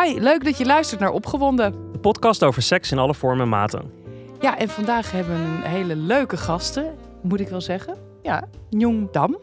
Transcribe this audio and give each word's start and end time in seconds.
Hi, 0.00 0.20
leuk 0.20 0.44
dat 0.44 0.58
je 0.58 0.64
luistert 0.64 1.00
naar 1.00 1.10
Opgewonden. 1.10 1.92
De 1.92 1.98
podcast 1.98 2.42
over 2.42 2.62
seks 2.62 2.92
in 2.92 2.98
alle 2.98 3.14
vormen 3.14 3.42
en 3.42 3.48
maten. 3.48 3.90
Ja, 4.40 4.58
en 4.58 4.68
vandaag 4.68 5.10
hebben 5.10 5.34
we 5.34 5.44
een 5.44 5.62
hele 5.62 5.96
leuke 5.96 6.36
gasten, 6.36 6.94
moet 7.22 7.40
ik 7.40 7.48
wel 7.48 7.60
zeggen. 7.60 7.96
Ja, 8.22 8.48
Njong 8.70 9.10
Dam. 9.10 9.38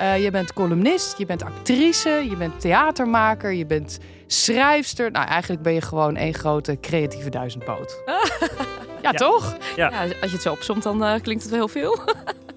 Uh, 0.00 0.18
je 0.24 0.30
bent 0.30 0.52
columnist, 0.52 1.18
je 1.18 1.26
bent 1.26 1.42
actrice, 1.42 2.26
je 2.30 2.36
bent 2.36 2.60
theatermaker, 2.60 3.52
je 3.52 3.66
bent 3.66 3.98
schrijfster. 4.26 5.10
Nou, 5.10 5.26
eigenlijk 5.26 5.62
ben 5.62 5.72
je 5.72 5.80
gewoon 5.80 6.16
één 6.16 6.34
grote 6.34 6.78
creatieve 6.80 7.30
duizendpoot. 7.30 8.02
ja, 9.02 9.12
toch? 9.12 9.56
Ja. 9.76 9.90
ja. 9.90 10.00
als 10.02 10.30
je 10.30 10.36
het 10.36 10.42
zo 10.42 10.52
opzomt, 10.52 10.82
dan 10.82 11.02
uh, 11.02 11.14
klinkt 11.22 11.42
het 11.42 11.52
wel 11.52 11.60
heel 11.60 11.68
veel. 11.68 11.98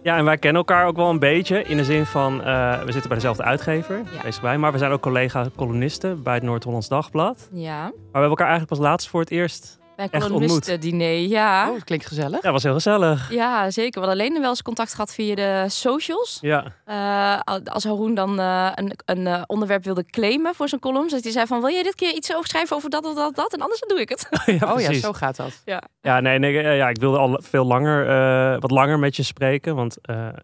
Ja, 0.03 0.17
en 0.17 0.25
wij 0.25 0.37
kennen 0.37 0.61
elkaar 0.61 0.87
ook 0.87 0.95
wel 0.95 1.09
een 1.09 1.19
beetje. 1.19 1.63
In 1.63 1.77
de 1.77 1.83
zin 1.83 2.05
van, 2.05 2.33
uh, 2.39 2.79
we 2.79 2.91
zitten 2.91 3.07
bij 3.07 3.17
dezelfde 3.17 3.43
uitgever, 3.43 4.01
ja. 4.23 4.41
bij, 4.41 4.57
maar 4.57 4.71
we 4.71 4.77
zijn 4.77 4.91
ook 4.91 5.01
collega-columnisten 5.01 6.23
bij 6.23 6.33
het 6.33 6.43
Noord-Hollands 6.43 6.87
Dagblad. 6.87 7.49
Ja. 7.51 7.81
Maar 7.81 7.91
we 7.91 8.09
hebben 8.11 8.29
elkaar 8.29 8.47
eigenlijk 8.47 8.79
pas 8.79 8.87
laatst 8.87 9.09
voor 9.09 9.19
het 9.19 9.31
eerst 9.31 9.79
bij 9.95 10.07
een 10.11 10.79
diner, 10.79 11.17
ja. 11.17 11.67
Oh, 11.67 11.73
dat 11.73 11.83
klinkt 11.83 12.05
gezellig. 12.05 12.43
Ja, 12.43 12.51
was 12.51 12.63
heel 12.63 12.73
gezellig. 12.73 13.31
Ja, 13.31 13.71
zeker. 13.71 14.01
We 14.01 14.07
hadden 14.07 14.25
alleen 14.25 14.41
wel 14.41 14.49
eens 14.49 14.61
contact 14.61 14.91
gehad 14.91 15.13
via 15.13 15.35
de 15.35 15.65
socials. 15.67 16.37
Ja. 16.41 16.65
Uh, 16.87 17.55
als 17.65 17.83
Haroon 17.83 18.13
dan 18.13 18.39
uh, 18.39 18.71
een, 18.75 18.93
een 19.05 19.19
uh, 19.19 19.41
onderwerp 19.47 19.83
wilde 19.83 20.05
claimen 20.05 20.55
voor 20.55 20.69
zijn 20.69 20.81
column. 20.81 21.07
Dus 21.07 21.23
hij 21.23 21.31
zei 21.31 21.45
van, 21.47 21.59
wil 21.59 21.69
je 21.69 21.83
dit 21.83 21.95
keer 21.95 22.13
iets 22.13 22.33
over 22.35 22.47
schrijven 22.47 22.75
over 22.75 22.89
dat 22.89 23.05
of 23.05 23.15
dat, 23.15 23.35
dat? 23.35 23.53
En 23.53 23.61
anders 23.61 23.79
dan 23.79 23.89
doe 23.89 24.01
ik 24.01 24.09
het. 24.09 24.27
ja, 24.59 24.73
oh 24.73 24.79
ja, 24.79 24.93
zo 24.93 25.13
gaat 25.13 25.35
dat. 25.35 25.61
Ja, 25.65 25.83
ja 26.01 26.19
nee, 26.19 26.39
nee 26.39 26.53
ja, 26.53 26.89
ik 26.89 26.99
wilde 26.99 27.17
al 27.17 27.39
veel 27.43 27.65
langer, 27.65 28.59
wat 28.59 28.71
langer 28.71 28.99
met 28.99 29.15
je 29.15 29.23
spreken. 29.23 29.75
Want 29.75 29.97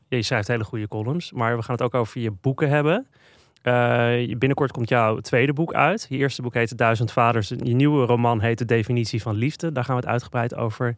je 0.07 0.23
schrijft 0.23 0.47
hele 0.47 0.63
goede 0.63 0.87
columns. 0.87 1.31
Maar 1.31 1.57
we 1.57 1.63
gaan 1.63 1.75
het 1.75 1.83
ook 1.83 1.93
over 1.93 2.21
je 2.21 2.31
boeken 2.31 2.69
hebben. 2.69 3.07
Uh, 3.63 4.37
binnenkort 4.37 4.71
komt 4.71 4.89
jouw 4.89 5.19
tweede 5.19 5.53
boek 5.53 5.73
uit. 5.73 6.05
Je 6.09 6.17
eerste 6.17 6.41
boek 6.41 6.53
heet 6.53 6.77
Duizend 6.77 7.11
Vaders. 7.11 7.47
Je 7.47 7.75
nieuwe 7.75 8.05
roman 8.05 8.41
heet 8.41 8.57
De 8.57 8.65
Definitie 8.65 9.21
van 9.21 9.35
Liefde. 9.35 9.71
Daar 9.71 9.83
gaan 9.83 9.95
we 9.95 10.01
het 10.01 10.11
uitgebreid 10.11 10.55
over 10.55 10.95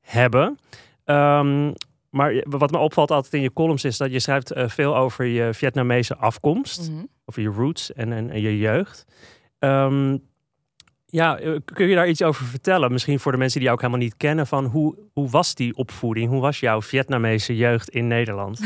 hebben. 0.00 0.58
Um, 1.04 1.72
maar 2.10 2.44
wat 2.48 2.70
me 2.70 2.78
opvalt 2.78 3.10
altijd 3.10 3.32
in 3.32 3.40
je 3.40 3.52
columns 3.52 3.84
is 3.84 3.96
dat 3.96 4.12
je 4.12 4.18
schrijft 4.18 4.56
uh, 4.56 4.68
veel 4.68 4.96
over 4.96 5.24
je 5.24 5.54
Vietnamese 5.54 6.16
afkomst. 6.16 6.88
Mm 6.90 6.96
-hmm. 6.96 7.08
Over 7.24 7.42
je 7.42 7.48
roots 7.48 7.92
en, 7.92 8.12
en, 8.12 8.30
en 8.30 8.40
je 8.40 8.58
jeugd. 8.58 9.04
Um, 9.58 10.22
ja, 11.14 11.38
eh, 11.38 11.56
kun 11.64 11.88
je 11.88 11.94
daar 11.94 12.08
iets 12.08 12.22
over 12.22 12.44
vertellen? 12.44 12.92
Misschien 12.92 13.20
voor 13.20 13.32
de 13.32 13.38
mensen 13.38 13.58
die 13.58 13.68
jou 13.68 13.80
ook 13.80 13.84
helemaal 13.84 14.06
niet 14.06 14.16
kennen. 14.16 14.46
Van 14.46 14.64
hoe, 14.64 14.98
hoe 15.12 15.30
was 15.30 15.54
die 15.54 15.76
opvoeding? 15.76 16.30
Hoe 16.30 16.40
was 16.40 16.60
jouw 16.60 16.82
Vietnamese 16.82 17.56
jeugd 17.56 17.88
in 17.88 18.06
Nederland? 18.06 18.60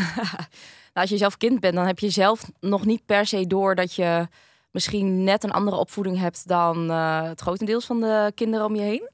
Nou, 0.98 1.10
als 1.10 1.18
je 1.18 1.24
zelf 1.24 1.36
kind 1.36 1.60
bent, 1.60 1.74
dan 1.74 1.86
heb 1.86 1.98
je 1.98 2.10
zelf 2.10 2.50
nog 2.60 2.84
niet 2.84 3.06
per 3.06 3.26
se 3.26 3.46
door 3.46 3.74
dat 3.74 3.94
je 3.94 4.28
misschien 4.70 5.24
net 5.24 5.44
een 5.44 5.50
andere 5.50 5.76
opvoeding 5.76 6.18
hebt 6.18 6.48
dan 6.48 6.90
uh, 6.90 7.22
het 7.22 7.40
grotendeels 7.40 7.86
van 7.86 8.00
de 8.00 8.32
kinderen 8.34 8.66
om 8.66 8.74
je 8.74 8.82
heen. 8.82 9.10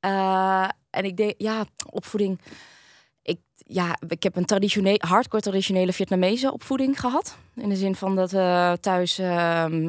Uh, 0.00 0.68
en 0.90 1.04
ik 1.04 1.16
denk, 1.16 1.34
ja, 1.36 1.64
opvoeding. 1.90 2.40
Ik, 3.22 3.38
ja, 3.56 3.98
ik 4.08 4.22
heb 4.22 4.36
een 4.36 4.44
traditionele, 4.44 5.02
hardcore 5.06 5.42
traditionele 5.42 5.92
Vietnamese 5.92 6.52
opvoeding 6.52 7.00
gehad. 7.00 7.36
In 7.54 7.68
de 7.68 7.76
zin 7.76 7.94
van 7.94 8.16
dat 8.16 8.32
uh, 8.32 8.72
thuis, 8.72 9.18
ehm, 9.18 9.82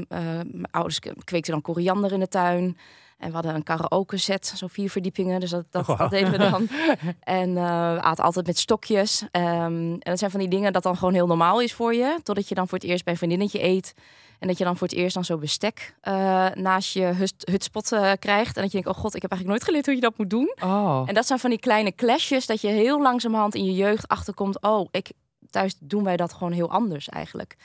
mijn 0.51 0.71
ouders 0.71 0.99
kweekten 1.23 1.51
dan 1.51 1.61
koriander 1.61 2.11
in 2.11 2.19
de 2.19 2.27
tuin. 2.27 2.77
En 3.17 3.27
we 3.27 3.33
hadden 3.33 3.55
een 3.55 3.63
karaoke 3.63 4.17
set, 4.17 4.53
zo 4.55 4.67
vier 4.67 4.89
verdiepingen. 4.89 5.39
Dus 5.39 5.49
dat, 5.49 5.65
dat, 5.69 5.85
dat 5.85 6.09
deden 6.09 6.31
we 6.31 6.37
dan. 6.37 6.67
en 7.39 7.49
uh, 7.49 7.97
aten 7.97 8.23
altijd 8.23 8.47
met 8.47 8.57
stokjes. 8.57 9.21
Um, 9.21 9.31
en 9.31 9.99
dat 9.99 10.19
zijn 10.19 10.31
van 10.31 10.39
die 10.39 10.49
dingen 10.49 10.73
dat 10.73 10.83
dan 10.83 10.97
gewoon 10.97 11.13
heel 11.13 11.27
normaal 11.27 11.61
is 11.61 11.73
voor 11.73 11.93
je. 11.93 12.19
Totdat 12.23 12.49
je 12.49 12.55
dan 12.55 12.67
voor 12.67 12.77
het 12.77 12.87
eerst 12.87 13.03
bij 13.03 13.13
een 13.13 13.19
vriendinnetje 13.19 13.63
eet. 13.63 13.93
En 14.39 14.47
dat 14.47 14.57
je 14.57 14.63
dan 14.63 14.77
voor 14.77 14.87
het 14.87 14.97
eerst 14.97 15.13
dan 15.13 15.25
zo 15.25 15.37
bestek 15.37 15.95
uh, 16.03 16.47
naast 16.53 16.93
je 16.93 17.29
hutspot 17.51 17.91
uh, 17.91 18.11
krijgt. 18.19 18.55
En 18.55 18.61
dat 18.61 18.71
je 18.71 18.81
denkt, 18.81 18.97
oh 18.97 19.03
god, 19.03 19.15
ik 19.15 19.21
heb 19.21 19.31
eigenlijk 19.31 19.49
nooit 19.49 19.63
geleerd 19.63 19.85
hoe 19.85 19.95
je 19.95 20.01
dat 20.01 20.17
moet 20.17 20.29
doen. 20.29 20.55
Oh. 20.63 21.03
En 21.05 21.13
dat 21.13 21.27
zijn 21.27 21.39
van 21.39 21.49
die 21.49 21.59
kleine 21.59 21.95
clashes 21.95 22.45
dat 22.45 22.61
je 22.61 22.67
heel 22.67 23.01
langzamerhand 23.01 23.55
in 23.55 23.65
je 23.65 23.73
jeugd 23.73 24.07
achterkomt. 24.07 24.61
Oh, 24.61 24.87
ik, 24.91 25.11
thuis 25.49 25.75
doen 25.79 26.03
wij 26.03 26.17
dat 26.17 26.33
gewoon 26.33 26.51
heel 26.51 26.71
anders 26.71 27.09
eigenlijk. 27.09 27.55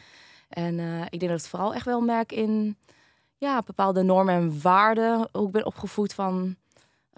En 0.48 0.78
ik 1.10 1.20
denk 1.20 1.32
dat 1.32 1.40
het 1.40 1.48
vooral 1.48 1.74
echt 1.74 1.84
wel 1.84 2.00
merk 2.00 2.32
in 2.32 2.76
ja, 3.40 3.62
bepaalde 3.62 4.02
normen 4.02 4.34
en 4.34 4.60
waarden. 4.62 5.28
Hoe 5.32 5.46
ik 5.46 5.52
ben 5.52 5.66
opgevoed 5.66 6.14
van, 6.14 6.56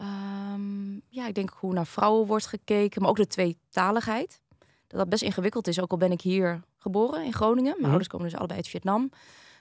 um, 0.00 1.03
ja, 1.09 1.27
ik 1.27 1.34
denk 1.34 1.50
hoe 1.50 1.72
naar 1.72 1.87
vrouwen 1.87 2.27
wordt 2.27 2.47
gekeken, 2.47 3.00
maar 3.00 3.10
ook 3.10 3.16
de 3.16 3.27
tweetaligheid. 3.27 4.41
Dat 4.87 4.99
dat 4.99 5.09
best 5.09 5.22
ingewikkeld 5.22 5.66
is, 5.66 5.81
ook 5.81 5.91
al 5.91 5.97
ben 5.97 6.12
ik 6.12 6.21
hier 6.21 6.62
geboren 6.78 7.25
in 7.25 7.33
Groningen. 7.33 7.71
Mijn 7.71 7.78
mhm. 7.78 7.88
ouders 7.88 8.09
komen 8.09 8.28
dus 8.28 8.37
allebei 8.37 8.59
uit 8.59 8.69
Vietnam. 8.69 9.10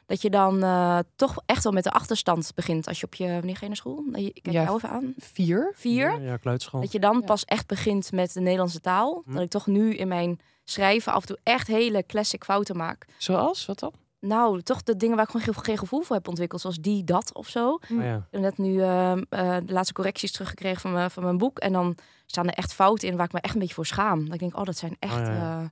Dat 0.05 0.22
je 0.22 0.29
dan 0.29 0.63
uh, 0.63 0.99
toch 1.16 1.41
echt 1.45 1.63
wel 1.63 1.73
met 1.73 1.83
de 1.83 1.91
achterstand 1.91 2.51
begint 2.55 2.88
als 2.88 2.99
je 2.99 3.05
op 3.05 3.16
je, 3.16 3.28
wanneer 3.28 3.55
ga 3.55 3.61
je 3.61 3.67
naar 3.67 3.75
school? 3.75 4.03
Ik 4.11 4.33
kijk 4.33 4.55
ja, 4.55 4.63
jou 4.63 4.75
even 4.75 4.89
aan. 4.89 5.13
Vier. 5.17 5.72
Vier. 5.75 6.22
Ja, 6.22 6.38
kleuterschool. 6.38 6.81
Dat 6.81 6.91
je 6.91 6.99
dan 6.99 7.23
pas 7.23 7.45
echt 7.45 7.67
begint 7.67 8.11
met 8.11 8.33
de 8.33 8.39
Nederlandse 8.39 8.81
taal. 8.81 9.22
Mhm. 9.25 9.33
Dat 9.33 9.43
ik 9.43 9.49
toch 9.49 9.67
nu 9.67 9.95
in 9.95 10.07
mijn 10.07 10.39
schrijven 10.63 11.13
af 11.13 11.22
en 11.22 11.28
toe 11.28 11.39
echt 11.43 11.67
hele 11.67 12.05
classic 12.05 12.43
fouten 12.43 12.78
maak. 12.78 13.05
Zoals? 13.17 13.66
Wat 13.66 13.79
dan? 13.79 13.93
Nou, 14.21 14.61
toch 14.61 14.83
de 14.83 14.97
dingen 14.97 15.15
waar 15.15 15.25
ik 15.25 15.41
gewoon 15.41 15.63
geen 15.63 15.77
gevoel 15.77 16.01
voor 16.01 16.15
heb 16.15 16.27
ontwikkeld. 16.27 16.61
Zoals 16.61 16.77
die, 16.79 17.03
dat 17.03 17.33
of 17.33 17.47
zo. 17.47 17.69
Oh, 17.69 17.79
ja. 17.89 18.15
Ik 18.15 18.23
heb 18.29 18.41
net 18.41 18.57
nu 18.57 18.73
uh, 18.73 19.11
uh, 19.15 19.21
de 19.63 19.73
laatste 19.73 19.93
correcties 19.93 20.31
teruggekregen 20.31 20.81
van, 20.81 20.91
mijn, 20.91 21.11
van 21.11 21.23
mijn 21.23 21.37
boek. 21.37 21.59
En 21.59 21.73
dan 21.73 21.95
staan 22.25 22.47
er 22.47 22.53
echt 22.53 22.73
fouten 22.73 23.07
in 23.07 23.15
waar 23.15 23.25
ik 23.25 23.33
me 23.33 23.39
echt 23.39 23.53
een 23.53 23.59
beetje 23.59 23.75
voor 23.75 23.85
schaam. 23.85 24.25
Dat 24.25 24.33
ik 24.33 24.39
denk, 24.39 24.57
oh, 24.57 24.63
dat 24.63 24.77
zijn 24.77 24.95
echt... 24.99 25.19
Oh, 25.19 25.25
ja. 25.25 25.59
Uh, 25.61 25.65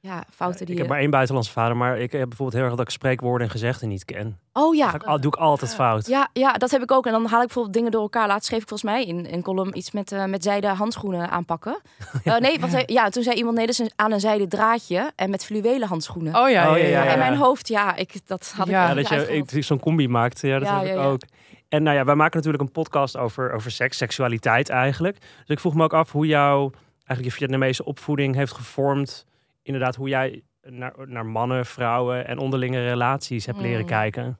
ja, 0.00 0.24
fouten 0.30 0.66
die. 0.66 0.74
Ik 0.74 0.80
heb 0.80 0.90
maar 0.90 0.98
één 0.98 1.10
buitenlandse 1.10 1.52
vader, 1.52 1.76
maar 1.76 1.98
ik 1.98 2.12
heb 2.12 2.28
bijvoorbeeld 2.28 2.52
heel 2.52 2.62
erg 2.64 2.74
dat 2.74 2.86
ik 2.86 2.90
spreekwoorden 2.90 3.46
en 3.46 3.52
gezegden 3.52 3.88
niet 3.88 4.04
ken. 4.04 4.38
Oh 4.52 4.74
ja. 4.74 4.92
Dat 4.92 5.22
doe 5.22 5.32
ik 5.32 5.38
altijd 5.38 5.74
fout. 5.74 6.06
Ja, 6.06 6.28
ja, 6.32 6.52
dat 6.52 6.70
heb 6.70 6.82
ik 6.82 6.92
ook. 6.92 7.06
En 7.06 7.12
dan 7.12 7.26
haal 7.26 7.40
ik 7.40 7.46
bijvoorbeeld 7.46 7.74
dingen 7.74 7.90
door 7.90 8.02
elkaar. 8.02 8.26
Laatst 8.26 8.46
schreef 8.46 8.62
ik 8.62 8.68
volgens 8.68 8.90
mij 8.90 9.04
in 9.04 9.26
een 9.30 9.42
column 9.42 9.76
iets 9.76 9.90
met, 9.90 10.12
uh, 10.12 10.24
met 10.24 10.42
zijde 10.42 10.66
handschoenen 10.66 11.30
aanpakken. 11.30 11.80
uh, 12.24 12.36
nee, 12.36 12.60
want 12.60 12.82
ja, 12.86 13.08
toen 13.08 13.22
zei 13.22 13.36
iemand 13.36 13.56
nee, 13.56 13.66
dat 13.66 13.78
is 13.78 13.90
aan 13.96 14.12
een 14.12 14.20
zijde 14.20 14.46
draadje 14.46 15.12
en 15.16 15.30
met 15.30 15.44
fluwelen 15.44 15.88
handschoenen. 15.88 16.36
Oh 16.36 16.50
ja, 16.50 16.70
oh, 16.70 16.78
ja, 16.78 16.84
ja, 16.84 17.12
In 17.12 17.18
mijn 17.18 17.36
hoofd, 17.36 17.68
ja, 17.68 17.96
ik 17.96 18.26
dat 18.26 18.52
had 18.56 18.68
ja, 18.68 18.90
ik. 18.90 19.08
Ja, 19.08 19.16
dat 19.16 19.50
je 19.50 19.62
zo'n 19.62 19.80
combi 19.80 20.08
maakt. 20.08 20.40
Ja, 20.40 20.58
dat 20.58 20.68
heb 20.68 20.84
ik 20.84 20.98
ook. 20.98 21.20
En 21.68 21.82
nou 21.82 21.96
ja, 21.96 22.04
wij 22.04 22.14
maken 22.14 22.36
natuurlijk 22.36 22.62
een 22.62 22.72
podcast 22.72 23.16
over, 23.16 23.52
over 23.52 23.70
seks, 23.70 23.96
seksualiteit 23.96 24.68
eigenlijk. 24.68 25.18
Dus 25.20 25.48
ik 25.48 25.60
vroeg 25.60 25.74
me 25.74 25.82
ook 25.82 25.94
af 25.94 26.12
hoe 26.12 26.26
jouw 26.26 26.70
eigenlijk 26.94 27.24
je 27.24 27.30
Vietnamese 27.30 27.84
opvoeding 27.84 28.34
heeft 28.34 28.52
gevormd. 28.52 29.26
Inderdaad, 29.68 29.94
hoe 29.94 30.08
jij 30.08 30.42
naar, 30.62 30.94
naar 31.06 31.26
mannen, 31.26 31.66
vrouwen 31.66 32.26
en 32.26 32.38
onderlinge 32.38 32.84
relaties 32.84 33.46
heb 33.46 33.56
leren 33.56 33.78
hmm. 33.78 33.88
kijken? 33.88 34.38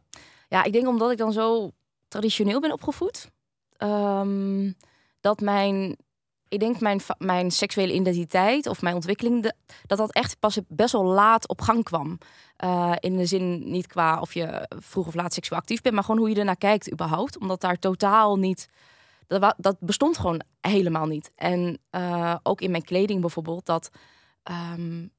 Ja, 0.49 0.65
ik 0.65 0.72
denk 0.72 0.89
omdat 0.89 1.11
ik 1.11 1.19
dan 1.19 1.33
zo 1.33 1.71
traditioneel 2.09 2.61
ben 2.61 2.72
opgevoed. 2.72 3.31
Um, 3.78 4.75
dat 5.21 5.41
mijn, 5.41 5.97
ik 6.49 6.61
denk 6.61 6.81
mijn, 6.81 7.00
mijn 7.19 7.50
seksuele 7.50 7.93
identiteit 7.93 8.66
of 8.66 8.83
mijn 8.83 8.94
ontwikkeling, 8.94 9.43
de, 9.43 9.55
dat 9.87 9.99
dat 9.99 10.12
echt 10.12 10.39
pas 10.39 10.59
best 10.69 10.93
wel 10.93 11.05
laat 11.05 11.49
op 11.49 11.60
gang 11.60 11.84
kwam. 11.84 12.19
Uh, 12.65 12.93
in 13.00 13.16
de 13.16 13.27
zin 13.27 13.71
niet 13.71 13.87
qua 13.87 14.21
of 14.21 14.34
je 14.34 14.71
vroeg 14.78 15.06
of 15.06 15.15
laat 15.15 15.33
seksueel 15.33 15.60
actief 15.60 15.81
bent, 15.81 15.95
maar 15.95 16.05
gewoon 16.05 16.21
hoe 16.21 16.31
je 16.31 16.37
ernaar 16.37 16.56
kijkt 16.56 16.93
überhaupt. 16.93 17.39
Omdat 17.39 17.60
daar 17.60 17.78
totaal 17.78 18.39
niet, 18.39 18.69
dat, 19.27 19.55
dat 19.56 19.77
bestond 19.81 20.19
gewoon 20.19 20.43
helemaal 20.60 21.06
niet. 21.06 21.31
En 21.34 21.78
uh, 21.91 22.34
ook 22.43 22.60
in 22.60 22.71
mijn 22.71 22.84
kleding 22.84 23.21
bijvoorbeeld, 23.21 23.66
dat 23.66 23.91
um, 24.75 25.16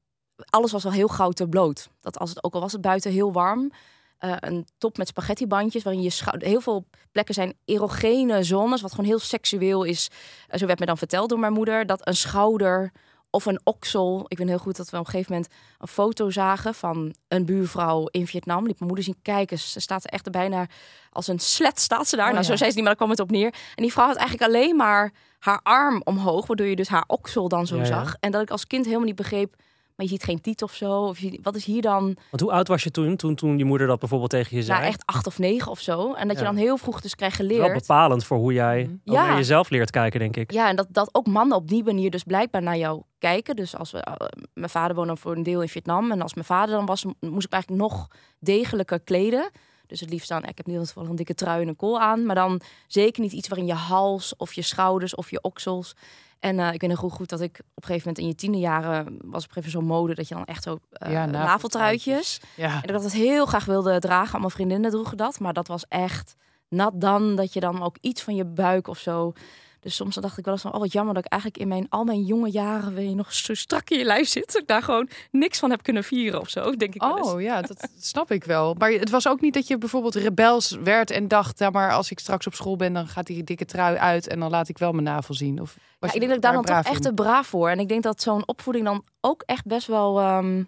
alles 0.50 0.72
was 0.72 0.84
al 0.84 0.92
heel 0.92 1.08
gauw 1.08 1.30
te 1.30 1.48
bloot. 1.48 1.88
Dat 2.00 2.18
als 2.18 2.30
het 2.30 2.44
ook 2.44 2.54
al 2.54 2.60
was 2.60 2.72
het 2.72 2.80
buiten 2.80 3.10
heel 3.10 3.32
warm. 3.32 3.72
Uh, 4.20 4.32
een 4.40 4.66
top 4.78 4.96
met 4.96 5.08
spaghettibandjes, 5.08 5.82
waarin 5.82 6.02
je 6.02 6.10
schouder... 6.10 6.48
Heel 6.48 6.60
veel 6.60 6.84
plekken 7.12 7.34
zijn 7.34 7.54
erogene 7.64 8.42
zones, 8.42 8.80
wat 8.80 8.90
gewoon 8.90 9.06
heel 9.06 9.18
seksueel 9.18 9.84
is. 9.84 10.10
Uh, 10.50 10.58
zo 10.58 10.66
werd 10.66 10.78
me 10.78 10.86
dan 10.86 10.98
verteld 10.98 11.28
door 11.28 11.38
mijn 11.38 11.52
moeder, 11.52 11.86
dat 11.86 12.06
een 12.06 12.16
schouder 12.16 12.92
of 13.30 13.46
een 13.46 13.60
oksel... 13.64 14.24
Ik 14.28 14.38
weet 14.38 14.48
heel 14.48 14.58
goed 14.58 14.76
dat 14.76 14.90
we 14.90 14.98
op 14.98 15.04
een 15.04 15.10
gegeven 15.10 15.32
moment 15.32 15.52
een 15.78 15.88
foto 15.88 16.30
zagen 16.30 16.74
van 16.74 17.14
een 17.28 17.44
buurvrouw 17.44 18.06
in 18.06 18.26
Vietnam. 18.26 18.66
Liep 18.66 18.78
mijn 18.78 18.86
moeder 18.86 19.04
zien 19.04 19.18
kijken. 19.22 19.58
Ze 19.58 19.80
staat 19.80 20.04
er 20.04 20.10
echt 20.10 20.30
bijna 20.30 20.66
als 21.10 21.26
een 21.26 21.38
slet 21.38 21.80
staat 21.80 22.08
ze 22.08 22.16
daar. 22.16 22.26
Oh, 22.26 22.32
nou, 22.32 22.44
zo 22.44 22.56
zei 22.56 22.70
ze 22.70 22.76
niet, 22.76 22.84
maar 22.84 22.96
daar 22.96 23.06
kwam 23.06 23.10
het 23.10 23.20
op 23.20 23.30
neer. 23.30 23.54
En 23.74 23.82
die 23.82 23.92
vrouw 23.92 24.06
had 24.06 24.16
eigenlijk 24.16 24.50
alleen 24.50 24.76
maar 24.76 25.12
haar 25.38 25.60
arm 25.62 26.00
omhoog, 26.04 26.46
waardoor 26.46 26.66
je 26.66 26.76
dus 26.76 26.88
haar 26.88 27.04
oksel 27.06 27.48
dan 27.48 27.66
zo 27.66 27.84
zag. 27.84 28.16
En 28.20 28.30
dat 28.30 28.42
ik 28.42 28.50
als 28.50 28.66
kind 28.66 28.84
helemaal 28.84 29.06
niet 29.06 29.16
begreep 29.16 29.54
maar 30.00 30.08
je 30.08 30.14
ziet 30.14 30.24
geen 30.24 30.40
tiet 30.40 30.62
of 30.62 30.74
zo. 30.74 30.92
Of 30.92 31.18
je, 31.18 31.38
wat 31.42 31.54
is 31.54 31.64
hier 31.64 31.82
dan? 31.82 32.16
Want 32.30 32.42
hoe 32.42 32.52
oud 32.52 32.68
was 32.68 32.82
je 32.82 32.90
toen, 32.90 33.16
toen, 33.16 33.34
toen 33.34 33.58
je 33.58 33.64
moeder 33.64 33.86
dat 33.86 33.98
bijvoorbeeld 33.98 34.30
tegen 34.30 34.56
je 34.56 34.62
zei? 34.62 34.78
Nou, 34.78 34.90
echt 34.90 35.06
acht 35.06 35.26
of 35.26 35.38
negen 35.38 35.70
of 35.70 35.80
zo. 35.80 36.14
En 36.14 36.28
dat 36.28 36.38
je 36.38 36.44
dan 36.44 36.56
heel 36.56 36.76
vroeg 36.76 37.00
dus 37.00 37.14
krijgt 37.14 37.36
geleerd. 37.36 37.60
Wel 37.60 37.72
bepalend 37.72 38.24
voor 38.24 38.36
hoe 38.36 38.52
jij 38.52 38.98
ja. 39.04 39.26
naar 39.26 39.36
jezelf 39.36 39.70
leert 39.70 39.90
kijken, 39.90 40.20
denk 40.20 40.36
ik. 40.36 40.50
Ja, 40.50 40.68
en 40.68 40.76
dat, 40.76 40.86
dat 40.90 41.08
ook 41.12 41.26
mannen 41.26 41.56
op 41.56 41.68
die 41.68 41.84
manier 41.84 42.10
dus 42.10 42.22
blijkbaar 42.22 42.62
naar 42.62 42.76
jou 42.76 43.02
kijken. 43.18 43.56
Dus 43.56 43.76
als 43.76 43.90
we, 43.90 44.06
uh, 44.08 44.26
mijn 44.54 44.70
vader 44.70 44.96
woonde 44.96 45.16
voor 45.16 45.36
een 45.36 45.42
deel 45.42 45.62
in 45.62 45.68
Vietnam. 45.68 46.10
En 46.12 46.22
als 46.22 46.34
mijn 46.34 46.46
vader 46.46 46.74
dan 46.74 46.86
was, 46.86 47.04
moest 47.20 47.46
ik 47.46 47.52
eigenlijk 47.52 47.82
nog 47.82 48.08
degelijker 48.38 49.00
kleden. 49.00 49.50
Dus 49.86 50.00
het 50.00 50.10
liefst 50.10 50.28
dan, 50.28 50.44
ik 50.44 50.56
heb 50.56 50.66
nu 50.66 50.76
toevallig 50.76 51.08
een 51.08 51.16
dikke 51.16 51.34
trui 51.34 51.62
en 51.62 51.68
een 51.68 51.76
kool 51.76 52.00
aan. 52.00 52.26
Maar 52.26 52.34
dan 52.34 52.60
zeker 52.86 53.22
niet 53.22 53.32
iets 53.32 53.48
waarin 53.48 53.66
je 53.66 53.74
hals 53.74 54.36
of 54.36 54.52
je 54.52 54.62
schouders 54.62 55.14
of 55.14 55.30
je 55.30 55.42
oksels. 55.42 55.94
En 56.40 56.58
uh, 56.58 56.72
ik 56.72 56.80
weet 56.80 56.90
nog 56.90 57.12
goed 57.12 57.28
dat 57.28 57.40
ik 57.40 57.58
op 57.58 57.82
een 57.82 57.88
gegeven 57.88 58.08
moment 58.08 58.18
in 58.18 58.26
je 58.26 58.34
tiende 58.34 58.58
jaren 58.58 59.04
was 59.04 59.44
op 59.44 59.56
een 59.56 59.62
gegeven 59.62 59.62
moment 59.62 59.72
zo 59.72 59.80
mode 59.80 60.14
dat 60.14 60.28
je 60.28 60.34
dan 60.34 60.44
echt 60.44 60.62
zo 60.62 60.78
uh, 61.06 61.12
ja, 61.12 61.26
naveltruitjes. 61.26 62.40
Ja. 62.56 62.74
En 62.74 62.92
dat 62.92 62.96
ik 62.96 63.02
dat 63.02 63.12
heel 63.12 63.46
graag 63.46 63.64
wilde 63.64 63.98
dragen. 63.98 64.32
Allemaal 64.32 64.50
vriendinnen 64.50 64.90
droegen 64.90 65.16
dat, 65.16 65.40
maar 65.40 65.52
dat 65.52 65.68
was 65.68 65.84
echt 65.88 66.34
nat 66.68 67.00
dan, 67.00 67.36
dat 67.36 67.52
je 67.52 67.60
dan 67.60 67.82
ook 67.82 67.96
iets 68.00 68.22
van 68.22 68.34
je 68.34 68.44
buik 68.44 68.88
of 68.88 68.98
zo. 68.98 69.32
Dus 69.80 69.94
soms 69.94 70.14
dan 70.14 70.22
dacht 70.22 70.38
ik 70.38 70.44
wel 70.44 70.54
eens 70.54 70.62
van, 70.62 70.72
oh 70.72 70.80
wat 70.80 70.92
jammer 70.92 71.14
dat 71.14 71.24
ik 71.24 71.32
eigenlijk 71.32 71.62
in 71.62 71.68
mijn, 71.68 71.86
al 71.88 72.04
mijn 72.04 72.22
jonge 72.22 72.50
jaren, 72.50 72.94
weer 72.94 73.14
nog 73.14 73.32
zo 73.32 73.54
strak 73.54 73.90
in 73.90 73.98
je 73.98 74.04
lijf 74.04 74.28
zit, 74.28 74.52
dat 74.52 74.62
ik 74.62 74.66
daar 74.66 74.82
gewoon 74.82 75.08
niks 75.30 75.58
van 75.58 75.70
heb 75.70 75.82
kunnen 75.82 76.04
vieren 76.04 76.40
of 76.40 76.48
zo, 76.48 76.76
denk 76.76 76.94
ik 76.94 77.00
wel. 77.00 77.16
Oh 77.16 77.40
ja, 77.40 77.62
dat 77.62 77.88
snap 77.98 78.30
ik 78.30 78.44
wel. 78.44 78.74
Maar 78.74 78.90
het 78.90 79.10
was 79.10 79.28
ook 79.28 79.40
niet 79.40 79.54
dat 79.54 79.66
je 79.66 79.78
bijvoorbeeld 79.78 80.14
rebels 80.14 80.70
werd 80.84 81.10
en 81.10 81.28
dacht, 81.28 81.58
ja, 81.58 81.70
maar 81.70 81.92
als 81.92 82.10
ik 82.10 82.18
straks 82.18 82.46
op 82.46 82.54
school 82.54 82.76
ben, 82.76 82.92
dan 82.92 83.06
gaat 83.08 83.26
die 83.26 83.44
dikke 83.44 83.64
trui 83.64 83.96
uit 83.96 84.28
en 84.28 84.38
dan 84.38 84.50
laat 84.50 84.68
ik 84.68 84.78
wel 84.78 84.92
mijn 84.92 85.04
navel 85.04 85.34
zien. 85.34 85.60
Of 85.60 85.76
Ja, 86.00 86.06
ik 86.06 86.12
denk 86.12 86.26
dat 86.26 86.36
ik 86.36 86.42
daar 86.42 86.52
dan 86.52 86.64
toch 86.64 86.92
echt 86.92 87.02
te 87.02 87.14
braaf 87.14 87.46
voor. 87.46 87.68
En 87.68 87.78
ik 87.78 87.88
denk 87.88 88.02
dat 88.02 88.22
zo'n 88.22 88.48
opvoeding 88.48 88.84
dan 88.84 89.04
ook 89.20 89.42
echt 89.46 89.64
best 89.64 89.86
wel, 89.86 90.20
ehm, 90.20 90.64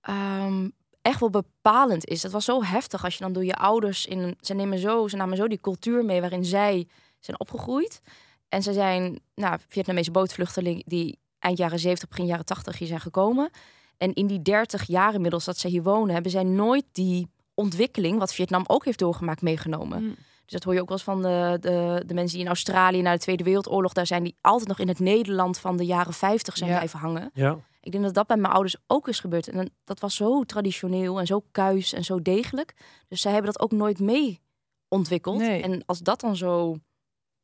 ehm, 0.00 0.68
echt 1.02 1.20
wel 1.20 1.30
bepalend 1.30 2.06
is. 2.06 2.22
Het 2.22 2.32
was 2.32 2.44
zo 2.44 2.64
heftig 2.64 3.04
als 3.04 3.14
je 3.14 3.22
dan 3.22 3.32
door 3.32 3.44
je 3.44 3.56
ouders 3.56 4.06
in, 4.06 4.36
ze 4.40 4.54
nemen 4.54 4.78
zo, 4.78 5.08
ze 5.08 5.16
namen 5.16 5.36
zo 5.36 5.48
die 5.48 5.60
cultuur 5.60 6.04
mee 6.04 6.20
waarin 6.20 6.44
zij 6.44 6.86
zijn 7.24 7.40
opgegroeid. 7.40 8.00
En 8.48 8.62
ze 8.62 8.72
zijn, 8.72 9.20
nou, 9.34 9.58
Vietnamese 9.68 10.10
bootvluchtelingen 10.10 10.82
die 10.86 11.18
eind 11.38 11.58
jaren 11.58 11.78
70, 11.78 12.08
begin 12.08 12.26
jaren 12.26 12.44
80 12.44 12.78
hier 12.78 12.88
zijn 12.88 13.00
gekomen. 13.00 13.50
En 13.96 14.12
in 14.14 14.26
die 14.26 14.42
30 14.42 14.86
jaar 14.86 15.14
inmiddels 15.14 15.44
dat 15.44 15.58
ze 15.58 15.68
hier 15.68 15.82
wonen, 15.82 16.12
hebben 16.14 16.32
zij 16.32 16.44
nooit 16.44 16.84
die 16.92 17.30
ontwikkeling, 17.54 18.18
wat 18.18 18.34
Vietnam 18.34 18.64
ook 18.66 18.84
heeft 18.84 18.98
doorgemaakt, 18.98 19.42
meegenomen. 19.42 20.02
Mm. 20.02 20.14
Dus 20.44 20.52
dat 20.52 20.64
hoor 20.64 20.74
je 20.74 20.80
ook 20.80 20.88
wel 20.88 20.96
eens 20.96 21.06
van 21.06 21.22
de, 21.22 21.56
de, 21.60 22.02
de 22.06 22.14
mensen 22.14 22.32
die 22.36 22.44
in 22.44 22.52
Australië 22.52 23.02
na 23.02 23.12
de 23.12 23.18
Tweede 23.18 23.44
Wereldoorlog 23.44 23.92
daar 23.92 24.06
zijn, 24.06 24.22
die 24.22 24.36
altijd 24.40 24.68
nog 24.68 24.78
in 24.78 24.88
het 24.88 24.98
Nederland 24.98 25.58
van 25.58 25.76
de 25.76 25.84
jaren 25.84 26.12
50 26.12 26.56
zijn 26.56 26.70
Ja. 26.70 26.76
blijven 26.76 26.98
hangen. 26.98 27.30
Ja. 27.34 27.58
Ik 27.80 27.92
denk 27.92 28.04
dat 28.04 28.14
dat 28.14 28.26
bij 28.26 28.36
mijn 28.36 28.52
ouders 28.52 28.76
ook 28.86 29.08
is 29.08 29.20
gebeurd. 29.20 29.48
En 29.48 29.70
dat 29.84 30.00
was 30.00 30.16
zo 30.16 30.44
traditioneel 30.44 31.20
en 31.20 31.26
zo 31.26 31.44
kuis 31.50 31.92
en 31.92 32.04
zo 32.04 32.22
degelijk. 32.22 32.74
Dus 33.08 33.20
zij 33.20 33.32
hebben 33.32 33.52
dat 33.52 33.62
ook 33.62 33.72
nooit 33.72 33.98
mee 34.00 34.40
ontwikkeld. 34.88 35.38
Nee. 35.38 35.62
En 35.62 35.82
als 35.86 35.98
dat 35.98 36.20
dan 36.20 36.36
zo 36.36 36.76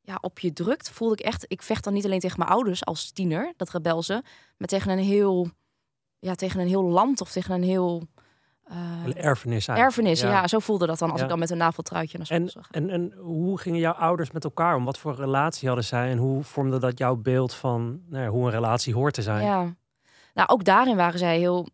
ja, 0.09 0.19
op 0.21 0.39
je 0.39 0.53
drukt, 0.53 0.91
voelde 0.91 1.15
ik 1.15 1.21
echt... 1.21 1.45
Ik 1.49 1.63
vecht 1.63 1.85
dan 1.85 1.93
niet 1.93 2.05
alleen 2.05 2.21
tegen 2.21 2.39
mijn 2.39 2.51
ouders 2.51 2.85
als 2.85 3.11
tiener, 3.13 3.53
dat 3.57 3.71
rebelse... 3.71 4.23
maar 4.57 4.69
tegen 4.69 4.91
een 4.91 4.99
heel, 4.99 5.49
ja, 6.19 6.35
tegen 6.35 6.61
een 6.61 6.67
heel 6.67 6.83
land 6.83 7.21
of 7.21 7.31
tegen 7.31 7.55
een 7.55 7.63
heel... 7.63 8.03
eh, 8.65 8.77
Een 9.05 9.17
erfenis 9.17 9.69
eigenlijk. 9.69 9.79
erfenis, 9.79 10.21
ja. 10.21 10.47
Zo 10.47 10.59
voelde 10.59 10.87
dat 10.87 10.99
dan 10.99 11.09
als 11.09 11.19
Ja. 11.19 11.25
ik 11.25 11.31
dan 11.31 11.39
met 11.39 11.51
een 11.51 11.57
naveltruitje 11.57 12.17
naar 12.17 12.27
school 12.27 12.39
En, 12.39 12.49
zag. 12.49 12.69
en, 12.71 12.91
en 12.91 13.13
hoe 13.19 13.59
gingen 13.59 13.79
jouw 13.81 13.93
ouders 13.93 14.31
met 14.31 14.45
elkaar 14.45 14.77
om? 14.77 14.85
Wat 14.85 14.99
voor 14.99 15.15
relatie 15.15 15.67
hadden 15.67 15.85
zij? 15.87 16.11
En 16.11 16.19
hoe 16.19 16.43
vormde 16.45 16.79
dat 16.79 16.99
jouw 16.99 17.17
beeld 17.17 17.55
van 17.55 18.03
nou 18.09 18.25
ja, 18.25 18.31
hoe 18.31 18.45
een 18.45 18.51
relatie 18.53 18.95
hoort 18.95 19.15
te 19.15 19.23
zijn? 19.23 19.45
Ja. 19.45 19.75
Nou, 20.35 20.49
ook 20.49 20.65
daarin 20.65 20.97
waren 20.97 21.19
zij 21.19 21.39
heel 21.39 21.67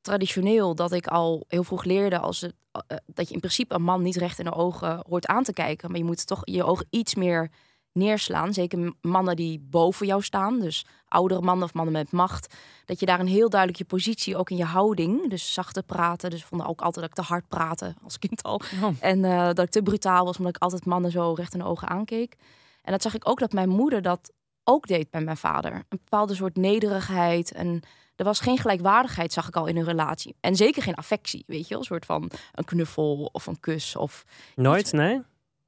traditioneel. 0.00 0.74
Dat 0.74 0.92
ik 0.92 1.06
al 1.06 1.44
heel 1.48 1.64
vroeg 1.64 1.84
leerde 1.84 2.18
als 2.18 2.40
het, 2.40 2.54
eh, 2.86 2.96
dat 3.06 3.28
je 3.28 3.34
in 3.34 3.40
principe 3.40 3.74
een 3.74 3.82
man 3.82 4.02
niet 4.02 4.16
recht 4.16 4.38
in 4.38 4.44
de 4.44 4.52
ogen 4.54 5.04
hoort 5.08 5.26
aan 5.26 5.42
te 5.42 5.52
kijken. 5.52 5.90
Maar 5.90 5.98
je 5.98 6.04
moet 6.04 6.26
toch 6.26 6.40
je 6.44 6.64
ogen 6.64 6.86
iets 6.90 7.14
meer 7.14 7.50
neerslaan. 7.92 8.52
Zeker 8.52 8.92
mannen 9.00 9.36
die 9.36 9.60
boven 9.60 10.06
jou 10.06 10.22
staan. 10.22 10.60
Dus 10.60 10.86
oudere 11.08 11.40
mannen 11.40 11.64
of 11.64 11.74
mannen 11.74 11.92
met 11.92 12.12
macht. 12.12 12.54
Dat 12.84 13.00
je 13.00 13.06
daar 13.06 13.20
een 13.20 13.26
heel 13.26 13.48
duidelijk 13.48 13.78
je 13.78 13.84
positie, 13.84 14.36
ook 14.36 14.50
in 14.50 14.56
je 14.56 14.64
houding. 14.64 15.30
Dus 15.30 15.52
zachter 15.52 15.82
praten. 15.82 16.30
Dus 16.30 16.40
ik 16.40 16.46
vond 16.46 16.66
ook 16.66 16.80
altijd 16.80 16.94
dat 16.94 17.18
ik 17.18 17.24
te 17.24 17.32
hard 17.32 17.48
praatte 17.48 17.94
als 18.02 18.18
kind 18.18 18.42
al. 18.42 18.60
Oh. 18.82 18.94
En 19.00 19.24
eh, 19.24 19.44
dat 19.44 19.58
ik 19.58 19.70
te 19.70 19.82
brutaal 19.82 20.24
was, 20.24 20.38
omdat 20.38 20.56
ik 20.56 20.62
altijd 20.62 20.84
mannen 20.84 21.10
zo 21.10 21.32
recht 21.32 21.52
in 21.52 21.58
de 21.58 21.66
ogen 21.66 21.88
aankeek. 21.88 22.36
En 22.82 22.92
dat 22.92 23.02
zag 23.02 23.14
ik 23.14 23.28
ook 23.28 23.38
dat 23.38 23.52
mijn 23.52 23.68
moeder 23.68 24.02
dat 24.02 24.32
ook 24.64 24.86
deed 24.86 25.10
bij 25.10 25.20
mijn 25.20 25.36
vader. 25.36 25.72
Een 25.72 25.84
bepaalde 25.88 26.34
soort 26.34 26.56
nederigheid. 26.56 27.52
En 27.52 27.82
er 28.16 28.24
was 28.24 28.40
geen 28.40 28.58
gelijkwaardigheid, 28.58 29.32
zag 29.32 29.48
ik 29.48 29.56
al 29.56 29.66
in 29.66 29.76
een 29.76 29.84
relatie. 29.84 30.36
En 30.40 30.56
zeker 30.56 30.82
geen 30.82 30.94
affectie, 30.94 31.44
weet 31.46 31.62
je 31.62 31.68
wel. 31.68 31.78
Een 31.78 31.84
soort 31.84 32.06
van 32.06 32.30
een 32.52 32.64
knuffel 32.64 33.28
of 33.32 33.46
een 33.46 33.60
kus. 33.60 33.96
Of... 33.96 34.24
Nooit, 34.54 34.92
nee? 34.92 35.20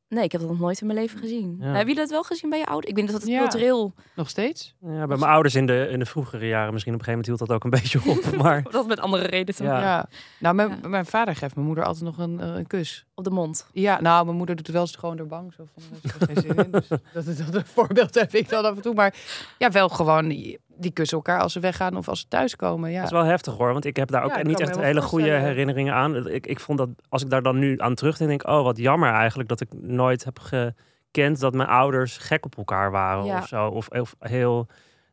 Nee, 0.09 0.25
ik 0.25 0.33
heb 0.33 0.41
dat 0.41 0.51
nog 0.51 0.59
nooit 0.59 0.81
in 0.81 0.87
mijn 0.87 0.99
leven 0.99 1.19
gezien. 1.19 1.57
Ja. 1.59 1.65
Hebben 1.65 1.79
jullie 1.81 1.95
dat 1.95 2.11
wel 2.11 2.23
gezien 2.23 2.51
bij 2.51 2.59
je 2.59 2.67
ouders? 2.67 2.89
Ik 2.91 2.95
denk 2.97 3.11
dat 3.11 3.21
het 3.21 3.31
Ja. 3.31 3.39
cultureel... 3.39 3.95
Nog 4.15 4.29
steeds? 4.29 4.75
Ja, 4.81 5.07
bij 5.07 5.17
mijn 5.17 5.31
ouders 5.31 5.55
in 5.55 5.67
de, 5.67 5.89
in 5.91 5.99
de 5.99 6.07
vroegere 6.07 6.47
jaren 6.47 6.73
misschien 6.73 6.95
op 6.95 6.99
een 7.01 7.05
gegeven 7.05 7.11
moment 7.13 7.27
hield 7.27 7.39
dat 7.39 7.51
ook 7.51 7.65
een 7.65 7.71
beetje 7.71 8.31
op. 8.31 8.37
Maar 8.43 8.63
Dat 8.71 8.87
met 8.87 9.01
andere 9.01 9.27
redenen. 9.27 9.73
Ja. 9.73 9.81
Ja. 9.81 10.09
Nou, 10.39 10.55
mijn, 10.55 10.79
Ja. 10.83 10.89
mijn 10.89 11.07
vader 11.07 11.37
geeft 11.37 11.55
mijn 11.55 11.67
moeder 11.67 11.85
altijd 11.85 12.05
nog 12.05 12.19
een, 12.19 12.41
eh, 12.41 12.55
een 12.55 12.67
kus. 12.67 13.05
Op 13.15 13.25
de 13.25 13.31
mond. 13.31 13.67
Ja, 13.73 14.01
nou, 14.01 14.25
mijn 14.25 14.37
moeder 14.37 14.57
doet 14.57 14.67
het 14.67 14.75
wel 14.75 14.85
eens 14.85 14.97
gewoon 14.97 15.17
door 15.17 15.27
bang. 15.27 15.53
Zo 15.53 15.65
van, 15.75 15.83
er 15.93 15.99
is 16.03 16.11
geen 16.27 16.43
zin 16.43 16.65
in. 16.65 16.71
Dus 16.71 16.89
dat, 17.15 17.27
is- 17.27 17.37
dat 17.37 17.55
een 17.55 17.67
voorbeeld 17.67 18.15
heb 18.15 18.35
ik 18.35 18.49
dan 18.49 18.65
af 18.65 18.77
en 18.77 18.83
toe. 18.83 18.95
Maar 18.95 19.15
ja, 19.59 19.71
wel 19.71 19.89
gewoon, 19.89 20.27
die, 20.77 20.91
kussen 20.93 21.17
elkaar 21.17 21.41
als 21.41 21.53
ze 21.53 21.61
weggaan 21.61 21.97
of 21.97 22.09
als 22.09 22.21
ze 22.21 22.29
thuiskomen. 22.29 22.91
Ja. 22.91 22.97
dat 22.97 23.05
is 23.07 23.13
wel 23.13 23.25
heftig 23.25 23.55
hoor. 23.57 23.73
Want 23.73 23.85
ik 23.85 23.97
heb 23.97 24.09
daar 24.11 24.25
ook 24.25 24.35
Ja, 24.37 24.43
niet 24.43 24.61
echt 24.61 24.77
hele 24.81 25.03
goede 25.03 25.31
herinneringen 25.31 25.95
aan. 25.95 26.29
Ik, 26.29 26.47
ik 26.47 26.61
vond 26.61 26.79
dat 26.79 26.89
als 27.09 27.23
ik 27.23 27.31
daar 27.31 27.43
dan 27.43 27.59
nu 27.59 27.81
aan 27.81 27.95
terugdenk, 27.95 28.29
denk 28.31 28.43
ik, 28.43 28.49
oh 28.49 28.63
wat 28.63 28.77
jammer 28.77 29.13
eigenlijk 29.13 29.49
dat 29.49 29.61
ik 29.61 29.69
nooit 29.81 30.25
heb 30.25 30.39
gekend 30.39 31.41
dat 31.41 31.55
mijn 31.55 31.69
ouders 31.69 32.17
gek 32.17 32.45
op 32.45 32.57
elkaar 32.57 32.91
waren 32.91 33.25
Ja. 33.25 33.39
of 33.39 33.47
zo. 33.49 33.67
Of, 33.67 33.89
of 33.89 34.15
heel, 34.19 34.67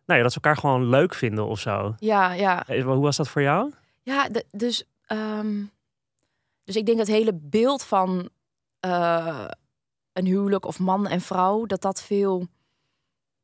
nou 0.05 0.17
ja, 0.17 0.21
dat 0.21 0.31
ze 0.33 0.39
elkaar 0.41 0.57
gewoon 0.57 0.85
leuk 0.89 1.13
vinden 1.13 1.47
of 1.47 1.59
zo. 1.59 1.95
Ja, 1.99 2.33
ja. 2.33 2.67
Eh, 2.67 2.83
Hoe 2.83 2.95
was 3.01 3.17
dat 3.17 3.27
voor 3.29 3.41
jou? 3.41 3.71
Ja, 4.01 4.27
dus, 4.51 4.85
ehm, 5.05 5.63
dus 6.63 6.75
ik 6.75 6.85
denk 6.85 6.97
het 6.97 7.07
hele 7.07 7.33
beeld 7.41 7.83
van 7.83 8.29
eh, 8.79 9.45
een 10.13 10.25
huwelijk 10.25 10.65
of 10.65 10.79
man 10.79 11.07
en 11.07 11.21
vrouw, 11.21 11.65
dat 11.65 11.81
dat 11.81 12.01
veel, 12.03 12.47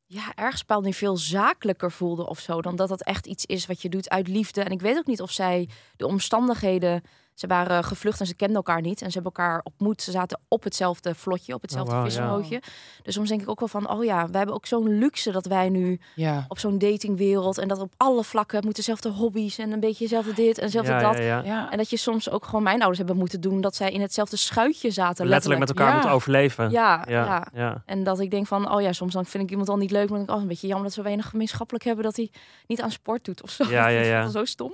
ja, 0.07 0.31
ergens 0.35 0.65
bepaald 0.65 0.83
niet 0.83 0.95
veel 0.95 1.17
zakelijker 1.17 1.91
voelde 1.91 2.27
of 2.27 2.39
zo, 2.39 2.61
dan 2.61 2.75
dat 2.75 2.89
dat 2.89 3.03
echt 3.03 3.25
iets 3.25 3.45
is 3.45 3.65
wat 3.65 3.81
je 3.81 3.89
doet 3.89 4.09
uit 4.09 4.27
liefde. 4.27 4.61
En 4.61 4.71
ik 4.71 4.81
weet 4.81 4.97
ook 4.97 5.05
niet 5.05 5.21
of 5.21 5.31
zij 5.31 5.69
de 5.95 6.07
omstandigheden, 6.07 7.03
ze 7.37 7.47
waren 7.47 7.83
gevlucht 7.83 8.19
en 8.19 8.25
ze 8.25 8.35
kenden 8.35 8.55
elkaar 8.55 8.81
niet 8.81 9.01
en 9.01 9.11
ze 9.11 9.13
hebben 9.19 9.31
elkaar 9.35 9.61
ontmoet. 9.63 10.01
Ze 10.01 10.11
zaten 10.11 10.39
op 10.47 10.63
hetzelfde 10.63 11.15
vlotje, 11.15 11.53
op 11.53 11.61
hetzelfde 11.61 11.95
ja. 11.95 12.03
visserbootje. 12.03 12.61
Dus 13.03 13.13
soms 13.13 13.29
denk 13.29 13.41
ik 13.41 13.49
ook 13.49 13.59
wel 13.59 13.67
van, 13.67 13.89
oh 13.89 14.03
ja, 14.03 14.15
wij 14.27 14.37
hebben 14.37 14.55
ook 14.55 14.65
zo'n 14.65 14.97
luxe 14.97 15.31
dat 15.31 15.45
wij 15.45 15.69
nu 15.69 15.99
ja. 16.15 16.45
op 16.47 16.59
zo'n 16.59 16.77
datingwereld 16.77 17.57
en 17.57 17.67
dat 17.67 17.79
op 17.79 17.93
alle 17.97 18.23
vlakken 18.23 18.55
moeten 18.63 18.83
dezelfde 18.83 19.09
hobby's 19.09 19.57
en 19.57 19.71
een 19.71 19.79
beetje 19.79 20.03
hetzelfde 20.03 20.33
dit 20.33 20.57
en 20.57 20.63
hetzelfde 20.63 20.91
ja, 20.91 20.99
dat. 20.99 21.17
ja, 21.17 21.23
ja. 21.23 21.41
ja. 21.43 21.71
En 21.71 21.77
dat 21.77 21.89
je 21.89 21.97
soms 21.97 22.29
ook 22.29 22.45
gewoon 22.45 22.63
mijn 22.63 22.77
ouders 22.77 22.97
hebben 22.97 23.17
moeten 23.17 23.41
doen 23.41 23.61
dat 23.61 23.75
zij 23.75 23.91
in 23.91 24.01
hetzelfde 24.01 24.37
schuitje 24.37 24.91
zaten. 24.91 25.27
Letterlijk 25.27 25.59
met 25.59 25.69
elkaar 25.69 25.87
Ja. 25.87 25.93
moeten 25.93 26.11
overleven. 26.11 26.71
Ja, 26.71 27.05
ja, 27.07 27.25
ja, 27.25 27.47
ja. 27.53 27.81
En 27.85 28.03
dat 28.03 28.19
ik 28.19 28.31
denk 28.31 28.47
van, 28.47 28.71
oh 28.71 28.81
ja, 28.81 28.93
soms 28.93 29.13
dan 29.13 29.25
vind 29.25 29.43
ik 29.43 29.49
iemand 29.49 29.69
al 29.69 29.77
niet 29.77 29.91
leuk. 29.91 30.09
Maar 30.09 30.17
dan 30.17 30.17
denk 30.17 30.29
ik, 30.29 30.35
oh, 30.35 30.41
een 30.41 30.47
beetje 30.47 30.67
jammer 30.67 30.85
dat 30.85 30.95
ze 30.95 31.01
weinig 31.01 31.29
gemeenschappelijk 31.29 31.83
hebben. 31.85 32.03
Dat 32.03 32.15
hij 32.15 32.31
niet 32.67 32.81
aan 32.81 32.91
sport 32.91 33.25
doet 33.25 33.41
of 33.43 33.49
zo. 33.49 33.63
Ja, 33.69 33.87
ja, 33.87 33.95
Dat 33.97 34.01
is 34.05 34.07
ja. 34.11 34.21
wel 34.21 34.29
zo 34.31 34.45
stom. 34.45 34.71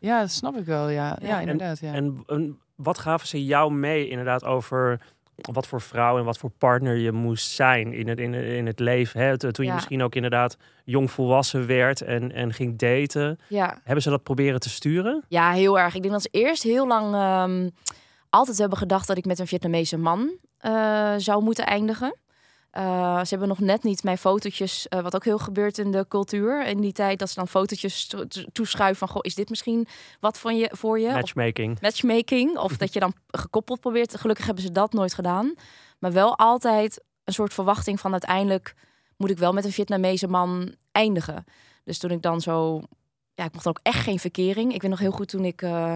ja, 0.00 0.20
dat 0.20 0.30
snap 0.30 0.56
ik 0.56 0.64
wel. 0.64 0.88
Ja, 0.88 1.16
ja, 1.20 1.28
Ja. 1.28 1.40
inderdaad. 1.40 1.78
Ja. 1.78 1.92
En, 1.92 2.05
en 2.26 2.58
wat 2.74 2.98
gaven 2.98 3.28
ze 3.28 3.44
jou 3.44 3.72
mee 3.72 4.08
inderdaad 4.08 4.44
over 4.44 5.00
wat 5.52 5.66
voor 5.66 5.80
vrouw 5.80 6.18
en 6.18 6.24
wat 6.24 6.38
voor 6.38 6.50
partner 6.58 6.96
je 6.96 7.12
moest 7.12 7.50
zijn 7.50 7.92
in 7.92 8.08
het, 8.08 8.18
in, 8.18 8.32
het- 8.32 8.44
in 8.44 8.66
het 8.66 8.78
leven? 8.80 9.20
Hè? 9.20 9.36
Toen 9.38 9.52
je 9.56 9.64
Ja. 9.64 9.74
misschien 9.74 10.02
ook 10.02 10.14
inderdaad 10.14 10.56
jong 10.84 11.10
volwassen 11.10 11.66
werd 11.66 12.00
en, 12.00 12.32
en 12.32 12.52
ging 12.52 12.78
daten. 12.78 13.38
Ja. 13.48 13.80
Hebben 13.84 14.02
ze 14.02 14.10
dat 14.10 14.22
proberen 14.22 14.60
te 14.60 14.68
sturen? 14.68 15.24
ja, 15.28 15.52
heel 15.52 15.78
erg. 15.78 15.94
Ik 15.94 16.00
denk 16.00 16.12
dat 16.12 16.22
ze 16.22 16.28
eerst 16.32 16.62
heel 16.62 16.86
lang 16.86 17.14
ehm, 17.14 17.68
altijd 18.30 18.58
hebben 18.58 18.78
gedacht 18.78 19.06
dat 19.06 19.16
ik 19.16 19.24
met 19.24 19.38
een 19.38 19.46
Vietnamese 19.46 19.96
man 19.98 20.30
eh, 20.58 21.14
zou 21.16 21.42
moeten 21.42 21.66
eindigen. 21.66 22.16
Eh, 22.70 23.18
ze 23.20 23.26
hebben 23.28 23.48
nog 23.48 23.58
net 23.58 23.82
niet 23.82 24.02
mijn 24.02 24.18
fotootjes, 24.18 24.88
eh, 24.88 25.00
wat 25.00 25.14
ook 25.14 25.24
heel 25.24 25.38
gebeurt 25.38 25.78
in 25.78 25.90
de 25.90 26.04
cultuur. 26.08 26.66
In 26.66 26.80
die 26.80 26.92
tijd 26.92 27.18
dat 27.18 27.28
ze 27.28 27.34
dan 27.34 27.48
fotootjes 27.48 28.06
to- 28.06 28.26
to- 28.26 28.44
toeschuiven 28.52 28.96
van, 28.98 29.08
goh, 29.08 29.20
is 29.22 29.34
dit 29.34 29.48
misschien 29.48 29.86
wat 30.20 30.38
van 30.38 30.56
je, 30.56 30.68
voor 30.72 30.98
je? 31.00 31.06
Of 31.06 31.12
Matchmaking. 31.14 31.80
matchmaking. 31.80 32.58
Of 32.58 32.76
dat 32.82 32.92
je 32.92 33.00
dan 33.00 33.14
gekoppeld 33.26 33.80
probeert. 33.80 34.16
Gelukkig 34.20 34.44
hebben 34.46 34.64
ze 34.64 34.72
dat 34.72 34.92
nooit 34.92 35.14
gedaan. 35.14 35.54
Maar 35.98 36.12
wel 36.12 36.38
altijd 36.38 37.02
een 37.24 37.32
soort 37.32 37.54
verwachting 37.54 38.00
van 38.00 38.12
uiteindelijk 38.12 38.74
moet 39.16 39.30
ik 39.30 39.38
wel 39.38 39.52
met 39.52 39.64
een 39.64 39.72
Vietnamese 39.72 40.28
man 40.28 40.74
eindigen. 40.92 41.44
Dus 41.84 41.98
toen 41.98 42.10
ik 42.10 42.22
dan 42.22 42.40
zo... 42.40 42.82
Ja, 43.34 43.44
ik 43.44 43.52
mocht 43.52 43.64
dan 43.64 43.76
ook 43.78 43.84
echt 43.92 44.02
geen 44.02 44.18
verkering. 44.18 44.74
Ik 44.74 44.82
weet 44.82 44.90
nog 44.90 45.00
heel 45.00 45.10
goed 45.10 45.28
toen 45.28 45.44
ik... 45.44 45.62
eh, 45.62 45.94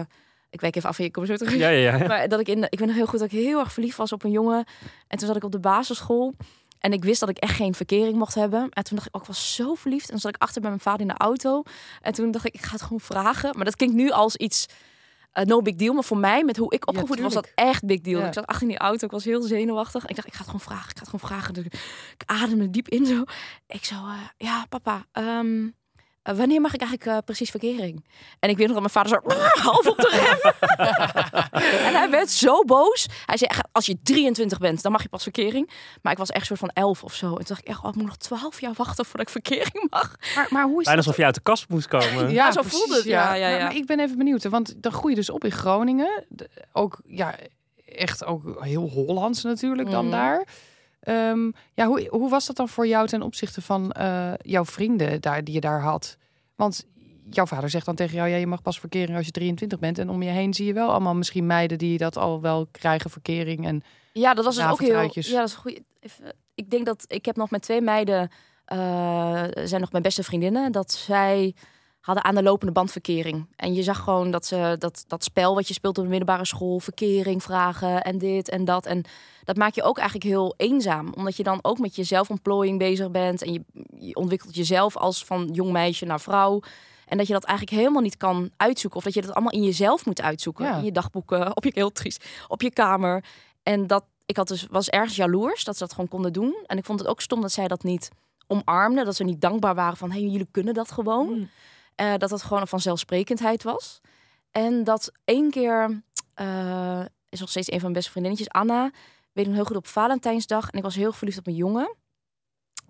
ik 0.49 0.61
wijk 0.61 0.75
even 0.75 0.89
af 0.89 0.97
je 0.97 1.11
komt 1.11 1.27
zo 1.27 1.35
terug. 1.35 1.55
Ja, 1.55 1.69
ja, 1.69 1.97
ja. 1.97 2.07
Maar 2.07 2.27
dat 2.27 2.39
ik 2.39 2.47
in, 2.47 2.63
ik 2.69 2.79
weet 2.79 2.87
nog 2.87 2.95
heel 2.97 3.05
goed 3.05 3.19
dat 3.19 3.31
ik 3.31 3.39
heel 3.39 3.59
erg 3.59 3.73
verliefd 3.73 3.97
was 3.97 4.11
op 4.11 4.23
een 4.23 4.31
jongen. 4.31 4.65
En 5.07 5.17
toen 5.17 5.27
zat 5.27 5.35
ik 5.35 5.43
op 5.43 5.51
de 5.51 5.59
basisschool. 5.59 6.33
En 6.81 6.93
ik 6.93 7.03
wist 7.03 7.19
dat 7.19 7.29
ik 7.29 7.37
echt 7.37 7.55
geen 7.55 7.73
verkering 7.73 8.17
mocht 8.17 8.35
hebben. 8.35 8.69
En 8.69 8.83
toen 8.83 8.95
dacht 8.95 9.07
ik, 9.07 9.15
ook 9.15 9.21
ik 9.21 9.27
was 9.27 9.55
zo 9.55 9.73
verliefd. 9.73 10.05
En 10.05 10.11
toen 10.11 10.19
zat 10.19 10.35
ik 10.35 10.41
achter 10.41 10.61
bij 10.61 10.69
mijn 10.69 10.81
vader 10.81 11.01
in 11.01 11.07
de 11.07 11.17
auto. 11.17 11.63
En 12.01 12.13
toen 12.13 12.31
dacht 12.31 12.45
ik, 12.45 12.53
ik 12.53 12.61
ga 12.61 12.71
het 12.71 12.81
gewoon 12.81 12.99
vragen. 12.99 13.55
Maar 13.55 13.65
dat 13.65 13.75
klinkt 13.75 13.95
nu 13.95 14.09
als 14.09 14.35
iets 14.35 14.65
eh, 15.31 15.45
no 15.45 15.61
big 15.61 15.75
deal. 15.75 15.93
Maar 15.93 16.03
voor 16.03 16.17
mij, 16.17 16.43
met 16.43 16.57
hoe 16.57 16.73
ik 16.73 16.87
opgevoed 16.87 17.19
was, 17.19 17.33
dat 17.33 17.51
echt 17.55 17.85
big 17.85 18.01
deal. 18.01 18.19
Ja. 18.19 18.27
Ik 18.27 18.33
zat 18.33 18.45
achter 18.45 18.61
in 18.63 18.67
die 18.67 18.77
auto. 18.77 19.05
Ik 19.05 19.11
was 19.11 19.23
heel 19.23 19.41
zenuwachtig. 19.41 20.05
Ik 20.05 20.15
dacht, 20.15 20.27
ik 20.27 20.33
ga 20.33 20.39
het 20.39 20.47
gewoon 20.47 20.61
vragen. 20.61 20.89
Ik 20.89 20.97
ga 20.97 20.99
het 20.99 21.09
gewoon 21.09 21.29
vragen. 21.29 21.53
Dus 21.53 21.65
ik 21.65 22.23
ademde 22.25 22.69
diep 22.69 22.89
in 22.89 23.05
zo. 23.05 23.23
Ik 23.67 23.85
zo, 23.85 23.95
eh, 23.95 24.27
ja 24.37 24.65
papa, 24.69 25.05
ehm, 25.11 25.67
eh, 26.23 26.35
wanneer 26.35 26.61
mag 26.61 26.73
ik 26.73 26.81
eigenlijk 26.81 27.11
eh, 27.11 27.17
precies 27.25 27.49
verkering? 27.49 28.05
En 28.39 28.49
ik 28.49 28.57
weet 28.57 28.67
nog 28.67 28.81
dat 28.81 28.93
mijn 28.93 29.05
vader 29.05 29.21
zo 29.33 29.39
half 29.71 29.87
op 29.87 29.97
de 29.97 30.09
rem. 30.11 30.53
en 31.87 31.93
hij 31.95 32.09
werd 32.09 32.29
zo 32.29 32.63
boos. 32.63 33.07
Hij 33.25 33.37
zei, 33.37 33.49
echt, 33.49 33.61
als 33.71 33.85
je 33.85 33.97
23 34.03 34.57
bent, 34.57 34.81
dan 34.81 34.91
mag 34.91 35.01
je 35.01 35.09
pas 35.09 35.23
verkering. 35.23 35.69
Maar 36.01 36.11
ik 36.11 36.17
was 36.17 36.29
echt 36.29 36.45
soort 36.45 36.59
van 36.59 36.69
11 36.69 37.03
of 37.03 37.13
zo. 37.13 37.27
En 37.27 37.35
toen 37.35 37.43
dacht 37.47 37.61
ik 37.61 37.67
echt, 37.67 37.83
oh, 37.83 37.89
ik 37.89 37.95
moet 37.95 38.05
nog 38.05 38.17
12 38.17 38.61
jaar 38.61 38.73
wachten 38.75 39.05
voordat 39.05 39.21
ik 39.27 39.29
verkering 39.43 39.87
mag. 39.89 40.15
Maar, 40.35 40.47
maar 40.49 40.63
hoe 40.63 40.79
is 40.79 40.85
Bijna 40.85 40.95
dat? 40.95 41.05
alsof 41.05 41.17
je 41.17 41.25
uit 41.25 41.35
de 41.35 41.41
kast 41.41 41.69
moest 41.69 41.87
komen. 41.87 42.31
Ja, 42.31 42.51
zo 42.51 42.61
precies, 42.61 42.79
voelde 42.79 42.95
het. 42.95 43.03
Ja, 43.05 43.33
ja, 43.33 43.47
ja. 43.47 43.57
Maar, 43.63 43.75
ik 43.75 43.85
ben 43.85 43.99
even 43.99 44.17
benieuwd, 44.17 44.43
want 44.43 44.83
dan 44.83 44.91
groei 44.91 45.09
je 45.13 45.19
dus 45.19 45.29
op 45.29 45.43
in 45.43 45.51
Groningen. 45.51 46.25
De- 46.29 46.49
ook, 46.71 47.01
ja, 47.05 47.35
echt 47.85 48.25
ook 48.25 48.63
heel 48.63 48.89
Hollands 48.89 49.43
natuurlijk 49.43 49.89
dan 49.91 50.03
Mhm. 50.05 50.13
daar. 50.15 50.47
Ehm, 51.01 51.51
ja, 51.73 51.85
hoe, 51.85 52.07
hoe 52.09 52.29
was 52.29 52.45
dat 52.45 52.55
dan 52.55 52.69
voor 52.69 52.87
jou 52.87 53.07
ten 53.07 53.21
opzichte 53.21 53.61
van 53.61 53.91
eh, 53.91 54.33
jouw 54.41 54.65
vrienden 54.65 55.21
daar, 55.21 55.43
die 55.43 55.53
je 55.53 55.61
daar 55.61 55.81
had? 55.81 56.17
Want 56.55 56.85
jouw 57.29 57.45
vader 57.45 57.69
zegt 57.69 57.85
dan 57.85 57.95
tegen 57.95 58.15
jou, 58.15 58.29
ja, 58.29 58.35
je 58.35 58.47
mag 58.47 58.61
pas 58.61 58.79
verkering 58.79 59.17
als 59.17 59.25
je 59.25 59.31
23 59.31 59.79
bent. 59.79 59.97
En 59.97 60.09
om 60.09 60.21
je 60.21 60.29
heen 60.29 60.53
zie 60.53 60.65
je 60.65 60.73
wel 60.73 60.89
allemaal 60.89 61.15
misschien 61.15 61.45
meiden 61.45 61.77
die 61.77 61.97
dat 61.97 62.17
al 62.17 62.41
wel 62.41 62.67
krijgen, 62.71 63.09
verkering. 63.09 63.65
En 63.65 63.83
Ja, 64.13 64.33
dat 64.33 64.45
was 64.45 64.55
dus 64.55 64.65
ook 64.65 64.79
heel. 64.79 65.01
Ja, 65.01 65.01
dat 65.01 65.15
is. 65.15 65.33
Even, 65.99 66.35
ik 66.55 66.69
denk 66.69 66.85
dat 66.85 67.05
ik 67.07 67.25
heb 67.25 67.35
nog 67.35 67.49
met 67.49 67.61
twee 67.61 67.81
meiden 67.81 68.29
eh, 68.65 69.43
zijn 69.63 69.81
nog 69.81 69.91
mijn 69.91 70.03
beste 70.03 70.23
vriendinnen. 70.23 70.71
Dat 70.71 70.91
zij 70.91 71.55
hadden 72.01 72.23
aan 72.23 72.35
de 72.35 72.43
lopende 72.43 72.71
band 72.71 72.91
verkering. 72.91 73.47
En 73.55 73.73
je 73.73 73.83
zag 73.83 73.99
gewoon 73.99 74.31
dat 74.31 74.45
ze 74.45 74.75
dat, 74.79 75.03
dat 75.07 75.23
spel 75.23 75.55
wat 75.55 75.67
je 75.67 75.73
speelt 75.73 75.97
op 75.97 76.03
de 76.03 76.09
middelbare 76.09 76.45
school, 76.45 76.79
verkering 76.79 77.43
vragen 77.43 78.01
en 78.01 78.17
dit 78.17 78.49
en 78.49 78.65
dat. 78.65 78.85
En 78.85 79.03
dat 79.43 79.55
maakt 79.55 79.75
je 79.75 79.83
ook 79.83 79.97
eigenlijk 79.97 80.27
heel 80.27 80.53
eenzaam. 80.57 81.13
Omdat 81.15 81.37
je 81.37 81.43
dan 81.43 81.59
ook 81.61 81.79
met 81.79 81.95
je 81.95 82.03
zelfontplooiing 82.03 82.79
bezig 82.79 83.11
bent. 83.11 83.41
En 83.41 83.53
je, 83.53 83.61
je 83.99 84.15
ontwikkelt 84.15 84.55
jezelf 84.55 84.97
als 84.97 85.25
van 85.25 85.49
jong 85.51 85.71
meisje 85.71 86.05
naar 86.05 86.21
vrouw. 86.21 86.61
En 87.05 87.17
dat 87.17 87.27
je 87.27 87.33
dat 87.33 87.43
eigenlijk 87.43 87.77
helemaal 87.77 88.01
niet 88.01 88.17
kan 88.17 88.49
uitzoeken. 88.57 88.99
Of 88.99 89.05
dat 89.05 89.13
je 89.13 89.21
dat 89.21 89.33
allemaal 89.33 89.51
in 89.51 89.63
jezelf 89.63 90.05
moet 90.05 90.21
uitzoeken. 90.21 90.65
Ja. 90.65 90.77
In 90.77 90.83
je 90.83 90.91
dagboeken, 90.91 91.55
op 91.55 91.63
je 91.63 91.71
heel 91.73 91.91
triest, 91.91 92.25
op 92.47 92.61
je 92.61 92.71
kamer. 92.71 93.23
En 93.63 93.87
dat 93.87 94.03
ik 94.25 94.37
had 94.37 94.47
dus, 94.47 94.67
was 94.69 94.89
ergens 94.89 95.15
jaloers 95.15 95.63
dat 95.63 95.77
ze 95.77 95.83
dat 95.83 95.93
gewoon 95.93 96.09
konden 96.09 96.33
doen. 96.33 96.55
En 96.65 96.77
ik 96.77 96.85
vond 96.85 96.99
het 96.99 97.07
ook 97.07 97.21
stom 97.21 97.41
dat 97.41 97.51
zij 97.51 97.67
dat 97.67 97.83
niet 97.83 98.09
omarmden. 98.47 99.05
Dat 99.05 99.15
ze 99.15 99.23
niet 99.23 99.41
dankbaar 99.41 99.75
waren 99.75 99.97
van, 99.97 100.11
hé, 100.11 100.19
hey, 100.19 100.29
jullie 100.29 100.47
kunnen 100.51 100.73
dat 100.73 100.91
gewoon. 100.91 101.27
Mm. 101.27 101.49
Eh, 101.95 102.13
dat 102.17 102.29
het 102.29 102.43
gewoon 102.43 102.61
een 102.61 102.67
vanzelfsprekendheid 102.67 103.63
was. 103.63 104.01
En 104.51 104.83
dat 104.83 105.11
één 105.25 105.51
keer, 105.51 106.01
eh, 106.33 107.01
is 107.29 107.39
nog 107.39 107.49
steeds 107.49 107.67
een 107.67 107.73
van 107.73 107.81
mijn 107.81 107.93
beste 107.93 108.11
vriendinnetjes, 108.11 108.49
Anna. 108.49 108.91
Weet 109.31 109.45
ik 109.45 109.45
nog 109.45 109.55
heel 109.55 109.65
goed 109.65 109.75
op 109.75 109.87
Valentijnsdag. 109.87 110.69
En 110.69 110.77
ik 110.77 110.83
was 110.83 110.95
heel 110.95 111.11
verliefd 111.11 111.37
op 111.37 111.47
een 111.47 111.55
jongen. 111.55 111.95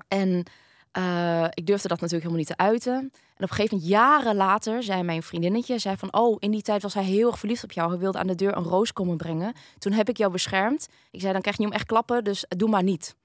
En 0.08 0.46
eh, 0.92 1.44
ik 1.44 1.66
durfde 1.66 1.88
dat 1.88 2.02
natuurlijk 2.02 2.12
helemaal 2.12 2.38
niet 2.38 2.48
te 2.48 2.58
uiten. 2.58 2.94
En 2.94 3.48
op 3.48 3.50
een 3.50 3.56
gegeven 3.56 3.78
moment, 3.78 3.94
jaren 3.94 4.36
later, 4.36 4.84
zei 4.84 5.04
mijn 5.04 5.24
vriendinnetje... 5.24 5.78
zei 5.78 5.98
van, 5.98 6.14
oh, 6.14 6.36
in 6.40 6.52
die 6.52 6.62
tijd 6.62 6.82
was 6.82 6.94
hij 6.94 7.04
heel 7.04 7.28
erg 7.28 7.40
verliefd 7.40 7.64
op 7.64 7.72
jou. 7.72 7.90
Hij 7.90 8.00
wilde 8.00 8.18
aan 8.18 8.28
de 8.28 8.36
deur 8.36 8.58
een 8.58 8.64
roos 8.64 8.94
komen 8.94 9.18
brengen. 9.18 9.54
Toen 9.78 9.92
heb 9.92 10.10
ik 10.10 10.18
jou 10.18 10.32
beschermd. 10.32 10.88
Ik 11.12 11.20
zei, 11.20 11.34
dan 11.34 11.42
krijg 11.42 11.58
je 11.58 11.64
hem 11.64 11.72
echt 11.72 11.86
klappen, 11.86 12.24
dus 12.24 12.46
doe 12.48 12.70
maar 12.70 12.84
niet. 12.84 13.16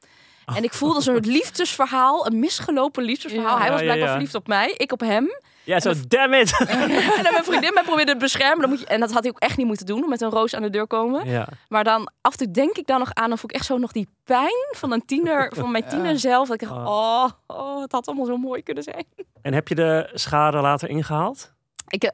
En 0.54 0.64
ik 0.64 0.73
voelde 0.73 1.00
zo'n 1.00 1.21
liefdesverhaal, 1.38 2.26
een 2.26 2.38
misgelopen 2.38 3.02
liefdesverhaal. 3.02 3.56
Ja. 3.56 3.61
hij 3.61 3.71
was 3.71 3.78
ja, 3.78 3.85
blijkbaar 3.85 4.09
ja. 4.09 4.14
verliefd 4.14 4.35
op 4.35 4.47
mij, 4.47 4.75
ik 4.76 4.92
op 4.92 5.00
hem. 5.00 5.28
Ja, 5.67 5.81
zo, 5.81 5.93
damn 6.09 6.35
it! 6.35 6.59
en 7.17 7.23
dan 7.23 7.33
mijn 7.33 7.45
vriendin 7.45 7.75
mij 7.75 7.83
probeerde 7.83 8.13
te 8.13 8.19
beschermen. 8.19 8.61
Dan 8.61 8.69
moet 8.69 8.81
je, 8.81 8.87
en 8.87 9.01
dat 9.01 9.13
had 9.13 9.23
hij 9.23 9.31
ook 9.31 9.39
echt 9.39 9.57
niet 9.57 9.67
moeten 9.67 9.87
doen, 9.87 10.09
met 10.09 10.21
een 10.21 10.31
roos 10.31 10.55
aan 10.55 10.63
de 10.63 10.71
deur 10.71 10.87
komen. 10.87 11.29
ja. 11.29 11.49
Maar 11.69 11.85
dan 11.85 12.11
af 12.21 12.33
en 12.33 12.39
toe 12.39 12.51
denk 12.51 12.77
ik 12.77 12.87
dan 12.87 12.99
nog 12.99 13.15
aan, 13.15 13.29
dan 13.29 13.39
voel 13.39 13.51
ik 13.51 13.57
echt 13.57 13.67
zo 13.67 13.79
nog 13.79 13.93
die 13.93 14.09
pijn 14.25 14.67
van 14.77 14.93
een 14.93 15.05
tiener, 15.07 15.53
van 15.57 15.71
mijn 15.71 15.89
tiener 15.89 16.19
zelf. 16.19 16.49
Dat 16.49 16.63
ik 16.63 16.69
dacht, 16.69 16.87
oh, 16.87 17.29
oh, 17.47 17.81
het 17.81 17.93
had 17.93 18.07
allemaal 18.07 18.27
zo 18.27 18.37
mooi 18.37 18.63
kunnen 18.63 18.83
zijn. 18.83 19.05
En 19.43 19.53
heb 19.53 19.69
je 19.69 19.75
de 19.75 20.11
schade 20.15 20.61
later 20.61 20.89
ingehaald? 20.89 21.53
Ik, 21.89 22.11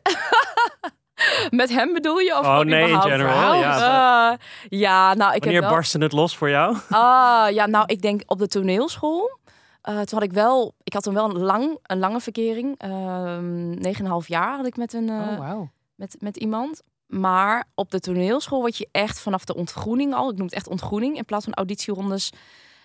met 1.50 1.70
hem 1.70 1.92
bedoel 1.92 2.18
je? 2.18 2.38
Of 2.38 2.46
Oh, 2.46 2.58
nee, 2.58 2.90
in 2.90 3.00
general, 3.00 3.54
ja. 3.54 4.30
Eh, 4.32 4.38
ja, 4.68 5.14
nou, 5.14 5.34
ik 5.34 5.38
Wanneer 5.42 5.60
heb 5.60 5.68
wel... 5.70 5.78
barstte 5.78 5.98
het 5.98 6.12
los 6.12 6.36
voor 6.36 6.50
jou? 6.50 6.76
Ah, 6.90 7.50
ja, 7.50 7.66
nou, 7.66 7.84
ik 7.86 8.02
denk 8.02 8.22
op 8.26 8.38
de 8.38 8.48
toneelschool. 8.48 9.40
Eh, 9.82 9.94
toen 9.94 10.18
had 10.18 10.22
ik 10.22 10.32
wel, 10.32 10.74
ik 10.82 10.92
had 10.92 11.02
toen 11.02 11.14
wel 11.14 11.24
een, 11.30 11.38
lang, 11.38 11.78
een 11.82 11.98
lange 11.98 12.20
verkering. 12.20 12.74
Ehm, 12.78 13.70
Negen 13.70 13.98
en 13.98 14.04
een 14.04 14.10
half 14.10 14.28
jaar 14.28 14.56
had 14.56 14.66
ik 14.66 14.76
met, 14.76 14.92
een, 14.92 15.08
eh, 15.08 15.28
oh, 15.30 15.38
wauw. 15.38 15.70
met, 15.94 16.16
met 16.18 16.36
iemand. 16.36 16.82
Maar 17.06 17.64
op 17.74 17.90
de 17.90 18.00
toneelschool 18.00 18.60
word 18.60 18.76
je 18.76 18.88
echt 18.92 19.20
vanaf 19.20 19.44
de 19.44 19.54
ontgroening 19.54 20.14
al, 20.14 20.30
ik 20.30 20.36
noem 20.36 20.46
het 20.46 20.54
echt 20.54 20.68
ontgroening 20.68 21.16
in 21.16 21.24
plaats 21.24 21.44
van 21.44 21.54
auditierondes, 21.54 22.30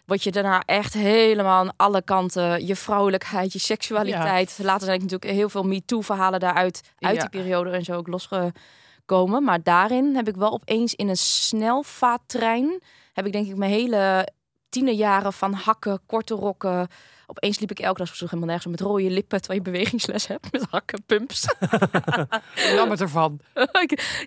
word 0.05 0.23
je 0.23 0.31
daarna 0.31 0.61
echt 0.65 0.93
helemaal 0.93 1.59
aan 1.59 1.73
alle 1.75 2.01
kanten 2.01 2.65
je 2.65 2.75
vrouwelijkheid, 2.75 3.53
je 3.53 3.59
seksualiteit. 3.59 4.59
Later 4.61 4.85
zijn 4.85 4.95
ik 4.95 5.01
natuurlijk 5.01 5.31
heel 5.31 5.49
veel 5.49 5.63
MeToo-verhalen 5.63 6.39
daaruit 6.39 6.81
uit 6.99 7.15
Ja. 7.15 7.21
die 7.21 7.41
periode 7.41 7.69
en 7.69 7.83
zo 7.83 7.93
ook 7.93 8.07
losgekomen. 8.07 9.43
Maar 9.43 9.63
daarin 9.63 10.15
heb 10.15 10.27
ik 10.27 10.35
wel 10.35 10.51
opeens 10.51 10.95
in 10.95 11.07
een 11.09 11.17
snelvaattrein 11.17 12.81
heb 13.13 13.25
ik 13.25 13.31
denk 13.31 13.47
ik 13.47 13.55
mijn 13.55 13.71
hele 13.71 14.27
tienerjaren 14.69 15.33
van 15.33 15.53
hakken, 15.53 15.99
korte 16.05 16.33
rokken. 16.33 16.87
Opeens 17.25 17.59
liep 17.59 17.71
ik 17.71 17.79
elke 17.79 17.97
dag 17.97 18.19
helemaal 18.19 18.45
nergens 18.45 18.65
met 18.65 18.81
rode 18.81 19.09
lippen 19.09 19.41
terwijl 19.41 19.63
je 19.63 19.71
bewegingsles 19.71 20.27
hebt 20.27 20.51
met 20.51 20.65
hakken, 20.69 21.03
pumps. 21.05 21.45
Nam 22.75 22.89
het 22.89 23.01
ervan. 23.01 23.39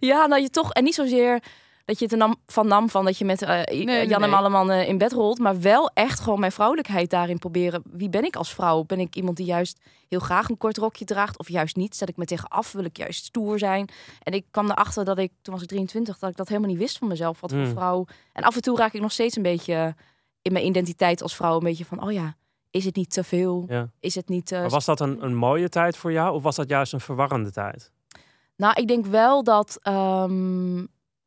ja, 0.01 0.27
nou 0.27 0.43
je 0.43 0.51
toch 0.51 0.73
en 0.73 0.85
niet 0.85 0.95
zozeer 0.95 1.43
dat 1.91 1.99
je 1.99 2.05
het 2.05 2.13
er 2.13 2.19
nam, 2.19 2.37
van 2.47 2.67
nam 2.67 2.91
van 2.91 3.05
dat 3.05 3.19
je 3.19 3.25
met 3.25 3.43
eh, 3.43 3.85
nee, 3.85 4.07
Jan 4.07 4.23
en. 4.23 4.33
Alleman 4.33 4.71
eh, 4.71 4.89
in 4.89 4.99
bed 4.99 5.13
rolt, 5.13 5.39
maar 5.39 5.61
wel 5.61 5.91
echt 5.95 6.21
gewoon 6.21 6.41
mijn 6.41 6.53
vrouwelijkheid 6.53 7.11
daarin 7.11 7.39
proberen. 7.39 7.83
Wie 7.85 8.09
ben 8.09 8.25
ik 8.25 8.37
als 8.37 8.55
vrouw? 8.55 8.85
Ben 8.85 9.01
ik 9.01 9.17
iemand 9.17 9.37
die 9.37 9.47
juist 9.47 9.81
heel 10.09 10.19
graag 10.19 10.49
een 10.49 10.59
kort 10.59 10.77
rokje 10.77 11.05
draagt 11.05 11.39
of 11.39 11.49
juist 11.49 11.77
niet? 11.77 11.97
Zet 11.97 12.09
ik 12.09 12.17
me 12.17 12.25
tegen 12.25 12.49
af? 12.49 12.73
Wil 12.73 12.85
ik 12.85 12.97
juist 12.97 13.25
stoer 13.25 13.59
zijn? 13.59 13.89
En 14.23 14.33
ik 14.33 14.45
kwam 14.51 14.71
erachter 14.71 15.05
dat 15.05 15.19
ik 15.19 15.33
toen 15.43 15.55
was 15.55 15.63
ik 15.63 15.69
23 15.69 16.19
dat 16.19 16.31
ik 16.31 16.37
dat 16.37 16.49
helemaal 16.49 16.71
niet 16.71 16.79
wist 16.79 16.99
van 16.99 17.09
mezelf 17.09 17.41
wat 17.41 17.51
voor 17.51 17.61
Hmm. 17.61 17.71
vrouw. 17.71 18.07
En 18.33 18.43
af 18.43 18.55
en 18.55 18.63
toe 18.63 18.77
raak 18.77 18.93
ik 18.93 19.01
nog 19.01 19.13
steeds 19.13 19.37
een 19.37 19.43
beetje 19.43 19.95
in 20.43 20.53
mijn 20.53 20.67
identiteit 20.67 21.23
als 21.23 21.37
vrouw 21.37 21.57
een 21.57 21.65
beetje 21.65 21.85
van 21.85 22.03
oh 22.03 22.13
ja, 22.13 22.37
is 22.71 22.85
het 22.85 22.97
niet 22.97 23.11
te 23.11 23.25
veel? 23.25 23.65
Ja. 23.69 23.91
Is 24.01 24.15
het 24.15 24.29
niet 24.29 24.53
eh, 24.53 24.61
Maar 24.61 24.71
was 24.71 24.85
dat 24.85 25.01
een, 25.01 25.25
een 25.25 25.35
mooie 25.35 25.69
tijd 25.69 25.97
voor 25.97 26.13
jou 26.13 26.35
of 26.35 26.43
was 26.43 26.57
dat 26.57 26.69
juist 26.69 26.93
een 26.93 27.01
verwarrende 27.01 27.51
tijd? 27.51 27.91
Nou, 28.57 28.81
ik 28.81 28.89
denk 28.89 29.07
wel 29.07 29.45
dat 29.45 29.79
ehm, 29.83 30.79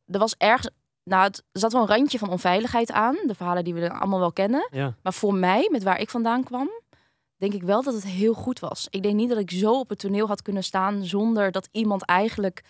er 0.05 0.20
was 0.20 0.36
ergens. 0.38 0.70
Nou, 1.03 1.24
het 1.24 1.43
er 1.51 1.60
zat 1.60 1.72
wel 1.72 1.82
een 1.82 1.88
randje 1.88 2.17
van 2.17 2.29
onveiligheid 2.29 2.91
aan. 2.91 3.17
De 3.25 3.36
verhalen 3.36 3.63
die 3.63 3.74
we 3.74 3.91
allemaal 3.91 4.20
wel 4.20 4.32
kennen. 4.32 4.67
Ja. 4.72 4.96
Maar 5.03 5.13
voor 5.13 5.34
mij, 5.34 5.70
met 5.72 5.84
waar 5.84 6.00
ik 6.00 6.10
vandaan 6.10 6.43
kwam, 6.43 6.70
denk 7.38 7.53
ik 7.53 7.63
wel 7.63 7.84
dat 7.84 7.93
het 7.93 8.05
heel 8.05 8.34
goed 8.34 8.60
was. 8.60 8.88
Ik 8.89 9.03
denk 9.03 9.15
niet 9.15 9.29
dat 9.29 9.38
ik 9.38 9.51
zo 9.51 9.79
op 9.79 9.89
het 9.89 10.00
toneel 10.00 10.27
had 10.27 10.41
kunnen 10.41 10.63
staan 10.63 11.05
zonder 11.05 11.51
dat 11.51 11.70
iemand 11.72 12.05
eigenlijk 12.05 12.63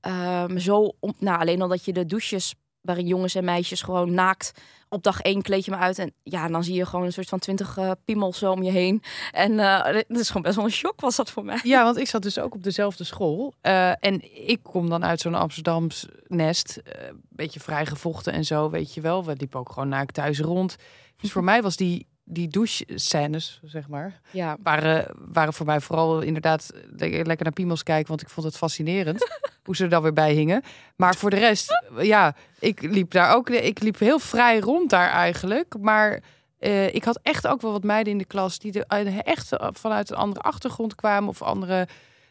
ehm, 0.00 0.58
zo. 0.58 0.92
Om, 1.00 1.14
nou, 1.18 1.40
alleen 1.40 1.62
al 1.62 1.68
dat 1.68 1.84
je 1.84 1.92
de 1.92 2.06
douches 2.06 2.54
waarin 2.80 3.06
jongens 3.06 3.34
en 3.34 3.44
meisjes 3.44 3.82
gewoon 3.82 4.14
naakt 4.14 4.52
op 4.88 5.02
dag 5.02 5.20
één 5.20 5.42
kleed 5.42 5.64
je 5.64 5.70
me 5.70 5.76
uit 5.76 5.98
en 5.98 6.12
ja, 6.22 6.48
dan 6.48 6.64
zie 6.64 6.74
je 6.74 6.86
gewoon 6.86 7.04
een 7.04 7.12
soort 7.12 7.28
van 7.28 7.38
twintig 7.38 7.76
eh 7.76 7.90
piemels 8.04 8.38
zo 8.38 8.50
om 8.50 8.62
je 8.62 8.70
heen. 8.70 9.02
En 9.30 9.58
eh 9.58 9.84
dat 10.08 10.18
is 10.18 10.26
gewoon 10.26 10.42
best 10.42 10.56
wel 10.56 10.64
een 10.64 10.70
shock 10.70 11.00
was 11.00 11.16
dat 11.16 11.30
voor 11.30 11.44
mij. 11.44 11.60
Ja, 11.62 11.84
want 11.84 11.96
ik 11.96 12.08
zat 12.08 12.22
dus 12.22 12.38
ook 12.38 12.54
op 12.54 12.62
dezelfde 12.62 13.04
school. 13.04 13.54
Eh, 13.60 14.04
en 14.04 14.46
ik 14.48 14.62
kom 14.62 14.88
dan 14.88 15.04
uit 15.04 15.20
zo'n 15.20 15.34
Amsterdams 15.34 16.06
nest. 16.26 16.80
Een 16.84 17.22
beetje 17.28 17.60
vrijgevochten 17.60 18.32
en 18.32 18.44
zo, 18.44 18.70
weet 18.70 18.94
je 18.94 19.00
wel. 19.00 19.24
We 19.24 19.34
liepen 19.36 19.60
ook 19.60 19.72
gewoon 19.72 19.88
naakt 19.88 20.14
thuis 20.14 20.40
rond. 20.40 20.76
Dus 21.16 21.32
voor 21.32 21.44
mij 21.50 21.62
was 21.62 21.76
die, 21.76 22.06
die 22.30 22.48
douche-scènes, 22.48 23.60
zeg 23.64 23.88
maar... 23.88 24.20
Ja, 24.30 24.56
Waren, 24.62 25.06
waren 25.32 25.52
voor 25.52 25.66
mij 25.66 25.80
vooral 25.80 26.20
inderdaad 26.20 26.70
le- 26.96 27.06
lekker 27.22 27.44
naar 27.44 27.52
piemels 27.52 27.82
kijken. 27.82 28.08
Want 28.08 28.22
ik 28.22 28.28
vond 28.28 28.46
het 28.46 28.56
fascinerend 28.56 29.26
hoe 29.64 29.76
ze 29.76 29.84
er 29.84 29.90
dan 29.90 30.02
weer 30.02 30.12
bij 30.12 30.32
hingen. 30.32 30.62
Maar 30.96 31.14
voor 31.14 31.30
de 31.30 31.36
rest, 31.38 31.82
ja, 32.00 32.34
ik 32.58 32.82
liep 32.82 33.10
daar 33.10 33.34
ook... 33.34 33.50
Ik 33.50 33.82
liep 33.82 33.98
heel 33.98 34.18
vrij 34.18 34.58
rond 34.58 34.90
daar 34.90 35.10
eigenlijk. 35.10 35.74
Maar... 35.80 36.20
eh, 36.58 36.94
ik 36.94 37.04
had 37.04 37.18
echt 37.22 37.46
ook 37.46 37.60
wel 37.60 37.72
wat 37.72 37.82
meiden 37.84 38.12
in 38.12 38.18
de 38.18 38.24
klas 38.24 38.58
die 38.58 38.84
er 38.84 39.18
echt 39.22 39.48
vanuit 39.72 40.10
een 40.10 40.16
andere 40.16 40.40
achtergrond 40.40 40.94
kwamen 40.94 41.28
of 41.28 41.42
andere 41.42 41.88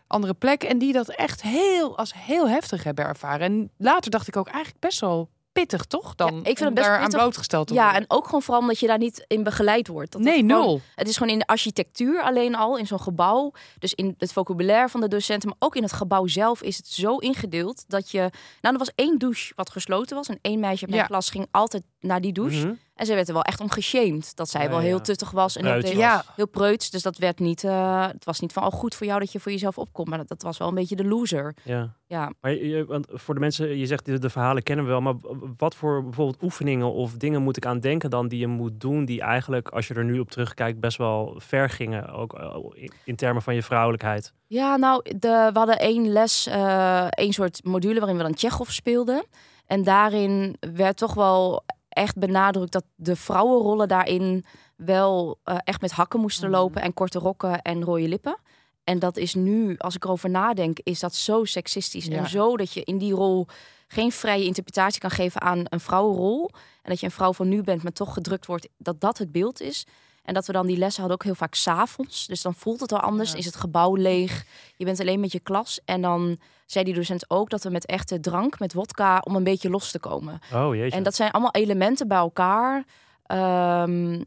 andere 0.08 0.34
plek. 0.34 0.64
En 0.64 0.78
die 0.78 0.94
dat 0.94 1.10
echt 1.10 1.42
heel, 1.42 1.98
als 1.98 2.14
heel 2.16 2.50
heftig 2.50 2.84
hebben 2.84 3.06
ervaren. 3.06 3.40
En 3.46 3.70
later 3.78 4.12
dacht 4.12 4.28
ik 4.28 4.38
ook 4.38 4.48
eigenlijk 4.48 4.80
best 4.80 5.00
wel 5.00 5.30
pittig, 5.60 5.86
toch? 5.86 6.16
Dan 6.16 6.34
Ja, 6.34 6.38
ik 6.40 6.44
vind 6.46 6.60
om 6.60 6.66
het 6.66 6.74
best 6.76 6.88
pittig. 6.88 7.04
aan 7.06 7.10
blootgesteld 7.20 7.68
te 7.68 7.74
Ja, 7.74 7.84
worden. 7.84 8.02
en 8.02 8.06
ook 8.18 8.26
gewoon 8.26 8.42
vooral 8.42 8.62
omdat 8.62 8.80
je 8.80 8.88
daar 8.88 8.98
niet 8.98 9.24
in 9.28 9.44
begeleid 9.44 9.88
wordt. 9.88 10.12
Dat 10.12 10.22
nee, 10.22 10.38
het 10.38 10.52
gewoon- 10.52 10.66
nul. 10.66 10.82
Het 10.96 11.08
is 11.08 11.18
gewoon 11.18 11.34
in 11.34 11.40
de 11.40 11.48
architectuur 11.48 12.22
alleen 12.22 12.56
al, 12.56 12.78
in 12.78 12.88
zo'n 12.88 13.00
gebouw. 13.00 13.52
Dus 13.80 13.94
in 13.94 14.16
het 14.18 14.34
vocabulaire 14.34 14.90
van 14.90 15.02
de 15.02 15.08
docenten, 15.08 15.50
maar 15.50 15.58
ook 15.60 15.76
in 15.76 15.84
het 15.84 15.94
gebouw 15.94 16.28
zelf 16.28 16.62
is 16.62 16.78
het 16.78 16.88
zo 16.88 17.18
ingedeeld 17.18 17.84
dat 17.88 18.12
je... 18.12 18.20
Nou, 18.62 18.74
er 18.74 18.78
was 18.78 18.92
één 18.96 19.18
douche 19.18 19.54
wat 19.56 19.70
gesloten 19.70 20.16
was. 20.16 20.28
En 20.28 20.40
één 20.42 20.60
meisje 20.60 20.82
uit 20.82 20.90
mijn 20.90 21.02
Ja. 21.02 21.08
klas 21.08 21.30
ging 21.30 21.48
altijd 21.52 21.84
naar 22.00 22.22
die 22.22 22.34
douche. 22.34 22.66
Mhm. 22.66 22.74
En 23.00 23.06
ze 23.06 23.14
werd 23.14 23.28
er 23.28 23.34
wel 23.34 23.44
echt 23.44 23.60
om 23.60 23.70
geshamed. 23.70 24.36
Dat 24.36 24.50
zij 24.50 24.64
Ja, 24.64 24.70
wel 24.70 24.80
ja. 24.80 24.86
heel 24.86 25.02
tuttig 25.02 25.32
was. 25.32 25.58
En 25.58 25.66
heel. 25.66 25.98
Ja. 25.98 26.24
heel 26.36 26.48
preuts. 26.48 26.90
Dus 26.90 27.02
dat 27.02 27.18
werd 27.18 27.40
niet... 27.40 27.64
eh, 27.64 28.08
het 28.08 28.26
was 28.26 28.40
niet 28.40 28.54
van, 28.54 28.64
oh 28.64 28.72
goed 28.72 28.96
voor 28.96 29.08
jou 29.08 29.20
dat 29.20 29.32
je 29.32 29.40
voor 29.40 29.52
jezelf 29.52 29.78
opkomt. 29.78 30.08
Maar 30.10 30.18
dat, 30.18 30.28
dat 30.28 30.42
was 30.42 30.58
wel 30.58 30.68
een 30.68 30.76
beetje 30.76 30.96
de 30.96 31.06
loser. 31.06 31.56
Ja. 31.64 31.94
Ja. 32.08 32.32
Maar 32.42 32.54
je, 32.54 32.86
want 32.86 33.08
voor 33.10 33.34
de 33.34 33.40
mensen, 33.40 33.78
je 33.78 33.86
zegt 33.86 34.06
de, 34.06 34.20
de 34.20 34.30
verhalen 34.30 34.64
kennen 34.64 34.86
we 34.86 34.92
wel, 34.92 35.02
maar 35.02 35.16
wat 35.58 35.76
voor 35.76 36.04
bijvoorbeeld 36.04 36.44
oefeningen 36.44 36.92
of 36.94 37.14
dingen 37.14 37.42
moet 37.42 37.58
ik 37.58 37.66
aan 37.66 37.80
denken 37.80 38.10
dan 38.10 38.28
die 38.28 38.40
je 38.40 38.48
moet 38.48 38.80
doen, 38.82 39.06
die 39.06 39.22
eigenlijk, 39.22 39.68
als 39.70 39.88
je 39.88 39.94
er 39.94 40.06
nu 40.06 40.20
op 40.20 40.30
terugkijkt, 40.32 40.80
best 40.80 40.98
wel 40.98 41.36
ver 41.38 41.70
gingen, 41.70 42.10
ook 42.10 42.34
eh, 42.34 42.56
in, 42.74 42.92
in 43.04 43.16
termen 43.16 43.42
van 43.42 43.56
je 43.56 43.64
vrouwelijkheid. 43.64 44.34
Ja, 44.48 44.76
nou, 44.76 45.04
de, 45.18 45.50
we 45.54 45.58
hadden 45.58 45.80
één 45.80 46.12
les, 46.12 46.48
eh 46.48 47.08
één 47.10 47.34
soort 47.34 47.64
module 47.64 48.00
waarin 48.00 48.18
we 48.18 48.24
dan 48.24 48.34
Tsjechov 48.34 48.70
speelden. 48.70 49.26
En 49.66 49.84
daarin 49.84 50.56
werd 50.60 50.98
toch 50.98 51.14
wel 51.14 51.64
echt 52.00 52.18
benadrukt 52.18 52.72
dat 52.72 52.84
de 52.96 53.16
vrouwenrollen 53.16 53.88
daarin 53.88 54.46
wel 54.76 55.40
eh, 55.44 55.58
echt 55.64 55.82
met 55.82 55.92
hakken 55.92 56.20
moesten 56.20 56.50
Mhm. 56.50 56.60
lopen 56.60 56.82
en 56.82 56.94
korte 56.94 57.20
rokken 57.20 57.62
en 57.62 57.84
rode 57.84 58.08
lippen. 58.08 58.38
En 58.84 59.00
dat 59.00 59.18
is 59.18 59.34
nu, 59.36 59.78
als 59.78 59.96
ik 59.96 60.04
erover 60.04 60.30
nadenk, 60.30 60.80
is 60.84 61.00
dat 61.00 61.16
zo 61.16 61.44
seksistisch. 61.46 62.06
Ja. 62.06 62.18
En 62.18 62.30
zo 62.30 62.58
dat 62.58 62.74
je 62.74 62.84
in 62.84 62.98
die 62.98 63.14
rol 63.14 63.48
geen 63.88 64.12
vrije 64.12 64.46
interpretatie 64.46 65.00
kan 65.02 65.10
geven 65.12 65.42
aan 65.42 65.64
een 65.64 65.80
vrouwenrol. 65.80 66.50
En 66.82 66.90
dat 66.90 67.00
je 67.00 67.06
een 67.06 67.12
vrouw 67.12 67.34
van 67.34 67.50
nu 67.50 67.62
bent, 67.64 67.84
maar 67.84 67.92
toch 67.92 68.14
gedrukt 68.14 68.46
wordt 68.46 68.68
dat 68.78 69.02
dat 69.02 69.18
het 69.18 69.32
beeld 69.32 69.62
is. 69.62 69.86
En 70.30 70.36
dat 70.36 70.46
we 70.46 70.54
dan 70.54 70.68
die 70.68 70.78
lessen 70.78 71.00
hadden 71.00 71.20
ook 71.20 71.26
heel 71.26 71.36
vaak 71.36 71.54
s'avonds. 71.54 72.28
Dus 72.28 72.42
dan 72.42 72.54
voelt 72.54 72.80
het 72.80 72.92
al 72.92 73.00
anders. 73.00 73.32
Ja. 73.32 73.38
Is 73.38 73.46
het 73.46 73.56
gebouw 73.56 73.96
leeg? 73.96 74.46
Je 74.76 74.86
bent 74.86 75.00
alleen 75.00 75.20
met 75.20 75.32
je 75.32 75.40
klas. 75.40 75.80
En 75.86 76.02
dan 76.02 76.38
zei 76.66 76.86
die 76.86 76.94
docent 76.94 77.30
ook 77.30 77.50
dat 77.50 77.64
we 77.64 77.70
met 77.70 77.86
echte 77.86 78.20
drank, 78.20 78.60
met 78.60 78.74
wodka, 78.74 79.20
om 79.20 79.36
een 79.36 79.44
beetje 79.44 79.70
los 79.70 79.92
te 79.92 80.00
komen. 80.00 80.40
Oh 80.54 80.76
jeetje. 80.76 80.98
En 80.98 81.04
dat 81.04 81.16
zijn 81.16 81.32
allemaal 81.32 81.52
elementen 81.52 82.08
bij 82.08 82.18
elkaar. 82.18 82.86
ehm, 83.26 84.24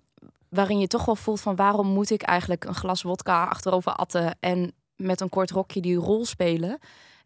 waarin 0.49 0.79
je 0.79 0.87
toch 0.87 1.05
wel 1.05 1.17
voelt 1.17 1.41
van 1.41 1.57
waarom 1.57 1.87
moet 1.87 2.11
ik 2.11 2.23
eigenlijk 2.23 2.65
een 2.65 2.75
glas 2.75 3.03
wodka 3.03 3.45
achterover 3.45 3.93
atten 3.93 4.37
en 4.41 4.73
met 4.97 5.21
een 5.21 5.29
kort 5.29 5.51
rokje 5.51 5.81
die 5.81 5.97
rol 5.97 6.25
spelen. 6.25 6.79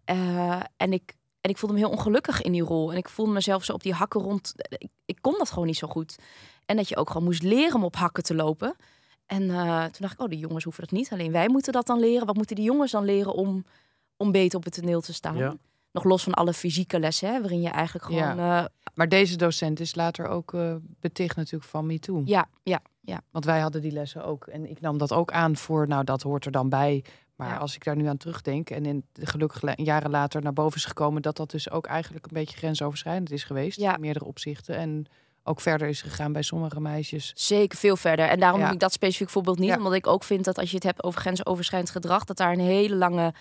Eh, 0.05 0.61
en, 0.77 0.93
ik, 0.93 1.15
en 1.41 1.51
ik 1.51 1.59
voelde 1.59 1.75
me 1.75 1.81
heel 1.81 1.91
ongelukkig 1.91 2.43
in 2.43 2.53
die 2.53 2.63
rol. 2.63 2.91
En 2.91 2.97
ik 2.97 3.09
voelde 3.09 3.33
mezelf 3.33 3.65
zo 3.65 3.73
op 3.73 3.83
die 3.83 3.95
hakken 3.95 4.21
rond. 4.21 4.55
Ik, 4.69 4.91
ik 5.05 5.19
kon 5.21 5.35
dat 5.39 5.51
gewoon 5.51 5.67
niet 5.67 5.77
zo 5.77 5.89
goed. 5.89 6.17
En 6.67 6.77
dat 6.77 6.89
je 6.89 6.97
ook 6.97 7.09
gewoon 7.11 7.25
moest 7.25 7.43
leren 7.43 7.75
om 7.75 7.85
op 7.85 7.97
hakken 7.97 8.23
te 8.23 8.35
lopen. 8.35 8.77
En 9.27 9.51
eh, 9.51 9.81
toen 9.83 9.93
dacht 9.99 10.13
ik, 10.13 10.21
oh, 10.21 10.29
de 10.29 10.39
jongens 10.39 10.65
hoeven 10.65 10.83
dat 10.83 10.93
niet. 10.93 11.13
Alleen 11.13 11.33
wij 11.33 11.49
moeten 11.49 11.73
dat 11.73 11.87
dan 11.87 12.01
leren. 12.01 12.27
Wat 12.27 12.37
moeten 12.37 12.57
die 12.57 12.65
jongens 12.65 12.93
dan 12.93 13.05
leren 13.05 13.33
om, 13.35 13.65
om 14.17 14.33
beter 14.33 14.59
op 14.59 14.65
het 14.65 14.75
toneel 14.75 15.01
te 15.01 15.13
staan? 15.15 15.37
Ja. 15.37 15.57
Nog 15.93 16.05
los 16.05 16.23
van 16.23 16.35
alle 16.35 16.53
fysieke 16.53 16.99
lessen, 16.99 17.33
hè, 17.33 17.41
waarin 17.41 17.61
je 17.61 17.69
eigenlijk 17.69 18.05
gewoon... 18.05 18.39
eh, 18.39 18.65
Maar 18.95 19.09
deze 19.09 19.37
docent 19.37 19.81
is 19.81 19.95
later 19.95 20.27
ook 20.29 20.55
eh, 20.55 20.75
beticht 21.01 21.37
natuurlijk 21.37 21.71
van 21.71 21.87
MeToo. 21.87 22.23
ja, 22.25 22.47
ja, 22.63 22.81
ja. 23.01 23.21
Want 23.31 23.45
wij 23.45 23.61
hadden 23.61 23.81
die 23.83 23.93
lessen 23.93 24.25
ook. 24.25 24.47
En 24.47 24.71
ik 24.71 24.81
nam 24.81 24.99
dat 24.99 25.13
ook 25.13 25.33
aan 25.33 25.57
voor, 25.57 25.89
nou 25.89 26.05
dat 26.05 26.23
hoort 26.23 26.45
er 26.45 26.53
dan 26.53 26.69
bij. 26.69 27.05
Maar 27.37 27.49
Ja. 27.49 27.57
als 27.57 27.75
ik 27.75 27.85
daar 27.85 27.97
nu 27.97 28.07
aan 28.07 28.17
terugdenk 28.17 28.71
en 28.71 28.87
in 28.87 29.05
gelukkig 29.13 29.63
jaren 29.77 30.11
later 30.11 30.43
naar 30.43 30.53
boven 30.53 30.77
is 30.77 30.85
gekomen, 30.85 31.23
dat 31.23 31.37
dat 31.37 31.51
dus 31.51 31.71
ook 31.71 31.87
eigenlijk 31.87 32.25
een 32.27 32.33
beetje 32.35 32.57
grensoverschrijdend 32.57 33.31
is 33.31 33.45
geweest. 33.45 33.81
Ja. 33.81 33.95
In 33.95 34.01
meerdere 34.01 34.25
opzichten. 34.25 34.77
En 34.77 35.07
ook 35.47 35.61
verder 35.61 35.89
is 35.89 36.03
gegaan 36.03 36.33
bij 36.33 36.43
sommige 36.43 36.81
meisjes. 36.81 37.33
Zeker 37.35 37.79
veel 37.79 37.97
verder. 37.97 38.29
En 38.29 38.41
daarom 38.41 38.59
Ja. 38.61 38.65
noem 38.67 38.75
ik 38.75 38.81
dat 38.81 38.93
specifiek 38.93 39.29
voorbeeld 39.31 39.59
niet. 39.59 39.69
Ja. 39.69 39.77
Omdat 39.77 39.93
ik 39.93 40.07
ook 40.07 40.25
vind 40.25 40.45
dat 40.45 40.59
als 40.59 40.69
je 40.71 40.75
het 40.75 40.85
hebt 40.85 41.05
over 41.05 41.21
grensoverschrijdend 41.21 41.93
gedrag, 41.93 42.25
dat 42.25 42.37
daar 42.37 42.53
een 42.53 42.61
hele 42.61 42.97
lange 42.97 43.33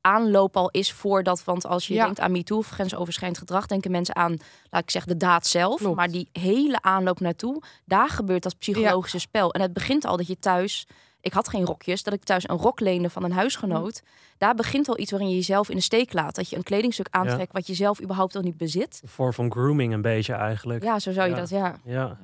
aanloop 0.00 0.56
al 0.56 0.70
is 0.70 0.92
voordat. 0.92 1.44
Want 1.44 1.66
als 1.66 1.86
je 1.86 1.94
Ja. 1.94 2.04
denkt 2.04 2.20
aan 2.20 2.32
MeToo 2.32 2.58
of 2.58 2.68
grensoverschrijdend 2.68 3.38
gedrag, 3.40 3.66
denken 3.66 3.90
mensen 3.90 4.16
aan, 4.16 4.36
laat 4.70 4.82
ik 4.82 4.90
zeggen, 4.90 5.12
de 5.12 5.18
daad 5.18 5.46
zelf. 5.46 5.78
Klopt. 5.78 5.96
Maar 5.96 6.10
die 6.10 6.28
hele 6.32 6.78
aanloop 6.82 7.20
naartoe, 7.20 7.62
daar 7.84 8.08
gebeurt 8.08 8.42
dat 8.42 8.58
psychologische 8.58 9.18
spel. 9.18 9.52
En 9.52 9.60
het 9.60 9.72
begint 9.72 10.04
al 10.04 10.16
dat 10.16 10.26
je 10.26 10.36
thuis. 10.36 10.86
Ik 11.24 11.32
had 11.32 11.48
geen 11.48 11.64
rokjes, 11.64 12.02
dat 12.02 12.14
ik 12.14 12.22
thuis 12.24 12.48
een 12.48 12.56
rok 12.56 12.80
leende 12.80 13.10
van 13.10 13.24
een 13.24 13.32
huisgenoot. 13.32 14.02
Daar 14.38 14.54
begint 14.54 14.88
al 14.88 14.98
iets 14.98 15.10
waarin 15.10 15.28
je 15.28 15.34
jezelf 15.34 15.68
in 15.68 15.76
de 15.76 15.82
steek 15.82 16.12
laat. 16.12 16.34
Dat 16.34 16.48
je 16.50 16.56
een 16.56 16.62
kledingstuk 16.62 17.06
aantrekt 17.10 17.52
wat 17.52 17.66
je 17.66 17.74
zelf 17.74 18.02
überhaupt 18.02 18.36
al 18.36 18.42
niet 18.42 18.56
bezit. 18.56 19.00
Een 19.02 19.08
vorm 19.08 19.32
van 19.32 19.50
grooming 19.52 19.92
een 19.92 20.02
beetje 20.02 20.32
eigenlijk. 20.34 20.82
Ja, 20.82 20.98
zo 20.98 21.12
zou 21.12 21.28
je 21.28 21.34
Ja. 21.34 21.40
dat, 21.40 21.48
ja. 21.48 21.76
Ja. 21.84 22.18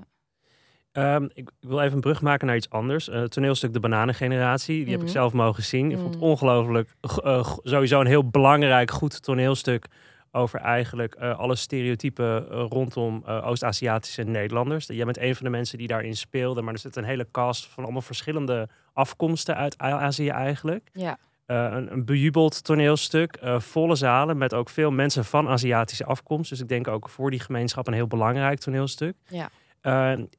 Ehm, 0.92 1.28
ik, 1.32 1.50
wil 1.60 1.80
even 1.80 1.94
een 1.94 2.00
brug 2.00 2.20
maken 2.22 2.46
naar 2.46 2.56
iets 2.56 2.70
anders. 2.70 3.08
Eh, 3.08 3.20
het 3.20 3.30
toneelstuk 3.30 3.72
De 3.72 3.80
Bananengeneratie. 3.80 4.74
Die 4.84 4.90
heb 4.92 5.00
ik 5.00 5.06
Mhm. 5.06 5.12
zelf 5.16 5.32
mogen 5.32 5.62
zien. 5.62 5.90
Ik 5.90 5.96
vond 5.98 6.08
het 6.08 6.16
Mhm. 6.22 6.30
ongelooflijk. 6.30 6.94
eh, 7.22 7.44
g- 7.44 7.58
sowieso 7.62 8.00
een 8.00 8.06
heel 8.06 8.28
belangrijk, 8.28 8.90
goed 8.90 9.22
toneelstuk. 9.22 9.86
Over 10.32 10.60
eigenlijk 10.60 11.14
eh, 11.14 11.38
alle 11.38 11.56
stereotypen 11.56 12.50
eh, 12.50 12.66
rondom 12.68 13.22
eh, 13.26 13.46
Oost-Aziatische 13.46 14.22
Nederlanders. 14.22 14.86
Jij 14.86 15.04
bent 15.04 15.18
een 15.18 15.34
van 15.34 15.44
de 15.44 15.50
mensen 15.50 15.78
die 15.78 15.86
daarin 15.86 16.16
speelde. 16.16 16.62
Maar 16.62 16.72
er 16.72 16.80
zit 16.80 16.96
een 16.96 17.04
hele 17.04 17.26
cast 17.30 17.66
van 17.66 17.82
allemaal 17.82 18.02
verschillende 18.02 18.68
afkomsten 18.92 19.56
uit 19.56 19.78
Azië 19.78 20.28
eigenlijk. 20.28 20.88
ja. 20.92 21.18
Een, 21.46 21.92
een 21.92 22.04
bejubeld 22.04 22.64
toneelstuk, 22.64 23.38
volle 23.58 23.94
zalen 23.94 24.38
met 24.38 24.54
ook 24.54 24.68
veel 24.68 24.90
mensen 24.90 25.24
van 25.24 25.48
Aziatische 25.48 26.04
afkomst. 26.04 26.50
Dus 26.50 26.60
ik 26.60 26.68
denk 26.68 26.88
ook 26.88 27.08
voor 27.08 27.30
die 27.30 27.40
gemeenschap 27.40 27.86
een 27.86 27.92
heel 27.92 28.06
belangrijk 28.06 28.58
toneelstuk. 28.58 29.14
Ja. 29.28 29.50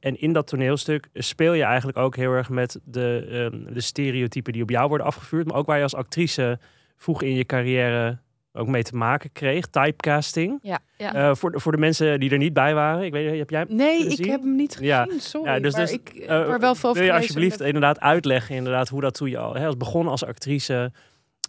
En 0.00 0.20
in 0.20 0.32
dat 0.32 0.46
toneelstuk 0.46 1.08
speel 1.14 1.52
je 1.52 1.62
eigenlijk 1.62 1.98
ook 1.98 2.16
heel 2.16 2.32
erg 2.32 2.48
met 2.48 2.80
de, 2.84 3.26
ehm, 3.30 3.74
de 3.74 3.80
stereotypen 3.80 4.52
die 4.52 4.62
op 4.62 4.70
jou 4.70 4.88
worden 4.88 5.06
afgevuurd. 5.06 5.46
Maar 5.46 5.56
ook 5.56 5.66
waar 5.66 5.76
je 5.76 5.82
als 5.82 5.94
actrice 5.94 6.58
vroeg 6.96 7.22
in 7.22 7.34
je 7.34 7.44
carrière 7.44 8.18
ook 8.52 8.66
mee 8.68 8.82
te 8.82 8.96
maken 8.96 9.32
kreeg. 9.32 9.66
Typecasting. 9.66 10.58
Ja, 10.62 10.78
ja. 10.96 11.14
Eh, 11.14 11.34
voor, 11.34 11.52
de, 11.52 11.60
voor 11.60 11.72
de 11.72 11.78
mensen 11.78 12.20
die 12.20 12.30
er 12.30 12.38
niet 12.38 12.52
bij 12.52 12.74
waren. 12.74 13.04
Ik 13.04 13.12
weet 13.12 13.38
heb 13.38 13.50
jij 13.50 13.64
Nee, 13.68 14.06
ik 14.06 14.24
heb 14.24 14.40
hem 14.40 14.54
niet 14.56 14.72
gezien. 14.72 14.86
Ja. 14.86 15.06
Sorry. 15.18 15.50
Ja, 15.52 15.60
dus- 15.60 15.72
maar 15.72 15.80
dus, 15.80 15.90
ik 15.92 16.08
Eh, 16.08 16.28
er 16.40 16.60
wel 16.60 16.74
veel 16.74 16.94
Wil 16.94 17.02
je 17.04 17.12
alsjeblieft 17.12 17.58
met- 17.58 17.66
inderdaad 17.66 18.00
uitleggen 18.00 18.54
inderdaad, 18.56 18.88
hoe 18.88 19.00
dat 19.00 19.14
toen 19.14 19.30
je 19.30 19.38
al, 19.38 19.54
hè, 19.54 19.66
als 19.66 19.76
begon 19.76 20.08
als 20.08 20.24
actrice, 20.24 20.92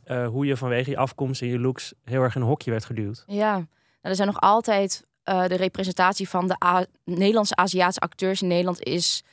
eh, 0.03 0.27
hoe 0.27 0.45
je 0.45 0.57
vanwege 0.57 0.89
je 0.89 0.97
afkomst 0.97 1.41
en 1.41 1.47
je 1.47 1.59
looks 1.59 1.93
heel 2.03 2.21
erg 2.21 2.35
in 2.35 2.41
een 2.41 2.47
hokje 2.47 2.71
werd 2.71 2.85
geduwd? 2.85 3.23
Ja, 3.27 3.51
nou, 3.53 3.65
er 4.01 4.15
zijn 4.15 4.27
nog 4.27 4.39
altijd 4.39 5.05
de 5.23 5.55
representatie 5.55 6.29
van 6.29 6.47
de 6.47 6.55
A- 6.65 6.85
Nederlandse 7.05 7.55
Aziatische 7.55 7.99
acteurs 8.01 8.41
in 8.41 8.47
Nederland 8.47 8.83
is. 8.83 9.23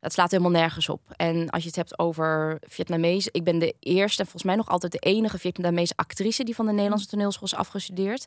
Dat 0.00 0.12
slaat 0.12 0.30
helemaal 0.30 0.50
nergens 0.50 0.88
op. 0.88 1.00
En 1.16 1.50
als 1.50 1.62
je 1.62 1.68
het 1.68 1.76
hebt 1.76 1.98
over 1.98 2.58
Vietnamees, 2.60 3.28
ik 3.28 3.44
ben 3.44 3.58
de 3.58 3.74
eerste 3.80 4.18
en 4.18 4.24
volgens 4.24 4.44
mij 4.44 4.54
nog 4.54 4.68
altijd 4.68 4.92
de 4.92 4.98
enige 4.98 5.38
Vietnamese 5.38 5.92
actrice 5.96 6.44
die 6.44 6.54
van 6.54 6.66
de 6.66 6.72
Nederlandse 6.72 7.06
toneelschool 7.06 7.46
is 7.46 7.54
afgestudeerd. 7.54 8.26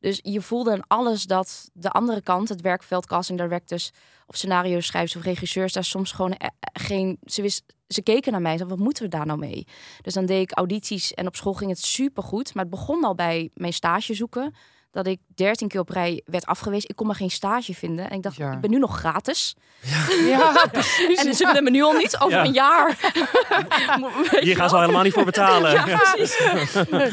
Dus 0.00 0.20
je 0.22 0.40
voelde 0.40 0.72
aan 0.72 0.86
alles 0.86 1.24
dat 1.24 1.70
de 1.72 1.90
andere 1.90 2.20
kant, 2.22 2.48
het 2.48 2.60
werkveld, 2.60 3.06
casting 3.06 3.38
directors 3.38 3.90
of 4.26 4.36
scenario 4.36 4.80
schrijvers 4.80 5.16
of 5.16 5.22
regisseurs, 5.22 5.72
daar 5.72 5.84
soms 5.84 6.12
gewoon 6.12 6.32
eh, 6.32 6.46
eh, 6.46 6.82
geen. 6.82 7.18
Ze, 7.24 7.42
wist, 7.42 7.64
ze 7.88 8.02
keken 8.02 8.32
naar 8.32 8.40
mij 8.40 8.52
en 8.52 8.58
zeiden, 8.58 8.76
wat 8.76 8.86
moeten 8.86 9.04
we 9.04 9.10
daar 9.10 9.26
nou 9.26 9.38
mee? 9.38 9.66
Dus 10.00 10.14
dan 10.14 10.26
deed 10.26 10.42
ik 10.42 10.56
audities 10.56 11.14
en 11.14 11.26
op 11.26 11.36
school 11.36 11.54
ging 11.54 11.70
het 11.70 11.80
supergoed. 11.80 12.54
Maar 12.54 12.64
het 12.64 12.72
begon 12.72 13.04
al 13.04 13.14
bij 13.14 13.50
mijn 13.54 13.72
stage 13.72 14.14
zoeken 14.14 14.54
dat 14.92 15.06
ik 15.06 15.18
13 15.34 15.68
keer 15.68 15.80
op 15.80 15.88
rij 15.88 16.22
werd 16.24 16.46
afgewezen. 16.46 16.88
Ik 16.88 16.96
kon 16.96 17.06
maar 17.06 17.16
geen 17.16 17.30
stage 17.30 17.74
vinden. 17.74 18.10
En 18.10 18.16
ik 18.16 18.22
dacht, 18.22 18.36
Ja. 18.36 18.52
ik 18.52 18.60
ben 18.60 18.70
nu 18.70 18.78
nog 18.78 18.98
gratis. 18.98 19.56
Ja, 20.26 20.52
precies. 20.72 21.24
En 21.24 21.34
ze 21.34 21.46
willen 21.46 21.62
me 21.64 21.70
nu 21.70 21.82
al 21.82 21.92
niet 21.92 22.16
over 22.18 22.38
Ja. 22.38 22.44
een 22.44 22.52
jaar. 22.52 22.98
Hier 24.40 24.56
gaan 24.56 24.68
ze 24.68 24.74
al 24.74 24.80
helemaal 24.80 25.02
niet 25.02 25.12
voor 25.12 25.24
betalen. 25.24 25.70
Ja, 25.86 25.98
precies. 26.14 26.36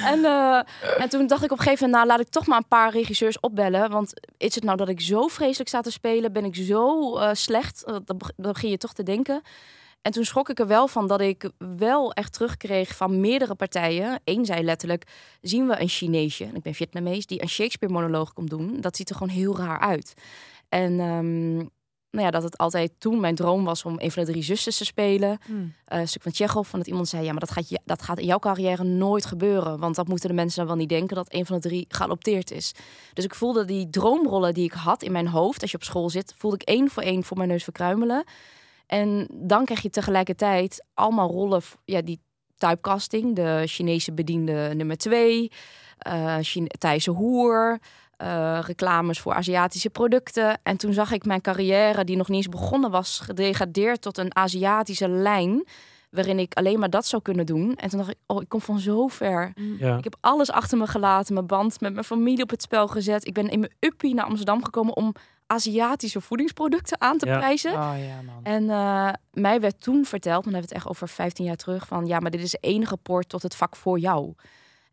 en, 0.04 0.26
eh, 0.26 0.60
en 0.98 1.10
toen 1.10 1.28
dacht 1.28 1.44
ik 1.44 1.52
op 1.52 1.58
een 1.58 1.64
gegeven 1.64 1.86
moment, 1.90 1.92
nou 1.92 2.06
laat 2.08 2.20
ik 2.28 2.32
toch 2.32 2.48
maar 2.48 2.58
een 2.58 2.68
paar 2.68 2.92
regisseurs 2.92 3.40
opbellen. 3.40 3.90
Want 3.90 4.14
is 4.38 4.56
het 4.56 4.64
nou 4.64 4.78
dat 4.78 4.90
ik 4.90 5.02
zo 5.02 5.28
vreselijk 5.28 5.70
sta 5.70 5.82
te 5.82 5.92
spelen? 5.92 6.34
Ben 6.34 6.46
ik 6.46 6.56
zo 6.56 7.18
eh, 7.18 7.30
slecht? 7.34 7.84
Beg- 7.86 8.32
dan 8.36 8.52
begin 8.52 8.70
je 8.70 8.78
toch 8.78 8.94
te 8.94 9.04
denken. 9.04 9.42
En 10.02 10.12
toen 10.12 10.26
schrok 10.26 10.50
ik 10.50 10.60
er 10.60 10.68
wel 10.68 10.88
van 10.88 11.08
dat 11.08 11.22
ik 11.22 11.50
wel 11.78 12.14
echt 12.14 12.34
terugkreeg 12.34 12.96
van 12.96 13.20
meerdere 13.20 13.56
partijen. 13.56 14.20
Eén 14.24 14.46
zei 14.46 14.64
letterlijk, 14.64 15.08
zien 15.42 15.68
we 15.68 15.82
een 15.82 15.88
Chineesje, 15.88 16.46
en 16.46 16.56
ik 16.56 16.62
ben 16.62 16.74
Vietnamees, 16.74 17.26
die 17.26 17.42
een 17.42 17.50
Shakespeare-monoloog 17.50 18.34
komt 18.34 18.50
doen. 18.50 18.82
Dat 18.82 18.96
ziet 18.96 19.10
er 19.10 19.16
gewoon 19.16 19.34
heel 19.34 19.58
raar 19.58 19.80
uit. 19.80 20.14
En 20.70 21.00
ehm, 21.00 21.68
nou 22.12 22.26
ja, 22.26 22.32
dat 22.32 22.44
het 22.44 22.58
altijd 22.58 22.92
toen 22.98 23.20
mijn 23.20 23.36
droom 23.36 23.64
was 23.64 23.86
om 23.86 23.96
een 23.98 24.12
van 24.12 24.26
de 24.26 24.32
drie 24.32 24.44
zusters 24.44 24.78
te 24.78 24.86
spelen. 24.86 25.38
Hmm. 25.46 25.74
Eh, 25.86 26.00
een 26.00 26.08
stuk 26.08 26.22
van 26.22 26.32
Tsjechov, 26.32 26.70
van 26.70 26.80
dat 26.80 26.88
iemand 26.88 27.08
zei... 27.08 27.24
ja, 27.24 27.32
maar 27.32 27.40
dat 27.40 27.52
gaat, 27.52 27.70
je, 27.70 27.80
dat 27.86 28.02
gaat 28.02 28.20
in 28.20 28.26
jouw 28.26 28.40
carrière 28.40 28.84
nooit 28.84 29.26
gebeuren. 29.26 29.80
Want 29.80 29.96
dat 29.96 30.08
moeten 30.08 30.30
de 30.30 30.36
mensen 30.36 30.58
dan 30.58 30.68
wel 30.68 30.76
niet 30.76 30.90
denken... 30.90 31.16
dat 31.16 31.34
een 31.34 31.46
van 31.46 31.56
de 31.56 31.68
drie 31.68 31.86
geadopteerd 31.90 32.52
is. 32.52 32.72
Dus 33.14 33.26
ik 33.26 33.36
voelde 33.36 33.66
die 33.66 33.90
droomrollen 33.90 34.54
die 34.54 34.66
ik 34.66 34.74
had 34.74 35.04
in 35.04 35.12
mijn 35.12 35.28
hoofd... 35.28 35.62
als 35.62 35.72
je 35.72 35.78
op 35.78 35.84
school 35.84 36.10
zit, 36.10 36.34
voelde 36.38 36.58
ik 36.60 36.68
één 36.68 36.90
voor 36.90 37.04
één 37.04 37.24
voor 37.24 37.38
mijn 37.38 37.50
neus 37.50 37.64
verkruimelen. 37.64 38.24
En 38.90 39.28
dan 39.34 39.66
krijg 39.66 39.82
je 39.82 39.90
tegelijkertijd 39.90 40.86
allemaal 40.94 41.32
rollen... 41.32 41.62
Ja, 41.86 42.02
die 42.02 42.20
typecasting, 42.58 43.36
de 43.36 43.64
Chinese 43.66 44.14
bediende 44.14 44.72
nummer 44.76 44.98
twee... 44.98 45.52
Thaise 46.78 47.12
hoer... 47.12 47.80
eh, 48.18 48.60
reclames 48.62 49.20
voor 49.20 49.34
Aziatische 49.34 49.90
producten. 49.90 50.60
En 50.64 50.78
toen 50.78 50.94
zag 50.94 51.12
ik 51.12 51.26
mijn 51.26 51.42
carrière, 51.42 52.04
die 52.04 52.18
nog 52.18 52.28
niet 52.28 52.38
eens 52.38 52.50
begonnen 52.50 52.92
was, 52.92 53.20
gedegradeerd 53.20 54.02
tot 54.02 54.18
een 54.18 54.36
Aziatische 54.36 55.08
lijn. 55.08 55.64
Waarin 56.10 56.40
ik 56.40 56.54
alleen 56.54 56.80
maar 56.80 56.90
dat 56.90 57.06
zou 57.06 57.22
kunnen 57.22 57.46
doen. 57.46 57.76
En 57.76 57.90
toen 57.90 58.00
dacht 58.00 58.12
ik, 58.12 58.18
oh, 58.26 58.42
ik 58.42 58.50
kom 58.50 58.62
van 58.62 58.80
zo 58.80 59.08
ver. 59.08 59.54
Ja. 59.80 59.98
Ik 59.98 60.04
heb 60.04 60.16
alles 60.20 60.52
achter 60.52 60.78
me 60.78 60.88
gelaten. 60.88 61.34
Mijn 61.34 61.48
band 61.48 61.82
met 61.82 61.94
mijn 61.94 62.06
familie 62.06 62.44
op 62.44 62.50
het 62.50 62.62
spel 62.62 62.88
gezet. 62.88 63.28
Ik 63.28 63.34
ben 63.34 63.48
in 63.50 63.60
mijn 63.60 63.72
uppie 63.80 64.14
naar 64.14 64.26
Amsterdam 64.26 64.64
gekomen 64.64 64.96
om 64.96 65.14
Aziatische 65.48 66.22
voedingsproducten 66.22 67.02
aan 67.02 67.18
te 67.18 67.26
Ja. 67.26 67.38
prijzen. 67.38 67.72
Oh 67.72 67.94
ja, 68.08 68.22
man. 68.26 68.44
En 68.44 68.70
eh, 68.70 69.10
mij 69.34 69.60
werd 69.60 69.82
toen 69.82 70.06
verteld, 70.06 70.44
dan 70.44 70.54
hebben 70.54 70.70
we 70.70 70.76
het 70.76 70.84
echt 70.86 70.88
over 70.94 71.08
15 71.08 71.46
jaar 71.46 71.56
terug, 71.56 71.88
van 71.88 72.06
ja, 72.06 72.20
maar 72.20 72.32
dit 72.32 72.42
is 72.42 72.52
de 72.52 72.58
enige 72.62 72.98
poort 72.98 73.30
tot 73.30 73.42
het 73.44 73.56
vak 73.56 73.76
voor 73.76 74.00
jou. 74.00 74.34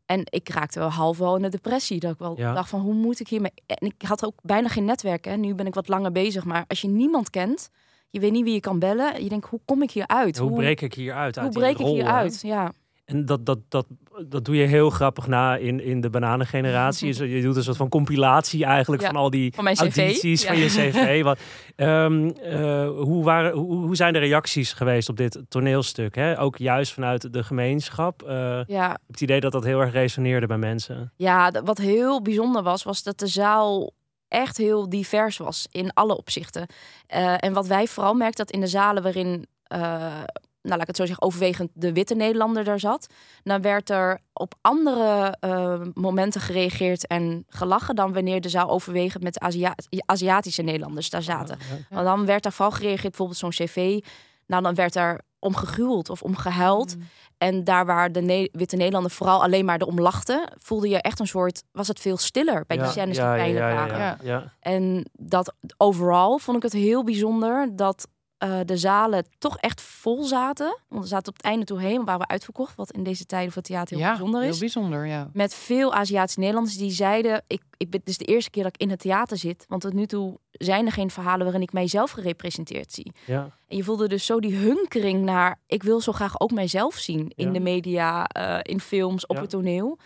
En 0.06 0.20
ik 0.24 0.48
raakte 0.48 0.78
wel 0.78 0.88
half 0.90 1.18
wel 1.18 1.36
in 1.36 1.42
de 1.42 1.48
depressie. 1.48 2.00
Dat 2.00 2.12
ik 2.12 2.18
wel 2.18 2.34
Ja. 2.38 2.52
dacht 2.52 2.68
van 2.68 2.80
hoe 2.80 2.94
moet 2.94 3.20
ik 3.20 3.28
hiermee. 3.28 3.52
En 3.66 3.86
ik 3.86 4.02
had 4.06 4.24
ook 4.24 4.34
bijna 4.42 4.68
geen 4.68 4.84
netwerk. 4.84 5.24
Hè. 5.24 5.36
Nu 5.36 5.54
ben 5.54 5.66
ik 5.66 5.74
wat 5.74 5.88
langer 5.88 6.12
bezig. 6.12 6.44
Maar 6.44 6.64
als 6.68 6.80
je 6.80 6.88
niemand 6.88 7.30
kent, 7.30 7.70
je 8.10 8.20
weet 8.20 8.32
niet 8.32 8.44
wie 8.44 8.54
je 8.54 8.60
kan 8.60 8.78
bellen. 8.78 9.22
Je 9.22 9.28
denkt, 9.28 9.48
hoe 9.48 9.60
kom 9.64 9.82
ik 9.82 9.90
hier 9.90 10.06
uit? 10.06 10.38
Hoe 10.38 10.52
breek 10.52 10.80
ik 10.80 10.94
hier 10.94 11.14
uit? 11.14 11.36
hoe 11.36 11.50
breek 11.50 11.78
ik 11.78 11.86
hier 11.86 12.06
uit? 12.06 12.40
Ja. 12.42 12.72
En 13.04 13.24
dat, 13.26 13.46
dat, 13.46 13.58
dat, 13.68 13.86
dat 14.28 14.44
doe 14.44 14.56
je 14.56 14.66
heel 14.66 14.90
grappig 14.90 15.26
na 15.26 15.56
in, 15.56 15.80
in 15.80 16.00
de 16.00 16.10
bananengeneratie. 16.10 17.28
Je 17.36 17.42
doet 17.42 17.56
een 17.56 17.62
soort 17.62 17.76
van 17.76 17.88
compilatie 17.88 18.64
eigenlijk 18.64 19.02
Ja, 19.02 19.08
van 19.08 19.16
al 19.16 19.30
die 19.30 19.52
van 19.54 19.66
audities 19.66 20.42
Ja. 20.42 20.48
van 20.48 20.58
je 20.58 20.66
cv. 20.66 21.22
Wat, 21.22 21.38
ehm, 21.76 22.28
eh, 22.28 22.88
hoe, 22.88 23.24
waren, 23.24 23.52
hoe, 23.52 23.76
hoe 23.76 23.96
zijn 23.96 24.12
de 24.12 24.18
reacties 24.18 24.72
geweest 24.72 25.08
op 25.08 25.16
dit 25.16 25.42
toneelstuk? 25.48 26.14
Hè? 26.14 26.40
Ook 26.40 26.56
juist 26.56 26.92
vanuit 26.92 27.32
de 27.32 27.42
gemeenschap. 27.44 28.22
Eh, 28.22 28.60
Ja, 28.66 28.98
het 29.06 29.20
idee 29.20 29.40
dat 29.40 29.52
dat 29.52 29.64
heel 29.64 29.80
erg 29.80 29.92
resoneerde 29.92 30.46
bij 30.46 30.58
mensen. 30.58 31.12
Ja, 31.16 31.50
wat 31.64 31.78
heel 31.78 32.22
bijzonder 32.22 32.62
was, 32.62 32.82
was 32.82 33.02
dat 33.02 33.18
de 33.18 33.26
zaal 33.26 33.90
echt 34.28 34.56
heel 34.56 34.88
divers 34.88 35.36
was 35.36 35.66
in 35.70 35.92
alle 35.92 36.16
opzichten. 36.16 36.66
Eh, 37.06 37.34
en 37.38 37.52
wat 37.52 37.66
wij 37.66 37.86
vooral 37.86 38.14
merkten, 38.14 38.44
dat 38.44 38.54
in 38.54 38.60
de 38.60 38.66
zalen 38.66 39.02
waarin, 39.02 39.46
eh, 39.62 39.80
nou 39.80 40.78
laat 40.78 40.80
ik 40.80 40.86
het 40.86 40.96
zo 40.96 41.06
zeggen, 41.06 41.24
overwegend 41.24 41.70
de 41.74 41.92
witte 41.92 42.14
Nederlander 42.14 42.64
daar 42.64 42.80
zat, 42.80 43.06
dan 43.42 43.62
werd 43.62 43.90
er 43.90 44.20
op 44.32 44.54
andere 44.60 45.36
eh, 45.40 45.80
momenten 45.94 46.40
gereageerd 46.40 47.06
en 47.06 47.44
gelachen 47.48 47.94
dan 47.94 48.12
wanneer 48.12 48.40
de 48.40 48.48
zaal 48.48 48.70
overwegend 48.70 49.22
met 49.22 49.38
Azia 49.38 49.74
Aziatische 50.06 50.62
Nederlanders 50.62 51.10
daar 51.10 51.22
zaten. 51.22 51.58
Want 51.90 52.04
dan 52.04 52.26
werd 52.26 52.42
daar 52.42 52.52
vooral 52.52 52.76
gereageerd, 52.76 53.16
bijvoorbeeld 53.16 53.38
zo'n 53.38 53.50
cv. 53.66 54.00
Nou, 54.46 54.62
dan 54.62 54.74
werd 54.74 54.94
er 54.94 55.20
om 55.46 55.56
gegruweld 55.56 56.10
of 56.10 56.22
om 56.22 56.36
gehuild. 56.36 56.96
Mm. 56.96 57.02
En 57.38 57.64
daar 57.64 57.86
waar 57.86 58.12
de 58.12 58.20
Ne- 58.20 58.48
witte 58.52 58.76
Nederlander 58.76 59.10
vooral 59.10 59.42
alleen 59.42 59.64
maar 59.64 59.80
erom 59.80 60.00
lachten, 60.00 60.52
voelde 60.58 60.88
je 60.88 61.00
echt 61.00 61.20
een 61.20 61.26
soort, 61.26 61.62
was 61.72 61.88
het 61.88 62.00
veel 62.00 62.16
stiller 62.16 62.64
bij 62.66 62.76
die 62.76 62.86
scènes 62.86 63.16
die 63.16 63.26
pijnlijk 63.26 63.58
ja, 63.58 63.68
ja, 63.68 63.74
waren. 63.74 63.98
ja, 63.98 64.18
ja. 64.22 64.52
En 64.60 65.06
dat 65.12 65.54
overal 65.76 66.38
vond 66.38 66.56
ik 66.56 66.62
het 66.62 66.72
heel 66.72 67.04
bijzonder 67.04 67.76
dat 67.76 68.08
eh, 68.52 68.60
de 68.64 68.76
zalen 68.76 69.26
toch 69.38 69.56
echt 69.58 69.80
vol 69.80 70.24
zaten. 70.24 70.78
Want 70.88 71.02
we 71.02 71.08
zaten 71.08 71.28
op 71.28 71.36
het 71.36 71.44
einde 71.46 71.64
toe 71.64 71.80
heen, 71.80 72.04
waren 72.04 72.20
we 72.20 72.26
uitverkocht, 72.28 72.76
wat 72.76 72.90
in 72.92 73.02
deze 73.02 73.24
tijden 73.26 73.52
voor 73.52 73.62
theater 73.62 73.96
heel 73.96 74.04
ja, 74.04 74.10
bijzonder 74.10 74.40
is. 74.42 74.48
heel 74.48 74.58
bijzonder, 74.58 75.06
ja. 75.06 75.30
Met 75.32 75.54
veel 75.54 75.94
Aziatische 75.94 76.38
Nederlanders 76.40 76.76
die 76.76 76.90
zeiden: 76.90 77.44
ik, 77.46 77.62
ik 77.76 77.90
ben, 77.90 78.00
Dit 78.04 78.08
is 78.08 78.18
de 78.18 78.24
eerste 78.24 78.50
keer 78.50 78.62
dat 78.62 78.74
ik 78.74 78.80
in 78.80 78.90
het 78.90 78.98
theater 79.00 79.36
zit. 79.36 79.64
Want 79.68 79.82
tot 79.82 79.92
nu 79.92 80.06
toe 80.06 80.38
zijn 80.50 80.86
er 80.86 80.92
geen 80.92 81.10
verhalen 81.10 81.42
waarin 81.44 81.62
ik 81.62 81.72
mijzelf 81.72 82.10
gerepresenteerd 82.10 82.92
zie. 82.92 83.12
ja. 83.26 83.50
En 83.68 83.76
je 83.76 83.84
voelde 83.84 84.08
dus 84.08 84.26
zo 84.26 84.40
die 84.40 84.56
hunkering 84.56 85.24
naar: 85.24 85.60
ik 85.66 85.82
wil 85.82 86.00
zo 86.00 86.12
graag 86.12 86.40
ook 86.40 86.50
mijzelf 86.52 86.94
zien 86.94 87.32
in 87.34 87.46
Ja. 87.46 87.52
de 87.52 87.60
media, 87.60 88.26
eh, 88.26 88.58
in 88.62 88.80
films, 88.80 89.26
op 89.26 89.36
Ja. 89.36 89.42
het 89.42 89.50
toneel. 89.50 89.98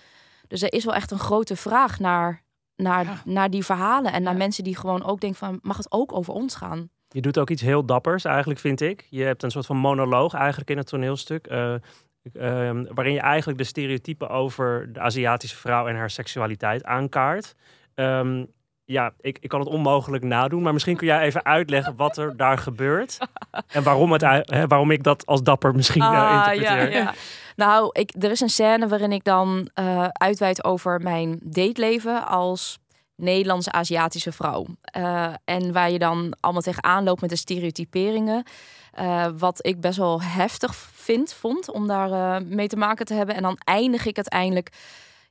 Dus 0.49 0.63
er 0.63 0.73
is 0.73 0.85
wel 0.85 0.95
echt 0.95 1.11
een 1.11 1.19
grote 1.19 1.57
vraag 1.57 1.99
naar, 1.99 2.43
naar, 2.77 3.05
Ja. 3.05 3.23
naar 3.25 3.51
die 3.51 3.65
verhalen. 3.65 4.13
En 4.13 4.23
naar 4.23 4.33
Ja. 4.33 4.39
mensen 4.39 4.65
die 4.65 4.77
gewoon 4.77 5.05
ook 5.05 5.21
denken: 5.21 5.39
van, 5.39 5.59
mag 5.63 5.77
het 5.77 5.93
ook 5.93 6.13
over 6.13 6.35
ons 6.35 6.55
gaan? 6.55 6.91
Je 7.13 7.21
doet 7.21 7.39
ook 7.39 7.51
iets 7.51 7.63
heel 7.63 7.85
dappers, 7.85 8.25
eigenlijk 8.25 8.61
vind 8.61 8.81
ik. 8.81 9.07
Je 9.11 9.23
hebt 9.23 9.43
een 9.43 9.51
soort 9.51 9.67
van 9.67 9.77
monoloog 9.77 10.35
eigenlijk 10.35 10.71
in 10.71 10.77
het 10.77 10.87
toneelstuk. 10.87 11.47
ehm, 11.47 12.85
waarin 12.95 13.13
je 13.15 13.21
eigenlijk 13.21 13.59
de 13.59 13.65
stereotypen 13.65 14.29
over 14.29 14.93
de 14.93 15.01
Aziatische 15.01 15.57
vrouw 15.57 15.87
en 15.89 15.97
haar 15.97 16.11
seksualiteit 16.11 16.85
aankaart. 16.85 17.55
Ehm, 17.95 18.45
ja, 18.85 19.13
ik, 19.21 19.39
ik 19.41 19.49
kan 19.49 19.61
het 19.61 19.69
onmogelijk 19.69 20.25
nadoen, 20.25 20.63
maar 20.63 20.73
misschien 20.73 20.97
kun 20.97 21.07
jij 21.07 21.21
even 21.23 21.45
uitleggen 21.45 21.97
wat 21.97 22.17
er 22.17 22.37
daar 22.37 22.59
gebeurt. 22.59 23.19
En 23.73 23.83
waarom, 23.83 24.13
het, 24.13 24.23
hè, 24.51 24.67
waarom 24.67 24.91
ik 24.91 25.03
dat 25.03 25.27
als 25.27 25.43
dapper 25.43 25.75
misschien 25.75 26.03
eh, 26.03 26.09
Ah, 26.09 26.53
interpreteer. 26.55 26.91
ja, 26.93 26.99
ja. 26.99 27.15
Nou, 27.57 27.91
ik, 27.93 28.11
er 28.19 28.31
is 28.31 28.41
een 28.41 28.49
scène 28.49 28.89
waarin 28.89 29.13
ik 29.13 29.25
dan 29.25 29.69
eh 29.75 30.07
uitweid 30.13 30.65
over 30.65 31.01
mijn 31.01 31.39
dateleven 31.43 32.27
als 32.27 32.79
Nederlandse 33.21 33.73
Aziatische 33.73 34.33
vrouw. 34.33 34.67
Eh, 34.81 35.33
en 35.45 35.73
waar 35.73 35.91
je 35.91 35.99
dan 35.99 36.37
allemaal 36.41 36.63
tegenaan 36.63 37.05
loopt 37.05 37.21
met 37.21 37.31
de 37.31 37.37
stereotyperingen. 37.37 38.45
Eh, 38.93 39.27
wat 39.39 39.67
ik 39.67 39.81
best 39.81 39.99
wel 39.99 40.23
heftig 40.23 40.75
vind, 40.75 41.33
vond 41.33 41.71
om 41.71 41.87
daar 41.87 42.13
eh, 42.13 42.47
mee 42.47 42.69
te 42.69 42.77
maken 42.77 43.07
te 43.07 43.15
hebben. 43.15 43.35
En 43.35 43.43
dan 43.43 43.59
eindig 43.65 44.07
ik 44.07 44.17
uiteindelijk. 44.17 44.69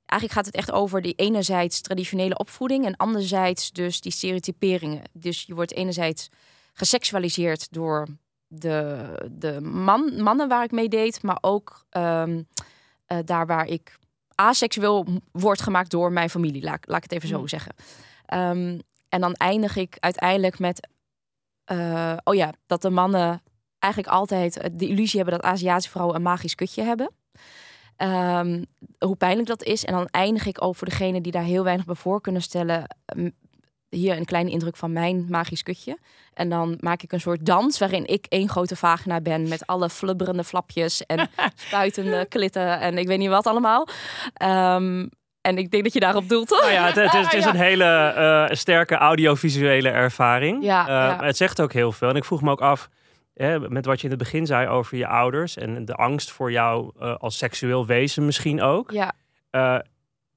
Eigenlijk 0.06 0.40
gaat 0.40 0.46
het 0.46 0.56
echt 0.56 0.72
over 0.72 1.02
die 1.02 1.14
enerzijds 1.16 1.82
traditionele 1.82 2.38
opvoeding 2.38 2.86
en 2.86 2.98
anderzijds 2.98 3.72
dus 3.72 4.02
die 4.02 4.12
stereotyperingen. 4.12 5.02
Dus 5.14 5.44
je 5.44 5.54
wordt 5.54 5.74
enerzijds 5.74 6.30
geseksualiseerd 6.74 7.74
door 7.74 8.08
de, 8.48 9.06
de 9.32 9.62
man, 9.62 10.22
mannen 10.22 10.48
waar 10.48 10.64
ik 10.64 10.72
mee 10.72 10.90
deed, 10.90 11.24
maar 11.24 11.38
ook 11.42 11.86
ehm, 11.90 12.42
eh, 13.06 13.18
daar 13.26 13.46
waar 13.46 13.68
ik 13.68 13.99
aseksueel 14.40 15.04
m- 15.04 15.18
word 15.32 15.62
gemaakt 15.62 15.92
door 15.92 16.12
mijn 16.12 16.30
familie. 16.30 16.64
Laat, 16.64 16.80
laat 16.88 16.98
ik 16.98 17.04
het 17.04 17.12
even 17.12 17.28
zo 17.28 17.40
Mm. 17.40 17.48
zeggen. 17.48 17.74
Ehm, 18.26 18.80
en 19.10 19.22
dan 19.22 19.34
eindig 19.34 19.76
ik 19.76 19.98
uiteindelijk 20.00 20.60
met, 20.60 20.88
eh, 21.66 22.18
oh 22.24 22.36
ja, 22.36 22.54
dat 22.66 22.82
de 22.82 22.90
mannen 22.90 23.42
eigenlijk 23.80 24.14
altijd 24.14 24.58
eh, 24.58 24.70
de 24.74 24.88
illusie 24.88 25.20
hebben 25.22 25.40
dat 25.40 25.50
Aziatische 25.52 25.92
vrouwen 25.92 26.16
een 26.16 26.22
magisch 26.22 26.56
kutje 26.56 26.84
hebben. 26.84 27.12
Ehm, 27.96 28.64
hoe 29.00 29.16
pijnlijk 29.16 29.48
dat 29.48 29.64
is. 29.64 29.86
En 29.86 29.94
dan 29.94 30.08
eindig 30.08 30.46
ik 30.46 30.64
ook 30.64 30.76
voor 30.76 30.88
degene 30.90 31.22
die 31.22 31.32
daar 31.32 31.44
heel 31.44 31.64
weinig 31.64 31.86
bij 31.86 31.96
voor 31.96 32.22
kunnen 32.22 32.42
stellen. 32.42 32.84
Hier 33.90 34.18
een 34.18 34.26
kleine 34.26 34.50
indruk 34.50 34.76
van 34.78 34.94
mijn 34.94 35.26
magisch 35.30 35.64
kutje. 35.64 35.98
En 36.34 36.50
dan 36.50 36.78
maak 36.80 37.02
ik 37.02 37.12
een 37.12 37.20
soort 37.22 37.46
dans 37.46 37.80
waarin 37.80 38.08
ik 38.08 38.26
één 38.30 38.50
grote 38.50 38.76
vagina 38.76 39.22
ben 39.22 39.48
met 39.48 39.68
alle 39.68 39.90
flubberende 39.90 40.44
flapjes 40.44 41.06
en 41.06 41.30
spuitende 41.68 42.26
klitten 42.30 42.80
en 42.80 42.98
ik 42.98 43.08
weet 43.08 43.18
niet 43.18 43.30
wat 43.30 43.48
allemaal. 43.48 43.88
Ehm, 44.34 45.08
en 45.42 45.58
ik 45.58 45.72
denk 45.72 45.84
dat 45.84 45.94
je 45.94 46.00
daarop 46.00 46.30
doelt, 46.30 46.48
toch? 46.48 46.62
Nou 46.62 46.72
ja, 46.74 46.86
het, 46.86 46.96
het 46.96 47.14
is, 47.14 47.24
het 47.24 47.34
is 47.34 47.44
Ja. 47.44 47.50
een 47.50 47.56
hele 47.56 47.84
eh, 47.86 48.56
sterke 48.56 48.96
audiovisuele 48.96 49.90
ervaring. 49.90 50.64
Ja, 50.64 50.82
Eh, 50.82 50.88
ja. 51.18 51.24
Het 51.26 51.38
zegt 51.38 51.62
ook 51.62 51.74
heel 51.74 51.92
veel. 51.92 52.10
En 52.10 52.16
ik 52.16 52.26
vroeg 52.26 52.42
me 52.42 52.52
ook 52.52 52.62
af, 52.62 52.90
hè, 53.34 53.60
met 53.70 53.86
wat 53.86 53.98
je 54.00 54.04
in 54.04 54.10
het 54.10 54.20
begin 54.20 54.46
zei 54.46 54.68
over 54.68 54.98
je 54.98 55.08
ouders 55.08 55.58
en 55.58 55.86
de 55.86 55.94
angst 55.94 56.32
voor 56.32 56.52
jou 56.52 56.92
eh, 57.00 57.16
als 57.16 57.38
seksueel 57.38 57.86
wezen 57.86 58.26
misschien 58.26 58.62
ook. 58.62 58.92
Ja, 58.92 59.14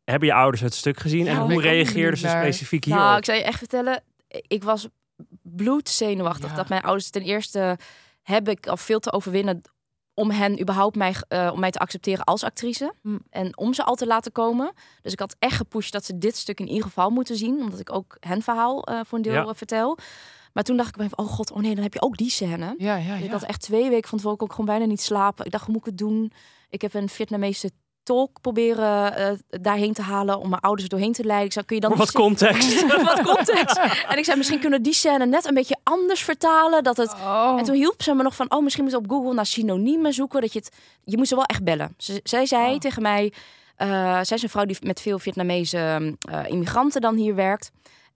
hebben 0.05 0.29
je 0.29 0.35
ouders 0.35 0.63
het 0.63 0.75
stuk 0.75 0.99
gezien 0.99 1.25
Ja, 1.25 1.31
en 1.31 1.41
hoe 1.41 1.61
reageerden 1.61 2.19
ze 2.19 2.29
specifiek 2.29 2.85
hierop? 2.85 3.03
nou, 3.05 3.19
ik 3.19 3.25
zou 3.25 3.39
je 3.39 3.45
echt 3.45 3.59
vertellen, 3.59 4.03
ik 4.29 4.63
was 4.65 4.89
bloedzenuwachtig. 5.43 6.51
Ja. 6.51 6.57
Dat 6.57 6.69
mijn 6.69 6.83
ouders 6.83 7.11
ten 7.11 7.23
eerste 7.23 7.79
heb 8.23 8.49
ik 8.49 8.67
al 8.67 8.77
veel 8.77 8.99
te 9.01 9.13
overwinnen 9.13 9.61
om 10.15 10.31
hen 10.31 10.61
überhaupt 10.61 10.97
mij, 10.97 11.15
eh, 11.29 11.51
om 11.53 11.61
mij 11.61 11.71
te 11.71 11.79
accepteren 11.79 12.25
als 12.25 12.45
actrice. 12.45 12.95
Hm. 13.03 13.19
En 13.31 13.57
om 13.59 13.75
ze 13.75 13.85
al 13.85 13.95
te 13.95 14.07
laten 14.07 14.33
komen. 14.33 14.73
Dus 15.03 15.13
ik 15.13 15.19
had 15.19 15.37
echt 15.39 15.57
gepusht 15.57 15.93
dat 15.93 16.05
ze 16.05 16.19
dit 16.19 16.37
stuk 16.37 16.61
in 16.61 16.69
ieder 16.69 16.83
geval 16.83 17.11
moeten 17.11 17.37
zien. 17.37 17.61
Omdat 17.61 17.79
ik 17.81 17.93
ook 17.93 18.17
hen 18.21 18.43
verhaal 18.43 18.85
eh, 18.85 19.01
voor 19.07 19.19
een 19.19 19.25
deel 19.25 19.33
Ja. 19.33 19.45
eh, 19.45 19.51
vertel. 19.55 19.99
Maar 20.53 20.65
toen 20.65 20.77
dacht 20.77 20.89
ik 20.89 20.97
bij 20.97 21.09
oh 21.15 21.27
god, 21.27 21.51
oh 21.53 21.59
nee, 21.59 21.75
dan 21.75 21.83
heb 21.83 21.95
je 21.95 22.03
ook 22.03 22.17
die 22.17 22.31
scène. 22.31 22.75
Ja, 22.79 22.97
ja, 22.97 23.15
Ik 23.15 23.31
had 23.31 23.43
echt 23.43 23.61
twee 23.61 23.89
weken 23.91 24.09
van 24.09 24.19
tevoren 24.19 24.41
ook 24.41 24.51
gewoon 24.51 24.67
bijna 24.67 24.85
niet 24.85 25.01
slapen. 25.01 25.45
Ik 25.45 25.51
dacht, 25.51 25.65
hoe 25.65 25.73
moet 25.73 25.83
ik 25.83 25.89
het 25.91 25.99
doen? 25.99 26.33
Ik 26.69 26.83
heb 26.83 26.95
een 26.95 27.09
Vietnamese 27.09 27.71
tolk 28.03 28.41
proberen 28.41 29.17
eh, 29.17 29.33
daarheen 29.49 29.93
te 29.93 30.03
halen 30.03 30.39
om 30.39 30.49
mijn 30.49 30.61
ouders 30.61 30.83
er 30.85 30.89
doorheen 30.89 31.13
te 31.13 31.25
leiden. 31.25 31.47
Ik 31.47 31.53
zei, 31.53 31.65
kun 31.65 31.77
je 31.77 31.83
dan 31.83 31.97
wat 31.97 32.13
context. 32.13 32.87
wat 33.11 33.23
context. 33.23 33.79
En 34.09 34.19
ik 34.19 34.25
zei, 34.25 34.37
misschien 34.37 34.61
kunnen 34.61 34.83
die 34.83 34.93
scène 34.93 35.27
net 35.27 35.45
een 35.45 35.55
beetje 35.55 35.77
anders 35.83 36.23
vertalen. 36.23 36.83
Dat 36.83 36.97
het... 36.97 37.13
Oh. 37.13 37.55
En 37.59 37.65
toen 37.65 37.75
hielp 37.75 38.03
ze 38.03 38.15
me 38.15 38.23
nog 38.23 38.37
van, 38.37 38.53
oh, 38.53 38.63
misschien 38.63 38.85
moet 38.85 38.93
je 38.93 38.99
op 38.99 39.11
Google 39.11 39.35
naar 39.35 39.47
synoniemen 39.47 40.13
zoeken. 40.13 40.41
Dat 40.41 40.53
je 40.53 40.59
het, 40.59 40.77
je 41.05 41.17
moet 41.17 41.29
ze 41.29 41.35
wel 41.35 41.45
echt 41.45 41.65
bellen. 41.65 41.95
Ze, 41.97 42.21
zij 42.23 42.47
zei 42.47 42.73
Oh. 42.73 42.79
tegen 42.79 43.03
mij, 43.03 43.33
eh, 43.77 43.89
zij 44.23 44.37
is 44.37 44.43
een 44.43 44.49
vrouw 44.49 44.65
die 44.65 44.77
met 44.81 45.01
veel 45.01 45.19
Vietnamese 45.19 46.17
eh, 46.31 46.41
immigranten 46.47 47.01
dan 47.01 47.17
hier 47.17 47.35
werkt. 47.35 47.71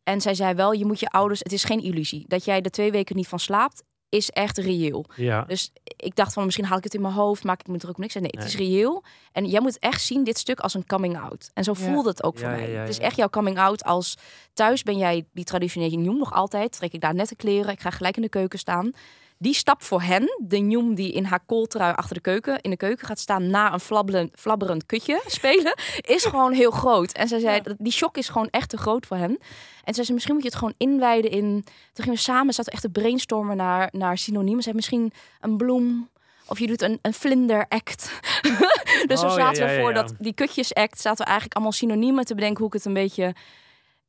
En 0.04 0.20
zij 0.20 0.34
zei 0.34 0.54
wel, 0.54 0.72
je 0.72 0.84
moet 0.84 1.00
je 1.00 1.08
ouders, 1.08 1.38
het 1.38 1.52
is 1.52 1.64
geen 1.64 1.82
illusie. 1.82 2.24
Dat 2.28 2.44
jij 2.44 2.62
er 2.62 2.70
twee 2.70 2.90
weken 2.90 3.16
niet 3.16 3.28
van 3.28 3.38
slaapt, 3.38 3.82
is 4.08 4.30
echt 4.30 4.58
reëel. 4.58 5.04
ja. 5.16 5.42
Dus 5.42 5.72
ik 5.96 6.16
dacht 6.16 6.32
van, 6.32 6.44
misschien 6.44 6.64
haal 6.64 6.78
ik 6.78 6.84
het 6.84 6.94
in 6.94 7.00
mijn 7.00 7.14
hoofd, 7.14 7.44
maak 7.44 7.60
ik 7.60 7.66
me 7.66 7.78
druk 7.78 7.94
om 7.96 8.00
niks. 8.00 8.14
En 8.14 8.22
nee, 8.22 8.30
het 8.34 8.44
is 8.44 8.56
reëel. 8.56 9.02
En 9.32 9.46
jij 9.46 9.60
moet 9.60 9.78
echt 9.78 10.02
zien 10.02 10.24
dit 10.24 10.38
stuk 10.38 10.60
als 10.60 10.74
een 10.74 10.86
coming 10.86 11.18
out. 11.18 11.50
En 11.54 11.64
zo 11.64 11.74
Ja. 11.78 11.84
voelde 11.84 12.08
het 12.08 12.22
ook 12.22 12.38
voor 12.38 12.48
mij. 12.48 12.70
het 12.70 12.88
is 12.88 12.98
echt 12.98 13.16
jouw 13.16 13.28
coming 13.28 13.58
out 13.58 13.84
als 13.84 14.16
thuis 14.52 14.82
ben 14.82 14.96
jij 14.98 15.26
die 15.32 15.44
traditionele 15.44 15.96
Njom 15.96 16.18
nog 16.18 16.32
altijd. 16.32 16.72
Trek 16.72 16.92
ik 16.92 17.00
daar 17.00 17.14
nette 17.14 17.36
kleren, 17.36 17.72
ik 17.72 17.80
ga 17.80 17.90
gelijk 17.90 18.16
in 18.16 18.22
de 18.22 18.28
keuken 18.28 18.58
staan. 18.58 18.90
Die 19.38 19.54
stap 19.54 19.82
voor 19.82 20.02
hen, 20.02 20.36
de 20.38 20.58
Njom 20.58 20.94
die 20.94 21.12
in 21.12 21.24
haar 21.24 21.40
kooltrui 21.46 21.94
achter 21.94 22.14
de 22.14 22.20
keuken, 22.20 22.60
in 22.60 22.70
de 22.70 22.76
keuken 22.76 23.06
gaat 23.06 23.18
staan 23.18 23.50
na 23.50 23.72
een 23.72 23.80
flabberend, 23.80 24.30
flabberend 24.34 24.86
kutje 24.86 25.22
spelen, 25.26 25.74
is 26.00 26.24
gewoon 26.24 26.52
heel 26.52 26.70
groot. 26.70 27.12
En 27.12 27.28
zij 27.28 27.40
zei, 27.40 27.60
die 27.78 27.92
shock 27.92 28.16
is 28.16 28.28
gewoon 28.28 28.48
echt 28.50 28.68
te 28.68 28.76
groot 28.76 29.06
voor 29.06 29.16
hen. 29.16 29.38
En 29.84 29.94
zei 29.94 30.06
ze, 30.06 30.12
misschien 30.12 30.34
moet 30.34 30.42
je 30.42 30.48
het 30.48 30.58
gewoon 30.58 30.74
inwijden 30.76 31.30
in... 31.30 31.62
Toen 31.92 32.04
gingen 32.04 32.14
we 32.14 32.24
samen, 32.24 32.54
zaten 32.54 32.64
we 32.64 32.70
echt 32.70 32.92
te 32.92 33.00
brainstormen 33.00 33.56
naar, 33.56 33.88
naar 33.92 34.18
synoniemen. 34.18 34.56
Ze 34.56 34.62
zei, 34.62 34.74
misschien 34.74 35.12
een 35.40 35.56
bloem... 35.56 36.08
Of 36.48 36.58
je 36.58 36.66
doet 36.66 36.82
een, 36.82 36.98
een 37.02 37.14
vlinder 37.14 37.66
act. 37.68 38.20
dus 39.06 39.22
Oh, 39.22 39.30
zo 39.30 39.38
ja, 39.38 39.44
zaten 39.44 39.66
ja, 39.66 39.74
we 39.74 39.80
voor 39.80 39.92
ja. 39.92 40.02
dat 40.02 40.14
die 40.18 40.32
kutjes 40.32 40.74
act. 40.74 41.00
Zaten 41.00 41.18
we 41.18 41.24
eigenlijk 41.24 41.54
allemaal 41.54 41.72
synoniemen 41.72 42.24
te 42.24 42.34
bedenken 42.34 42.58
hoe 42.58 42.66
ik 42.66 42.72
het 42.72 42.84
een 42.84 42.92
beetje 42.92 43.34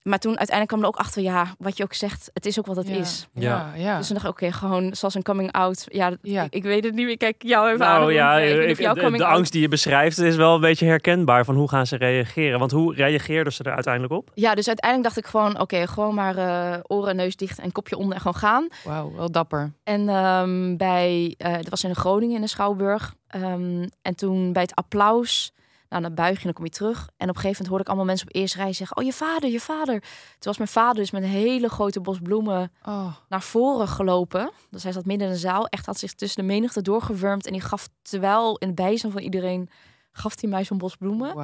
maar 0.08 0.20
toen 0.20 0.38
uiteindelijk 0.38 0.68
kwam 0.68 0.82
er 0.82 0.88
ook 0.88 0.96
achter, 1.06 1.22
ja, 1.22 1.56
wat 1.58 1.78
je 1.78 1.84
ook 1.84 1.94
zegt, 1.94 2.30
het 2.34 2.46
is 2.46 2.60
ook 2.60 2.66
wat 2.66 2.76
het 2.76 2.88
ja. 2.88 2.96
is. 2.96 3.28
Ja, 3.34 3.72
ja. 3.76 3.98
Dus 3.98 4.06
toen 4.08 4.16
dacht 4.16 4.28
ik, 4.28 4.32
oké, 4.32 4.52
gewoon 4.52 4.96
zoals 4.96 5.14
een 5.16 5.24
coming 5.24 5.52
out. 5.52 5.86
Ja, 5.88 6.12
Ja. 6.22 6.44
Ik, 6.44 6.54
ik 6.54 6.64
weet 6.64 6.84
het 6.84 6.94
niet 6.94 7.06
meer. 7.06 7.18
Kijk, 7.18 7.36
jou 7.44 7.72
even 7.72 7.86
aan. 7.86 8.00
Nou 8.00 8.14
ja, 8.14 8.38
ik 8.38 8.62
ik- 8.64 8.72
of 8.72 8.80
jouw 8.80 8.94
de, 9.12 9.26
angst 9.26 9.52
die 9.52 9.62
je 9.62 9.68
beschrijft 9.68 10.18
is 10.18 10.36
wel 10.36 10.56
een 10.56 10.62
beetje 10.62 10.86
herkenbaar. 10.86 11.46
Van 11.46 11.56
hoe 11.56 11.70
gaan 11.70 11.88
ze 11.88 11.96
reageren? 11.98 12.60
Want 12.60 12.72
hoe 12.72 12.96
reageerden 12.96 13.54
ze 13.54 13.64
er 13.64 13.74
uiteindelijk 13.74 14.14
op? 14.14 14.32
Ja, 14.34 14.56
dus 14.56 14.68
uiteindelijk 14.68 15.14
dacht 15.14 15.26
ik 15.26 15.32
gewoon, 15.32 15.60
oké, 15.60 15.88
gewoon 15.88 16.14
maar 16.16 16.38
eh, 16.38 16.80
oren, 16.88 17.16
neus 17.16 17.36
dicht 17.36 17.60
en 17.60 17.72
kopje 17.72 17.98
onder 17.98 18.14
en 18.14 18.22
gewoon 18.22 18.36
gaan. 18.38 18.68
Wauw, 18.84 19.12
wel 19.16 19.32
dapper. 19.32 19.74
En 19.84 20.10
ehm, 20.10 20.76
bij, 20.78 21.36
eh 21.38 21.54
dat 21.54 21.70
was 21.70 21.84
in 21.84 21.96
Groningen 21.96 22.36
in 22.36 22.42
de 22.42 22.48
Schouwburg. 22.48 23.14
Ehm, 23.28 23.88
en 24.02 24.16
toen 24.16 24.54
bij 24.54 24.62
het 24.62 24.76
applaus, 24.76 25.52
nou 25.90 26.02
dan 26.02 26.14
buig 26.14 26.32
je 26.32 26.38
en 26.38 26.44
dan 26.44 26.54
kom 26.54 26.66
je 26.66 26.72
terug. 26.72 26.98
En 27.00 27.30
op 27.30 27.36
een 27.36 27.42
gegeven 27.42 27.48
moment 27.48 27.68
hoorde 27.68 27.84
ik 27.84 27.88
allemaal 27.88 28.06
mensen 28.06 28.28
op 28.28 28.36
eerste 28.36 28.58
rij 28.58 28.74
zeggen, 28.74 28.98
oh 28.98 29.04
je 29.04 29.14
vader, 29.14 29.50
je 29.50 29.60
vader. 29.60 30.00
Toen 30.00 30.08
was 30.40 30.58
mijn 30.58 30.70
vader 30.70 30.96
dus 30.96 31.12
met 31.12 31.24
een 31.24 31.30
hele 31.30 31.70
grote 31.70 32.02
bos 32.02 32.20
bloemen 32.20 32.72
Oh, 32.84 33.16
naar 33.30 33.42
voren 33.42 33.88
gelopen. 33.88 34.52
Dus 34.70 34.84
hij 34.84 34.92
zat 34.92 35.06
midden 35.06 35.28
in 35.28 35.34
de 35.34 35.40
zaal, 35.40 35.68
echt 35.68 35.86
had 35.86 36.00
zich 36.00 36.14
tussen 36.14 36.42
de 36.42 36.48
menigte 36.48 36.82
doorgewurmd. 36.82 37.46
En 37.46 37.52
die 37.52 37.62
gaf, 37.62 37.90
terwijl 38.02 38.58
in 38.58 38.68
het 38.68 38.76
bijzijn 38.76 39.12
van 39.12 39.22
iedereen, 39.22 39.70
gaf 40.12 40.42
hij 40.42 40.50
mij 40.50 40.64
zo'n 40.64 40.78
bos 40.78 40.96
bloemen. 40.96 41.36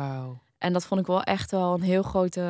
En 0.58 0.74
dat 0.74 0.86
vond 0.86 1.00
ik 1.02 1.08
wel 1.08 1.24
echt 1.24 1.52
wel 1.52 1.74
een 1.74 1.82
heel 1.82 2.04
grote 2.04 2.42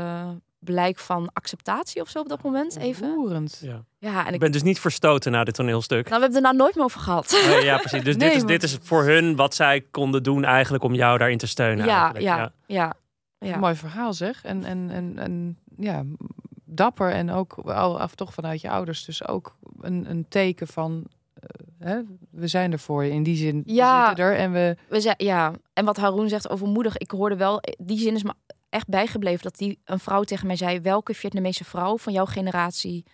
blijk 0.63 0.97
van 0.99 1.29
acceptatie 1.33 2.01
of 2.01 2.09
zo 2.09 2.19
op 2.19 2.29
dat 2.29 2.41
moment 2.43 2.77
even. 2.77 3.13
Roerend. 3.15 3.59
Ja. 3.61 3.83
Ja, 3.99 4.27
en 4.27 4.33
Ik 4.33 4.39
ben 4.39 4.51
dus 4.51 4.63
niet 4.63 4.79
verstoten 4.79 5.31
na 5.31 5.43
dit 5.43 5.53
toneelstuk. 5.55 6.09
nou, 6.09 6.15
we 6.15 6.21
hebben 6.21 6.35
er 6.35 6.41
nou 6.41 6.55
nooit 6.55 6.75
meer 6.75 6.83
over 6.83 6.99
gehad. 6.99 7.43
Nee, 7.47 7.63
ja, 7.63 7.77
precies. 7.77 8.03
Dus 8.03 8.15
Nee, 8.17 8.27
dit, 8.27 8.37
is, 8.37 8.43
maar- 8.43 8.51
dit 8.51 8.63
is 8.63 8.77
voor 8.81 9.03
hun 9.03 9.35
wat 9.35 9.55
zij 9.55 9.81
konden 9.91 10.23
doen 10.23 10.43
eigenlijk 10.43 10.83
om 10.83 10.93
jou 10.93 11.17
daarin 11.17 11.37
te 11.37 11.47
steunen. 11.47 11.85
ja, 11.85 12.13
eigenlijk. 12.13 12.25
ja, 12.67 12.93
ja, 13.39 13.49
ja. 13.49 13.57
Mooi 13.57 13.75
verhaal 13.75 14.13
zeg. 14.13 14.43
En, 14.43 14.63
en, 14.63 14.89
en, 14.91 15.13
en 15.17 15.57
ja, 15.77 16.03
dapper 16.65 17.11
en 17.11 17.31
ook 17.31 17.53
af 17.67 18.15
toch 18.15 18.33
vanuit 18.33 18.61
je 18.61 18.69
ouders. 18.69 19.05
Dus 19.05 19.27
ook 19.27 19.55
een, 19.81 20.09
een 20.09 20.25
teken 20.29 20.67
van, 20.67 21.03
eh, 21.33 21.49
hè, 21.87 21.99
we 22.31 22.47
zijn 22.47 22.71
er 22.71 22.79
voor 22.79 23.03
je. 23.03 23.11
In 23.11 23.23
die 23.23 23.35
zin, 23.35 23.63
Ja. 23.65 23.99
we 24.01 24.07
zitten 24.07 24.25
er 24.25 24.35
en 24.37 24.51
we... 24.51 24.75
We 24.89 25.01
zei, 25.01 25.15
ja, 25.17 25.51
en 25.73 25.85
wat 25.85 25.97
Haroon 25.97 26.29
zegt 26.29 26.49
over 26.49 26.67
moedig, 26.67 26.97
ik 26.97 27.11
hoorde 27.11 27.35
wel, 27.35 27.61
die 27.77 27.97
zin 27.99 28.15
is 28.15 28.23
me 28.23 28.33
echt 28.73 28.87
bijgebleven 28.87 29.43
dat 29.43 29.57
die 29.57 29.79
een 29.85 29.99
vrouw 29.99 30.23
tegen 30.23 30.47
mij 30.47 30.55
zei: 30.55 30.81
welke 30.81 31.13
Vietnamese 31.13 31.63
vrouw 31.63 31.97
van 31.97 32.13
jouw 32.13 32.25
generatie 32.25 33.05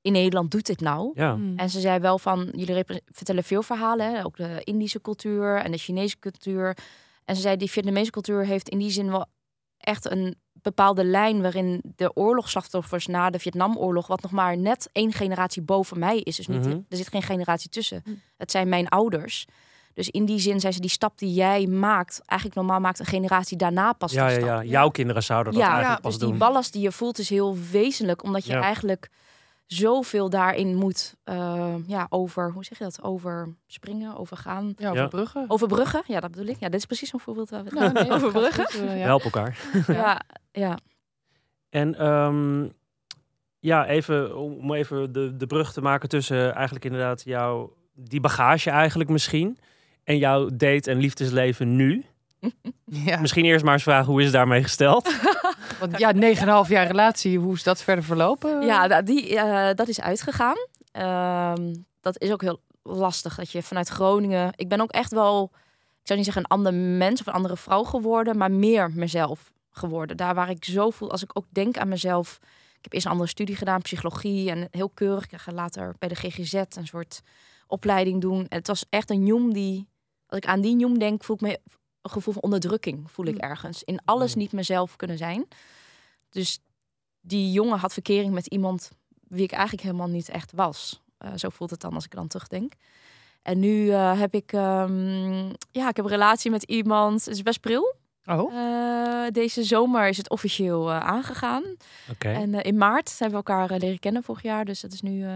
in 0.00 0.12
Nederland 0.12 0.50
doet 0.50 0.66
dit 0.66 0.80
nou? 0.80 1.10
Ja. 1.14 1.34
Hmm. 1.34 1.58
En 1.58 1.70
ze 1.70 1.80
zei 1.80 1.98
wel 1.98 2.18
van, 2.18 2.52
jullie 2.56 2.84
vertellen 3.06 3.44
veel 3.44 3.62
verhalen, 3.62 4.14
hè? 4.14 4.24
ook 4.24 4.36
de 4.36 4.60
Indische 4.64 5.00
cultuur 5.00 5.56
en 5.56 5.70
de 5.70 5.78
Chinese 5.78 6.18
cultuur. 6.18 6.76
En 7.24 7.36
ze 7.36 7.40
zei, 7.42 7.56
die 7.56 7.70
Vietnamese 7.70 8.10
cultuur 8.10 8.44
heeft 8.46 8.68
in 8.68 8.78
die 8.78 8.90
zin 8.90 9.10
wel 9.10 9.26
echt 9.78 10.10
een 10.10 10.34
bepaalde 10.52 11.04
lijn 11.04 11.42
waarin 11.42 11.82
de 11.96 12.16
oorlogsslachtoffers 12.16 13.06
na 13.06 13.30
de 13.30 13.38
Vietnamoorlog, 13.38 14.06
wat 14.06 14.22
nog 14.22 14.30
maar 14.30 14.56
net 14.58 14.88
één 14.92 15.12
generatie 15.12 15.62
boven 15.62 15.98
mij 15.98 16.18
is, 16.18 16.36
dus 16.36 16.46
niet, 16.46 16.66
Mhm. 16.66 16.78
er 16.88 16.96
zit 16.96 17.08
geen 17.08 17.22
generatie 17.22 17.70
tussen. 17.70 18.00
Hm. 18.04 18.10
Het 18.36 18.50
zijn 18.50 18.68
mijn 18.68 18.88
ouders. 18.88 19.46
Dus 20.00 20.10
in 20.10 20.24
die 20.24 20.38
zin 20.38 20.60
zei 20.60 20.72
ze, 20.72 20.80
die 20.80 20.90
stap 20.90 21.18
die 21.18 21.32
jij 21.34 21.66
maakt, 21.66 22.20
eigenlijk 22.26 22.60
normaal 22.60 22.80
maakt 22.80 22.98
een 22.98 23.06
generatie 23.06 23.56
daarna 23.56 23.92
pas 23.92 24.12
Ja, 24.12 24.26
die 24.26 24.32
ja, 24.34 24.40
stap. 24.40 24.62
ja. 24.62 24.70
Jouw 24.70 24.88
kinderen 24.88 25.22
zouden 25.22 25.52
dat 25.52 25.62
Ja, 25.62 25.68
eigenlijk 25.68 25.94
ja, 25.96 26.08
pas 26.10 26.18
Dus 26.18 26.28
die 26.28 26.38
ballast 26.38 26.72
die 26.72 26.82
je 26.82 26.92
voelt 26.92 27.18
is 27.18 27.28
heel 27.28 27.56
wezenlijk, 27.70 28.22
omdat 28.22 28.44
je 28.44 28.52
Ja. 28.52 28.60
eigenlijk 28.60 29.08
zoveel 29.66 30.30
daarin 30.30 30.74
moet 30.76 31.14
eh, 31.24 31.74
ja, 31.86 32.06
over, 32.08 32.52
hoe 32.52 32.64
zeg 32.64 32.78
je 32.78 32.84
dat, 32.84 33.02
over 33.02 33.54
springen, 33.66 34.16
overgaan, 34.16 34.74
Ja, 34.76 34.84
Ja. 34.84 34.90
overbruggen. 34.90 35.44
overbruggen. 35.48 36.02
Ja, 36.06 36.20
dat 36.20 36.30
bedoel 36.30 36.46
ik. 36.46 36.60
Ja, 36.60 36.68
dit 36.68 36.80
is 36.80 36.86
precies 36.86 37.10
zo'n 37.10 37.20
voorbeeld 37.20 37.50
waar 37.50 37.64
we 37.64 37.70
Nou, 37.74 37.92
nee, 37.92 38.04
gaat 38.52 38.72
goed, 38.72 38.80
eh, 38.80 38.98
ja. 38.98 39.04
Help 39.04 39.22
elkaar. 39.24 39.58
Ja, 39.86 40.20
ja. 40.52 40.78
En 41.68 41.94
ehm, 41.98 42.68
ja, 43.58 43.86
even 43.86 44.36
om 44.36 44.74
even 44.74 45.12
de, 45.12 45.36
de 45.36 45.46
brug 45.46 45.72
te 45.72 45.80
maken 45.80 46.08
tussen 46.08 46.54
eigenlijk 46.54 46.84
inderdaad 46.84 47.22
jouw, 47.24 47.76
die 47.94 48.20
bagage 48.20 48.70
eigenlijk 48.70 49.10
misschien. 49.10 49.58
En 50.04 50.18
jouw 50.18 50.48
date- 50.52 50.90
en 50.90 50.98
liefdesleven 50.98 51.76
nu. 51.76 52.04
Ja, 52.84 53.20
Misschien 53.20 53.44
eerst 53.44 53.64
maar 53.64 53.72
eens 53.72 53.82
vragen, 53.82 54.06
hoe 54.06 54.18
is 54.18 54.24
het 54.26 54.34
daarmee 54.34 54.62
gesteld? 54.62 55.14
want 55.80 55.98
ja, 55.98 56.12
9,5 56.64 56.68
jaar 56.70 56.86
relatie, 56.86 57.38
hoe 57.38 57.54
is 57.54 57.62
dat 57.62 57.82
verder 57.82 58.04
verlopen? 58.04 58.62
ja 58.66 59.02
die, 59.02 59.36
eh, 59.36 59.74
dat 59.74 59.88
is 59.88 60.00
uitgegaan. 60.00 60.56
Ehm, 60.92 61.74
dat 62.00 62.20
is 62.20 62.30
ook 62.32 62.40
heel 62.42 62.60
lastig 62.82 63.34
dat 63.34 63.50
je 63.50 63.62
vanuit 63.62 63.88
Groningen. 63.88 64.52
Ik 64.54 64.68
ben 64.68 64.80
ook 64.80 64.90
echt 64.90 65.12
wel, 65.12 65.50
ik 66.00 66.06
zou 66.06 66.18
niet 66.18 66.24
zeggen 66.28 66.44
een 66.44 66.56
ander 66.56 66.74
mens 66.74 67.20
of 67.20 67.26
een 67.26 67.32
andere 67.32 67.56
vrouw 67.56 67.82
geworden, 67.82 68.36
maar 68.36 68.50
meer 68.50 68.90
mezelf 68.94 69.52
geworden. 69.70 70.16
Daar 70.16 70.34
waar 70.34 70.50
ik 70.50 70.64
zo 70.64 70.90
voel, 70.90 71.10
als 71.10 71.22
ik 71.22 71.30
ook 71.32 71.46
denk 71.48 71.78
aan 71.78 71.88
mezelf. 71.88 72.38
Ik 72.76 72.84
heb 72.86 72.92
eerst 72.92 73.06
een 73.06 73.12
andere 73.12 73.30
studie 73.30 73.56
gedaan, 73.56 73.82
psychologie 73.82 74.50
en 74.50 74.68
heel 74.70 74.88
keurig. 74.88 75.24
Ik 75.24 75.38
ga 75.38 75.52
later 75.52 75.94
bij 75.98 76.08
de 76.08 76.14
GGZ 76.14 76.52
een 76.52 76.86
soort 76.86 77.22
opleiding 77.70 78.20
doen. 78.20 78.38
En 78.48 78.58
het 78.58 78.66
was 78.66 78.84
echt 78.88 79.10
een 79.10 79.26
jong 79.26 79.52
die, 79.54 79.88
als 80.26 80.38
ik 80.38 80.46
aan 80.46 80.60
die 80.60 80.76
jong 80.78 80.98
denk, 80.98 81.24
voel 81.24 81.36
ik 81.36 81.42
me 81.42 81.58
een 82.02 82.10
gevoel 82.10 82.34
van 82.34 82.42
onderdrukking. 82.42 83.10
Voel 83.10 83.26
ik 83.26 83.34
Mm. 83.34 83.40
ergens 83.40 83.84
in 83.84 84.00
alles 84.04 84.34
Mm. 84.34 84.40
niet 84.40 84.52
mezelf 84.52 84.96
kunnen 84.96 85.18
zijn. 85.18 85.48
Dus 86.30 86.58
die 87.20 87.52
jongen 87.52 87.78
had 87.78 87.92
verkering 87.92 88.32
met 88.34 88.46
iemand 88.46 88.90
wie 89.28 89.42
ik 89.42 89.52
eigenlijk 89.52 89.82
helemaal 89.82 90.08
niet 90.08 90.28
echt 90.28 90.52
was. 90.52 91.00
Eh, 91.18 91.30
zo 91.36 91.48
voelt 91.48 91.70
het 91.70 91.80
dan 91.80 91.94
als 91.94 92.04
ik 92.04 92.14
dan 92.14 92.28
terugdenk. 92.28 92.72
En 93.42 93.58
nu 93.58 93.90
eh, 93.90 94.18
heb 94.20 94.34
ik, 94.34 94.52
ehm, 94.52 95.46
ja, 95.70 95.88
ik 95.88 95.96
heb 95.96 96.04
een 96.04 96.10
relatie 96.10 96.50
met 96.50 96.62
iemand. 96.62 97.24
Het 97.24 97.34
is 97.34 97.42
best 97.42 97.60
pril. 97.60 97.94
Oh, 98.24 98.54
Eh, 98.54 99.30
deze 99.32 99.62
zomer 99.64 100.08
is 100.08 100.16
het 100.16 100.30
officieel 100.30 100.90
aangegaan. 100.92 101.62
Oké. 102.10 102.28
En 102.28 102.54
in 102.54 102.76
maart 102.76 103.18
hebben 103.18 103.40
we 103.44 103.50
elkaar 103.52 103.78
leren 103.78 103.98
kennen 103.98 104.22
vorig 104.22 104.42
jaar. 104.42 104.64
Dus 104.64 104.80
dat 104.80 104.92
is 104.92 105.00
nu 105.02 105.26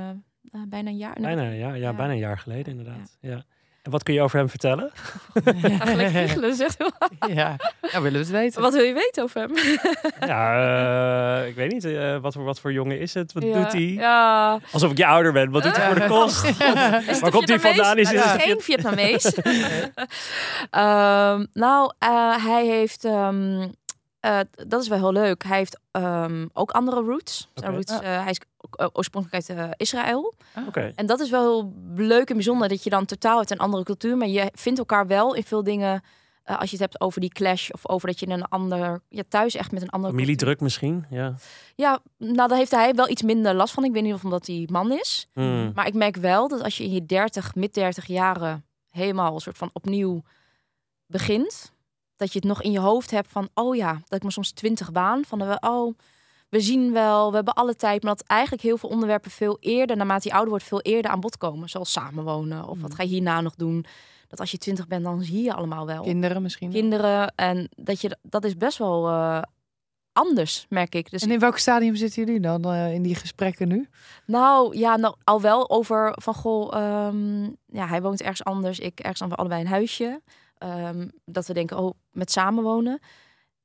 eh, 0.54 0.60
bijna 0.68 0.88
een 0.90 0.96
jaar. 0.96 1.16
Bijna, 1.20 1.42
ja, 1.42 1.50
ja, 1.50 1.74
Ja. 1.74 1.92
bijna 1.92 2.12
een 2.12 2.18
jaar 2.18 2.38
geleden 2.38 2.66
inderdaad. 2.78 3.16
Ja. 3.20 3.42
En 3.82 3.90
wat 3.90 4.02
kun 4.02 4.14
je 4.14 4.20
over 4.22 4.38
hem 4.38 4.48
vertellen? 4.48 4.90
Eigenlijk 5.62 6.08
giechelen, 6.08 6.54
zegt 6.54 6.78
hij 6.78 6.90
ja. 7.34 7.56
ja, 7.92 8.00
willen 8.02 8.12
we 8.12 8.18
het 8.18 8.30
weten. 8.30 8.62
Wat 8.62 8.72
wil 8.74 8.82
je 8.82 8.92
weten 8.94 9.22
over 9.22 9.40
hem? 9.40 9.50
ja, 10.30 11.40
eh, 11.42 11.48
ik 11.48 11.54
weet 11.54 11.72
niet. 11.72 11.84
eh, 11.84 12.18
wat, 12.20 12.32
voor, 12.34 12.44
wat 12.44 12.60
voor 12.60 12.72
jongen 12.72 13.00
is 13.00 13.14
het? 13.14 13.32
Wat 13.32 13.42
Ja, 13.42 13.52
doet 13.52 13.72
hij? 13.72 13.80
Ja. 13.82 14.58
Alsof 14.72 14.90
ik 14.90 14.96
je 14.98 15.06
ouder 15.06 15.32
ben. 15.32 15.50
Wat 15.50 15.62
doet 15.62 15.76
hij 15.76 15.86
voor 15.86 16.00
de 16.00 16.06
kost? 16.06 16.44
Is 16.44 16.56
het 16.58 17.20
Waar 17.20 17.30
komt 17.30 17.48
hij 17.48 17.60
vandaan? 17.60 17.98
Is 17.98 18.10
Nou, 18.10 18.18
het 18.18 18.30
het 18.32 18.40
is 18.40 18.46
geen 18.46 18.60
Vietnamees. 18.60 19.32
Ehm, 20.70 21.44
nou, 21.52 21.92
eh, 21.98 22.44
hij 22.46 22.66
heeft... 22.66 23.04
ehm, 23.04 23.68
eh, 24.24 24.40
dat 24.66 24.82
is 24.82 24.88
wel 24.88 24.98
heel 24.98 25.12
leuk. 25.12 25.42
Hij 25.42 25.56
heeft 25.56 25.80
ehm, 25.90 26.46
ook 26.52 26.70
andere 26.70 27.00
roots. 27.00 27.48
Roots 27.54 27.92
eh, 27.92 28.00
hij 28.00 28.30
is 28.30 28.40
eh, 28.70 28.86
oorspronkelijk 28.92 29.48
uit 29.48 29.58
eh, 29.58 29.70
Israël. 29.76 30.34
Oké. 30.66 30.92
En 30.96 31.06
dat 31.06 31.20
is 31.20 31.30
wel 31.30 31.42
heel 31.42 31.72
leuk 32.06 32.28
en 32.28 32.34
bijzonder 32.34 32.68
dat 32.68 32.82
je 32.84 32.90
dan 32.90 33.04
totaal 33.04 33.38
uit 33.38 33.50
een 33.50 33.58
andere 33.58 33.82
cultuur, 33.84 34.16
maar 34.16 34.28
je 34.28 34.50
vindt 34.54 34.78
elkaar 34.78 35.06
wel 35.06 35.34
in 35.34 35.42
veel 35.44 35.62
dingen. 35.62 36.02
als 36.44 36.70
je 36.70 36.76
het 36.76 36.80
hebt 36.80 37.00
over 37.00 37.20
die 37.20 37.30
clash 37.32 37.70
of 37.70 37.88
over 37.88 38.08
dat 38.08 38.20
je 38.20 38.26
in 38.26 38.32
een 38.32 38.48
ander, 38.48 39.00
ja, 39.08 39.22
thuis 39.28 39.54
echt 39.54 39.72
met 39.72 39.82
een 39.82 39.90
andere 39.90 40.12
cultuur- 40.12 40.34
Familiedruk 40.36 40.60
misschien? 40.60 41.04
Ja. 41.10 41.34
Ja, 41.74 41.98
nou, 42.18 42.48
daar 42.48 42.58
heeft 42.58 42.70
hij 42.70 42.94
wel 42.94 43.08
iets 43.08 43.22
minder 43.22 43.54
last 43.54 43.74
van. 43.74 43.84
Ik 43.84 43.92
weet 43.92 44.02
niet 44.02 44.14
of 44.14 44.24
omdat 44.24 44.46
hij 44.46 44.68
man 44.70 44.92
is. 44.92 45.28
Hmm. 45.32 45.72
Maar 45.74 45.86
ik 45.86 45.94
merk 45.94 46.16
wel 46.16 46.48
dat 46.48 46.62
als 46.62 46.76
je 46.76 46.84
in 46.84 46.92
je 46.92 47.06
30, 47.06 47.54
mid 47.54 47.74
30 47.74 48.06
jaren 48.06 48.64
helemaal 48.90 49.34
een 49.34 49.40
soort 49.40 49.58
van 49.58 49.70
opnieuw 49.72 50.22
begint, 51.06 51.72
dat 52.16 52.32
je 52.32 52.38
het 52.38 52.48
nog 52.48 52.62
in 52.62 52.70
je 52.70 52.78
hoofd 52.78 53.10
hebt 53.10 53.28
van, 53.30 53.48
oh 53.54 53.76
ja, 53.76 53.92
dat 54.04 54.18
ik 54.18 54.24
me 54.24 54.30
soms 54.30 54.50
twintig 54.52 54.92
baan 54.92 55.24
van, 55.24 55.42
eh, 55.42 55.56
oh, 55.60 55.94
we 56.48 56.60
zien 56.60 56.92
wel, 56.92 57.28
we 57.30 57.36
hebben 57.36 57.54
alle 57.54 57.74
tijd, 57.74 58.02
maar 58.02 58.14
dat 58.16 58.26
eigenlijk 58.26 58.62
heel 58.62 58.76
veel 58.76 58.88
onderwerpen 58.88 59.30
veel 59.30 59.56
eerder, 59.60 59.96
naarmate 59.96 60.28
je 60.28 60.32
ouder 60.34 60.50
wordt, 60.50 60.64
veel 60.64 60.80
eerder 60.80 61.10
aan 61.10 61.20
bod 61.20 61.36
komen, 61.36 61.68
zoals 61.68 61.92
samenwonen 61.92 62.68
of 62.68 62.80
wat 62.80 62.90
Mm. 62.90 62.96
ga 62.96 63.02
je 63.02 63.08
hierna 63.08 63.40
nog 63.40 63.54
doen. 63.54 63.84
Dat 64.28 64.40
als 64.40 64.50
je 64.50 64.58
twintig 64.58 64.86
bent, 64.86 65.04
dan 65.04 65.22
zie 65.22 65.42
je 65.42 65.54
allemaal 65.54 65.86
wel 65.86 66.02
Kinderen 66.02 66.42
misschien. 66.42 66.70
kinderen 66.70 67.32
en 67.34 67.68
dat 67.76 68.00
je 68.00 68.18
dat 68.22 68.44
is 68.44 68.56
best 68.56 68.78
wel 68.78 69.08
eh, 69.08 69.42
anders, 70.12 70.66
merk 70.68 70.94
ik. 70.94 71.10
Dus 71.10 71.22
En 71.22 71.30
in 71.30 71.38
welk 71.38 71.58
stadium 71.58 71.96
zitten 71.96 72.24
jullie 72.24 72.40
dan 72.40 72.64
eh, 72.64 72.94
in 72.94 73.02
die 73.02 73.14
gesprekken 73.14 73.68
nu? 73.68 73.88
Nou 74.26 74.76
ja, 74.76 74.96
nou, 74.96 75.14
al 75.24 75.40
wel 75.40 75.70
over 75.70 76.12
van 76.22 76.34
goh, 76.34 76.74
ehm, 76.74 77.42
ja, 77.66 77.86
hij 77.86 78.02
woont 78.02 78.20
ergens 78.20 78.44
anders, 78.44 78.78
ik 78.78 79.00
ergens 79.00 79.22
aan 79.22 79.28
we 79.28 79.34
allebei 79.34 79.60
een 79.60 79.66
huisje. 79.66 80.20
Ehm, 80.58 81.08
dat 81.24 81.46
we 81.46 81.52
denken, 81.52 81.78
oh, 81.78 81.94
met 82.10 82.30
samenwonen. 82.30 82.98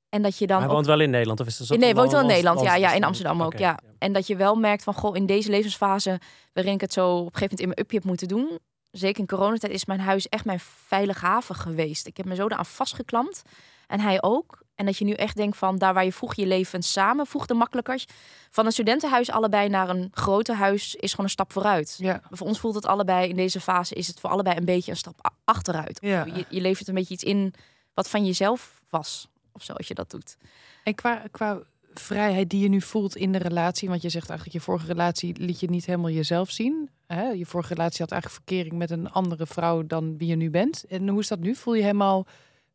En 0.10 0.22
dat 0.22 0.38
je 0.38 0.48
dan 0.48 0.58
hij 0.58 0.68
ook 0.68 0.74
woont 0.74 0.86
wel 0.86 1.00
in 1.00 1.10
Nederland? 1.10 1.40
Of 1.40 1.48
is 1.48 1.58
het 1.60 1.68
zo- 1.68 1.76
Nee, 1.76 1.96
woont 1.96 2.12
wel 2.12 2.20
in 2.20 2.26
Land- 2.26 2.38
Nederland. 2.38 2.60
Ja, 2.68 2.76
ja, 2.76 2.94
in 2.94 3.04
Amsterdam 3.04 3.44
ook. 3.44 3.58
Ja. 3.58 3.80
En 3.98 4.14
dat 4.14 4.28
je 4.28 4.36
wel 4.36 4.56
merkt 4.56 4.84
van, 4.84 4.94
goh, 4.94 5.16
in 5.16 5.26
deze 5.26 5.50
levensfase 5.50 6.20
waarin 6.54 6.74
ik 6.74 6.82
het 6.82 6.94
zo 6.94 7.10
op 7.10 7.26
een 7.26 7.34
gegeven 7.34 7.40
moment 7.42 7.60
in 7.60 7.68
mijn 7.68 7.80
upje 7.80 7.96
heb 7.98 8.06
moeten 8.06 8.28
doen. 8.28 8.60
Zeker 8.92 9.20
in 9.20 9.28
coronatijd 9.28 9.72
is 9.74 9.86
mijn 9.86 10.00
huis 10.00 10.30
echt 10.30 10.46
mijn 10.46 10.60
veilige 10.60 11.26
haven 11.26 11.56
geweest. 11.56 12.08
Ik 12.08 12.18
heb 12.18 12.26
me 12.26 12.36
zo 12.36 12.46
eraan 12.48 12.66
vastgeklampt. 12.66 13.42
En 13.90 14.00
hij 14.00 14.22
ook. 14.22 14.62
En 14.76 14.86
dat 14.86 14.98
je 14.98 15.06
nu 15.06 15.12
echt 15.12 15.36
denkt 15.36 15.58
van, 15.58 15.78
daar 15.78 15.94
waar 15.94 16.06
je 16.06 16.12
vroeg 16.12 16.36
je 16.36 16.46
leven 16.46 16.84
samen 16.84 17.28
voegde 17.28 17.54
makkelijker. 17.54 18.04
Van 18.50 18.66
een 18.66 18.72
studentenhuis 18.72 19.32
allebei 19.32 19.70
naar 19.70 19.90
een 19.90 20.10
groter 20.14 20.56
huis 20.56 20.96
is 20.96 21.12
gewoon 21.12 21.26
een 21.26 21.32
stap 21.32 21.52
vooruit. 21.52 21.96
Ja. 21.98 22.22
Voor 22.32 22.48
ons 22.48 22.60
voelt 22.60 22.76
het 22.76 22.86
allebei, 22.86 23.30
in 23.30 23.36
deze 23.36 23.60
fase 23.60 23.96
is 23.96 24.08
het 24.08 24.20
voor 24.20 24.30
allebei 24.30 24.58
een 24.58 24.66
beetje 24.66 24.92
een 24.92 24.98
stap 24.98 25.32
achteruit. 25.44 25.98
Ja. 26.02 26.26
Je, 26.26 26.46
je 26.50 26.62
levert 26.62 26.88
een 26.88 26.94
beetje 26.94 27.14
iets 27.14 27.24
in 27.24 27.54
wat 27.94 28.10
van 28.10 28.26
jezelf 28.26 28.82
was. 28.90 29.28
Of 29.52 29.64
zo, 29.64 29.74
als 29.74 29.88
je 29.88 29.94
dat 29.94 30.12
doet. 30.12 30.38
En 30.84 30.96
qua, 30.96 31.24
qua 31.32 31.62
vrijheid 31.94 32.50
die 32.50 32.62
je 32.62 32.70
nu 32.70 32.82
voelt 32.82 33.16
in 33.16 33.32
de 33.32 33.38
relatie? 33.38 33.90
Want 33.90 34.02
je 34.02 34.10
zegt 34.10 34.30
eigenlijk, 34.30 34.58
je 34.60 34.64
vorige 34.64 34.88
relatie 34.88 35.36
liet 35.38 35.60
je 35.60 35.70
niet 35.70 35.86
helemaal 35.86 36.10
jezelf 36.10 36.52
zien. 36.52 36.90
Hè? 37.08 37.24
Je 37.24 37.46
vorige 37.46 37.74
relatie 37.74 38.00
had 38.00 38.12
eigenlijk 38.12 38.44
verkering 38.44 38.78
met 38.78 38.92
een 38.92 39.12
andere 39.12 39.46
vrouw 39.46 39.86
dan 39.86 40.18
wie 40.18 40.28
je 40.28 40.36
nu 40.36 40.50
bent. 40.50 40.84
En 40.84 41.08
hoe 41.08 41.20
is 41.20 41.28
dat 41.28 41.40
nu? 41.40 41.56
Voel 41.56 41.74
je 41.74 41.82
helemaal 41.82 42.28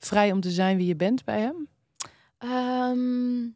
vrij 0.07 0.33
om 0.33 0.41
te 0.41 0.51
zijn 0.51 0.77
wie 0.77 0.87
je 0.87 0.97
bent 0.97 1.25
bij 1.25 1.41
hem? 1.41 1.69
Ehm, 2.39 3.49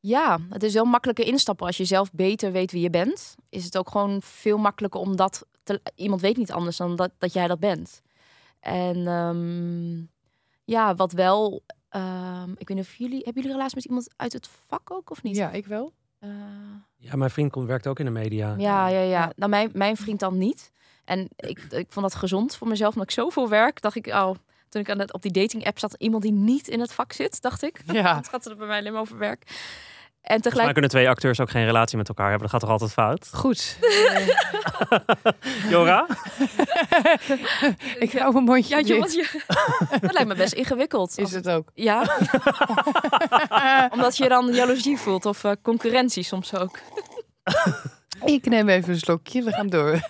ja, 0.00 0.38
het 0.50 0.62
is 0.62 0.74
wel 0.74 0.84
makkelijker 0.84 1.26
instappen 1.26 1.66
als 1.66 1.76
je 1.76 1.84
zelf 1.84 2.12
beter 2.12 2.52
weet 2.52 2.72
wie 2.72 2.82
je 2.82 2.90
bent. 2.90 3.34
Is 3.48 3.64
het 3.64 3.78
ook 3.78 3.90
gewoon 3.90 4.22
veel 4.22 4.58
makkelijker 4.58 5.00
omdat 5.00 5.46
te, 5.62 5.80
iemand 5.94 6.20
weet 6.20 6.36
niet 6.36 6.52
anders 6.52 6.76
dan 6.76 6.96
dat, 6.96 7.10
dat 7.18 7.32
jij 7.32 7.46
dat 7.48 7.58
bent. 7.60 8.02
En 8.60 9.06
ehm, 9.06 9.96
ja, 10.64 10.94
wat 10.94 11.12
wel, 11.12 11.62
ehm, 11.88 12.50
ik 12.50 12.68
weet 12.68 12.76
niet 12.76 12.86
of 12.86 12.94
jullie, 12.94 13.22
hebben 13.24 13.42
jullie 13.42 13.56
relatie 13.56 13.76
met 13.76 13.84
iemand 13.84 14.08
uit 14.16 14.32
het 14.32 14.48
vak 14.66 14.90
ook 14.90 15.10
of 15.10 15.22
niet? 15.22 15.36
Ja, 15.36 15.50
ik 15.50 15.66
wel. 15.66 15.92
Eh, 16.18 16.30
Ja, 16.96 17.16
mijn 17.16 17.30
vriend 17.30 17.52
komt, 17.52 17.66
werkt 17.66 17.86
ook 17.86 17.98
in 17.98 18.04
de 18.04 18.10
media. 18.10 18.54
ja, 18.58 18.86
ja, 18.88 19.00
ja. 19.00 19.32
Nou, 19.36 19.50
mijn, 19.50 19.70
mijn 19.72 19.96
vriend 19.96 20.20
dan 20.20 20.38
niet. 20.38 20.72
En 21.04 21.28
ik, 21.36 21.58
ik 21.58 21.86
vond 21.88 22.06
dat 22.10 22.14
gezond 22.14 22.56
voor 22.56 22.68
mezelf, 22.68 22.92
omdat 22.92 23.08
ik 23.08 23.14
zoveel 23.14 23.48
werk, 23.48 23.80
dacht 23.80 23.96
ik, 23.96 24.06
oh, 24.06 24.30
toen 24.68 24.82
ik 24.82 24.90
aan 24.90 24.98
het, 24.98 25.12
op 25.12 25.22
die 25.22 25.32
dating 25.32 25.66
app 25.66 25.78
zat, 25.78 25.94
iemand 25.98 26.22
die 26.22 26.32
niet 26.32 26.68
in 26.68 26.80
het 26.80 26.92
vak 26.92 27.12
zit, 27.12 27.40
dacht 27.40 27.62
ik. 27.62 27.80
Ja. 27.92 28.16
Het 28.26 28.28
gaat 28.28 28.46
er 28.46 28.56
bij 28.56 28.66
mij 28.66 28.78
alleen 28.78 28.92
maar 28.92 29.00
over 29.00 29.18
werk. 29.18 29.44
En 30.26 30.40
tegelijk, 30.40 30.72
kunnen 30.72 30.90
twee 30.90 31.08
acteurs 31.08 31.40
ook 31.40 31.50
geen 31.50 31.64
relatie 31.64 31.96
met 31.96 32.08
elkaar 32.08 32.30
hebben. 32.30 32.48
Dat 32.48 32.50
gaat 32.50 32.60
toch 32.60 32.70
altijd 32.70 32.92
fout? 32.92 33.28
Goed. 33.32 33.78
Jora? 35.70 36.06
ik 37.98 38.12
hou 38.12 38.32
mijn 38.32 38.44
mondje 38.44 38.76
ja, 38.76 38.82
jongens, 38.82 39.14
je, 39.14 39.42
dat 40.00 40.12
lijkt 40.12 40.28
me 40.28 40.34
best 40.34 40.52
ingewikkeld. 40.52 41.18
Is 41.18 41.32
het 41.32 41.48
ook. 41.48 41.70
Ja, 41.74 42.00
omdat 43.92 44.16
je 44.16 44.28
dan 44.28 44.52
jaloezie 44.52 44.98
voelt 44.98 45.26
of 45.26 45.44
eh, 45.44 45.52
concurrentie 45.62 46.22
soms 46.22 46.54
ook. 46.54 46.78
Ik 48.24 48.46
neem 48.46 48.68
even 48.68 48.92
een 48.92 48.98
slokje, 48.98 49.42
we 49.42 49.52
gaan 49.52 49.68
door. 49.68 50.00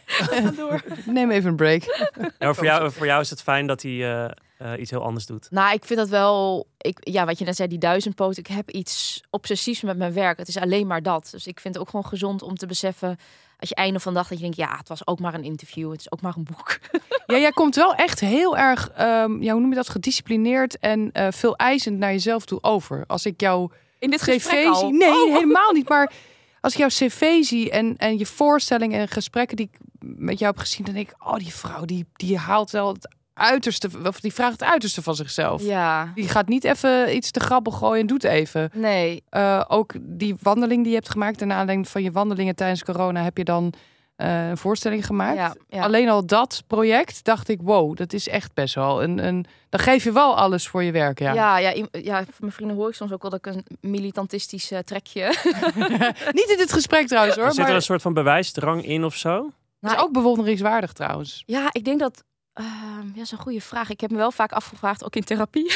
door. 0.56 0.82
Neem 1.04 1.30
even 1.30 1.50
een 1.50 1.56
break. 1.56 2.10
Ja, 2.38 2.54
voor, 2.54 2.64
jou, 2.64 2.92
voor 2.92 3.06
jou 3.06 3.20
is 3.20 3.30
het 3.30 3.42
fijn 3.42 3.66
dat 3.66 3.82
hij 3.82 4.24
eh, 4.24 4.30
eh, 4.58 4.72
iets 4.80 4.90
heel 4.90 5.02
anders 5.02 5.26
doet. 5.26 5.46
Nou, 5.50 5.74
ik 5.74 5.84
vind 5.84 5.98
dat 5.98 6.08
wel. 6.08 6.66
Ik, 6.78 6.98
ja, 7.00 7.24
wat 7.24 7.38
je 7.38 7.44
net 7.44 7.56
zei, 7.56 7.68
die 7.68 7.78
duizendpoot. 7.78 8.36
Ik 8.36 8.46
heb 8.46 8.70
iets 8.70 9.22
obsessiefs 9.30 9.80
met 9.82 9.96
mijn 9.98 10.12
werk. 10.12 10.38
Het 10.38 10.48
is 10.48 10.58
alleen 10.58 10.86
maar 10.86 11.02
dat. 11.02 11.28
Dus 11.30 11.46
ik 11.46 11.60
vind 11.60 11.74
het 11.74 11.82
ook 11.82 11.90
gewoon 11.90 12.06
gezond 12.06 12.42
om 12.42 12.54
te 12.54 12.66
beseffen. 12.66 13.16
Als 13.58 13.68
je 13.68 13.74
einde 13.74 14.00
van 14.00 14.12
de 14.12 14.18
dag 14.18 14.28
dat 14.28 14.38
je 14.38 14.42
denkt, 14.44 14.58
ja, 14.58 14.76
het 14.76 14.88
was 14.88 15.06
ook 15.06 15.20
maar 15.20 15.34
een 15.34 15.44
interview. 15.44 15.90
Het 15.90 16.00
is 16.00 16.12
ook 16.12 16.20
maar 16.20 16.36
een 16.36 16.44
boek. 16.56 16.78
Ja, 17.26 17.38
jij 17.38 17.50
komt 17.50 17.74
wel 17.74 17.94
echt 17.94 18.20
heel 18.20 18.56
erg, 18.56 18.90
ehm, 18.90 19.42
ja, 19.42 19.52
hoe 19.52 19.60
noem 19.60 19.68
je 19.70 19.76
dat, 19.76 19.88
gedisciplineerd 19.88 20.78
en 20.78 21.12
eh, 21.12 21.26
veel 21.30 21.56
eisend 21.56 21.98
naar 21.98 22.12
jezelf 22.12 22.44
toe 22.44 22.62
over. 22.62 23.04
Als 23.06 23.26
ik 23.26 23.40
jouw 23.40 23.70
In 23.98 24.10
dit 24.10 24.20
cv 24.20 24.32
gesprek 24.32 24.60
zie, 24.62 24.68
al. 24.68 24.90
nee, 24.90 25.10
Oh. 25.26 25.32
helemaal 25.32 25.72
niet. 25.72 25.88
Maar 25.88 26.12
als 26.60 26.72
ik 26.72 26.78
jouw 26.78 26.88
cv 26.88 27.42
zie 27.42 27.70
en, 27.70 27.96
en 27.96 28.18
je 28.18 28.26
voorstellingen 28.26 29.00
en 29.00 29.08
gesprekken 29.08 29.56
die 29.56 29.68
ik 29.72 29.78
met 29.98 30.38
jou 30.38 30.52
heb 30.52 30.60
gezien, 30.60 30.84
dan 30.84 30.94
denk 30.94 31.08
ik, 31.10 31.26
oh, 31.26 31.34
die 31.36 31.54
vrouw, 31.54 31.84
die, 31.84 32.06
die 32.12 32.38
haalt 32.38 32.70
wel 32.70 32.92
het 32.92 33.14
uiterste, 33.37 33.90
of 34.05 34.20
die 34.20 34.33
vraagt 34.33 34.53
het 34.53 34.62
uiterste 34.62 35.03
van 35.03 35.14
zichzelf. 35.14 35.62
Ja. 35.62 36.12
Die 36.14 36.29
gaat 36.29 36.49
niet 36.49 36.64
even 36.64 37.16
iets 37.16 37.31
te 37.31 37.40
grappig 37.40 37.77
gooien 37.77 38.01
en 38.01 38.07
doet 38.07 38.25
even. 38.25 38.70
Nee. 38.72 39.22
Eh, 39.29 39.64
ook 39.68 39.92
die 40.01 40.37
wandeling 40.42 40.81
die 40.83 40.90
je 40.90 40.99
hebt 40.99 41.11
gemaakt, 41.11 41.42
en 41.42 41.53
aanleiding 41.53 41.88
van 41.88 42.03
je 42.03 42.11
wandelingen 42.11 42.55
tijdens 42.55 42.85
corona, 42.85 43.22
heb 43.22 43.37
je 43.37 43.44
dan 43.44 43.72
eh, 44.16 44.49
een 44.49 44.57
voorstelling 44.57 45.07
gemaakt. 45.07 45.37
Ja, 45.37 45.55
ja. 45.68 45.83
Alleen 45.83 46.09
al 46.09 46.27
dat 46.27 46.62
project 46.66 47.25
dacht 47.25 47.49
ik, 47.49 47.61
wow, 47.62 47.96
dat 47.96 48.12
is 48.12 48.29
echt 48.29 48.55
best 48.55 48.75
wel 48.75 49.03
een, 49.03 49.27
een. 49.27 49.46
Dan 49.68 49.81
geef 49.81 50.05
je 50.05 50.12
wel 50.12 50.37
alles 50.37 50.68
voor 50.68 50.83
je 50.83 50.92
werk, 50.92 51.18
ja. 51.18 51.33
Ja, 51.33 51.59
ja, 51.59 51.87
ja, 51.90 52.25
mijn 52.38 52.53
vrienden 52.53 52.77
hoor 52.77 52.88
ik 52.88 52.94
soms 52.94 53.12
ook 53.12 53.22
wel 53.22 53.31
dat 53.31 53.46
ik 53.46 53.55
een 53.55 53.66
militantistisch 53.81 54.70
eh, 54.70 54.79
trekje. 54.79 55.25
Niet 56.38 56.51
in 56.51 56.57
dit 56.57 56.72
gesprek 56.72 57.07
trouwens 57.07 57.37
hoor, 57.37 57.46
Zit 57.46 57.57
maar 57.57 57.64
er 57.64 57.70
een 57.70 57.77
het 57.77 57.85
soort 57.85 58.03
van 58.03 58.14
bewijsdrang 58.14 58.85
in 58.85 59.05
of 59.05 59.14
zo? 59.14 59.51
Nou, 59.81 59.96
is 59.96 60.03
ook 60.03 60.12
bewonderingswaardig 60.12 60.92
trouwens. 60.92 61.42
Ja, 61.46 61.68
ik 61.72 61.85
denk 61.85 62.01
dat. 62.01 62.25
Ehm, 62.64 63.06
ja, 63.06 63.14
dat 63.14 63.24
is 63.24 63.30
een 63.30 63.38
goede 63.38 63.60
vraag. 63.60 63.90
Ik 63.90 64.00
heb 64.00 64.10
me 64.10 64.16
wel 64.16 64.30
vaak 64.30 64.52
afgevraagd, 64.52 65.04
ook 65.04 65.16
in 65.16 65.24
therapie, 65.24 65.72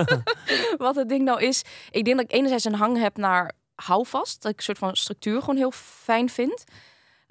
wat 0.78 0.94
het 0.94 1.08
ding 1.08 1.24
nou 1.24 1.42
is. 1.42 1.62
Ik 1.90 2.04
denk 2.04 2.16
dat 2.16 2.24
ik 2.24 2.32
enerzijds 2.32 2.64
een 2.64 2.74
hang 2.74 2.98
heb 2.98 3.16
naar 3.16 3.52
houvast. 3.74 4.42
Dat 4.42 4.52
ik 4.52 4.56
een 4.56 4.64
soort 4.64 4.78
van 4.78 4.96
structuur 4.96 5.40
gewoon 5.40 5.56
heel 5.56 5.70
fijn 5.74 6.28
vind. 6.28 6.64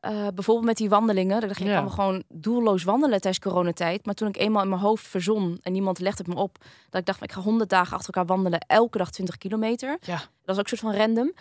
Eh, 0.01 0.27
bijvoorbeeld 0.33 0.65
met 0.65 0.77
die 0.77 0.89
wandelingen. 0.89 1.33
Dat 1.33 1.43
ik 1.43 1.47
dacht, 1.47 1.59
ik 1.59 1.65
kan 1.65 1.83
wel 1.83 1.93
gewoon 1.93 2.23
doelloos 2.29 2.83
wandelen 2.83 3.21
tijdens 3.21 3.43
coronatijd. 3.43 4.05
Maar 4.05 4.15
toen 4.15 4.27
ik 4.27 4.37
eenmaal 4.37 4.63
in 4.63 4.69
mijn 4.69 4.81
hoofd 4.81 5.07
verzon 5.07 5.59
en 5.61 5.71
niemand 5.71 5.99
legde 5.99 6.23
het 6.23 6.33
me 6.33 6.41
op, 6.41 6.57
dat 6.89 6.99
ik 6.99 7.05
dacht, 7.05 7.23
ik 7.23 7.31
ga 7.31 7.41
honderd 7.41 7.69
dagen 7.69 7.93
achter 7.93 8.13
elkaar 8.13 8.35
wandelen, 8.35 8.59
elke 8.59 8.97
dag 8.97 9.11
20 9.11 9.37
kilometer. 9.37 9.97
Ja. 10.01 10.15
Dat 10.15 10.55
is 10.55 10.61
ook 10.61 10.71
een 10.71 10.77
soort 10.77 10.93
van 10.93 11.01
random. 11.01 11.33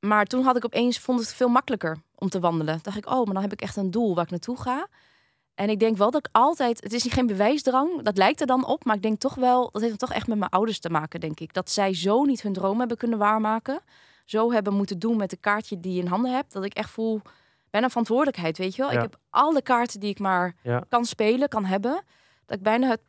Maar 0.00 0.24
toen 0.24 0.44
had 0.44 0.56
ik 0.56 0.64
opeens, 0.64 0.98
vond 0.98 1.20
het 1.20 1.34
veel 1.34 1.48
makkelijker 1.48 1.96
om 2.14 2.28
te 2.28 2.40
wandelen. 2.40 2.78
Dacht 2.82 2.96
ik, 2.96 3.06
oh, 3.10 3.24
maar 3.24 3.34
dan 3.34 3.42
heb 3.42 3.52
ik 3.52 3.60
echt 3.60 3.76
een 3.76 3.90
doel 3.90 4.14
waar 4.14 4.24
ik 4.24 4.30
naartoe 4.30 4.60
ga. 4.60 4.86
En 5.58 5.70
ik 5.70 5.78
denk 5.78 5.96
wel 5.96 6.10
dat 6.10 6.26
ik 6.26 6.32
altijd, 6.32 6.82
het 6.82 6.92
is 6.92 7.06
geen 7.08 7.26
bewijsdrang, 7.26 8.02
dat 8.02 8.16
lijkt 8.16 8.40
er 8.40 8.46
dan 8.46 8.66
op, 8.66 8.84
maar 8.84 8.96
ik 8.96 9.02
denk 9.02 9.18
toch 9.18 9.34
wel, 9.34 9.70
dat 9.70 9.82
heeft 9.82 9.98
dan 9.98 10.08
toch 10.08 10.16
echt 10.16 10.26
met 10.26 10.38
mijn 10.38 10.50
ouders 10.50 10.78
te 10.78 10.90
maken, 10.90 11.20
denk 11.20 11.40
ik. 11.40 11.52
Dat 11.52 11.70
zij 11.70 11.94
zo 11.94 12.24
niet 12.24 12.42
hun 12.42 12.52
droom 12.52 12.78
hebben 12.78 12.96
kunnen 12.96 13.18
waarmaken, 13.18 13.80
zo 14.24 14.52
hebben 14.52 14.74
moeten 14.74 14.98
doen 14.98 15.16
met 15.16 15.30
de 15.30 15.36
kaartje 15.36 15.80
die 15.80 15.92
je 15.94 16.00
in 16.00 16.06
handen 16.06 16.32
hebt, 16.32 16.52
dat 16.52 16.64
ik 16.64 16.74
echt 16.74 16.90
voel, 16.90 17.20
bijna 17.70 17.88
verantwoordelijkheid, 17.88 18.58
weet 18.58 18.74
je 18.74 18.82
wel. 18.82 18.90
Ja. 18.90 18.96
Ik 18.96 19.02
heb 19.02 19.16
alle 19.30 19.62
kaarten 19.62 20.00
die 20.00 20.10
ik 20.10 20.18
maar 20.18 20.54
Ja. 20.62 20.84
kan 20.88 21.04
spelen, 21.04 21.48
kan 21.48 21.64
hebben, 21.64 22.02
dat 22.46 22.56
ik 22.56 22.62
bijna 22.62 22.88
het, 22.88 23.00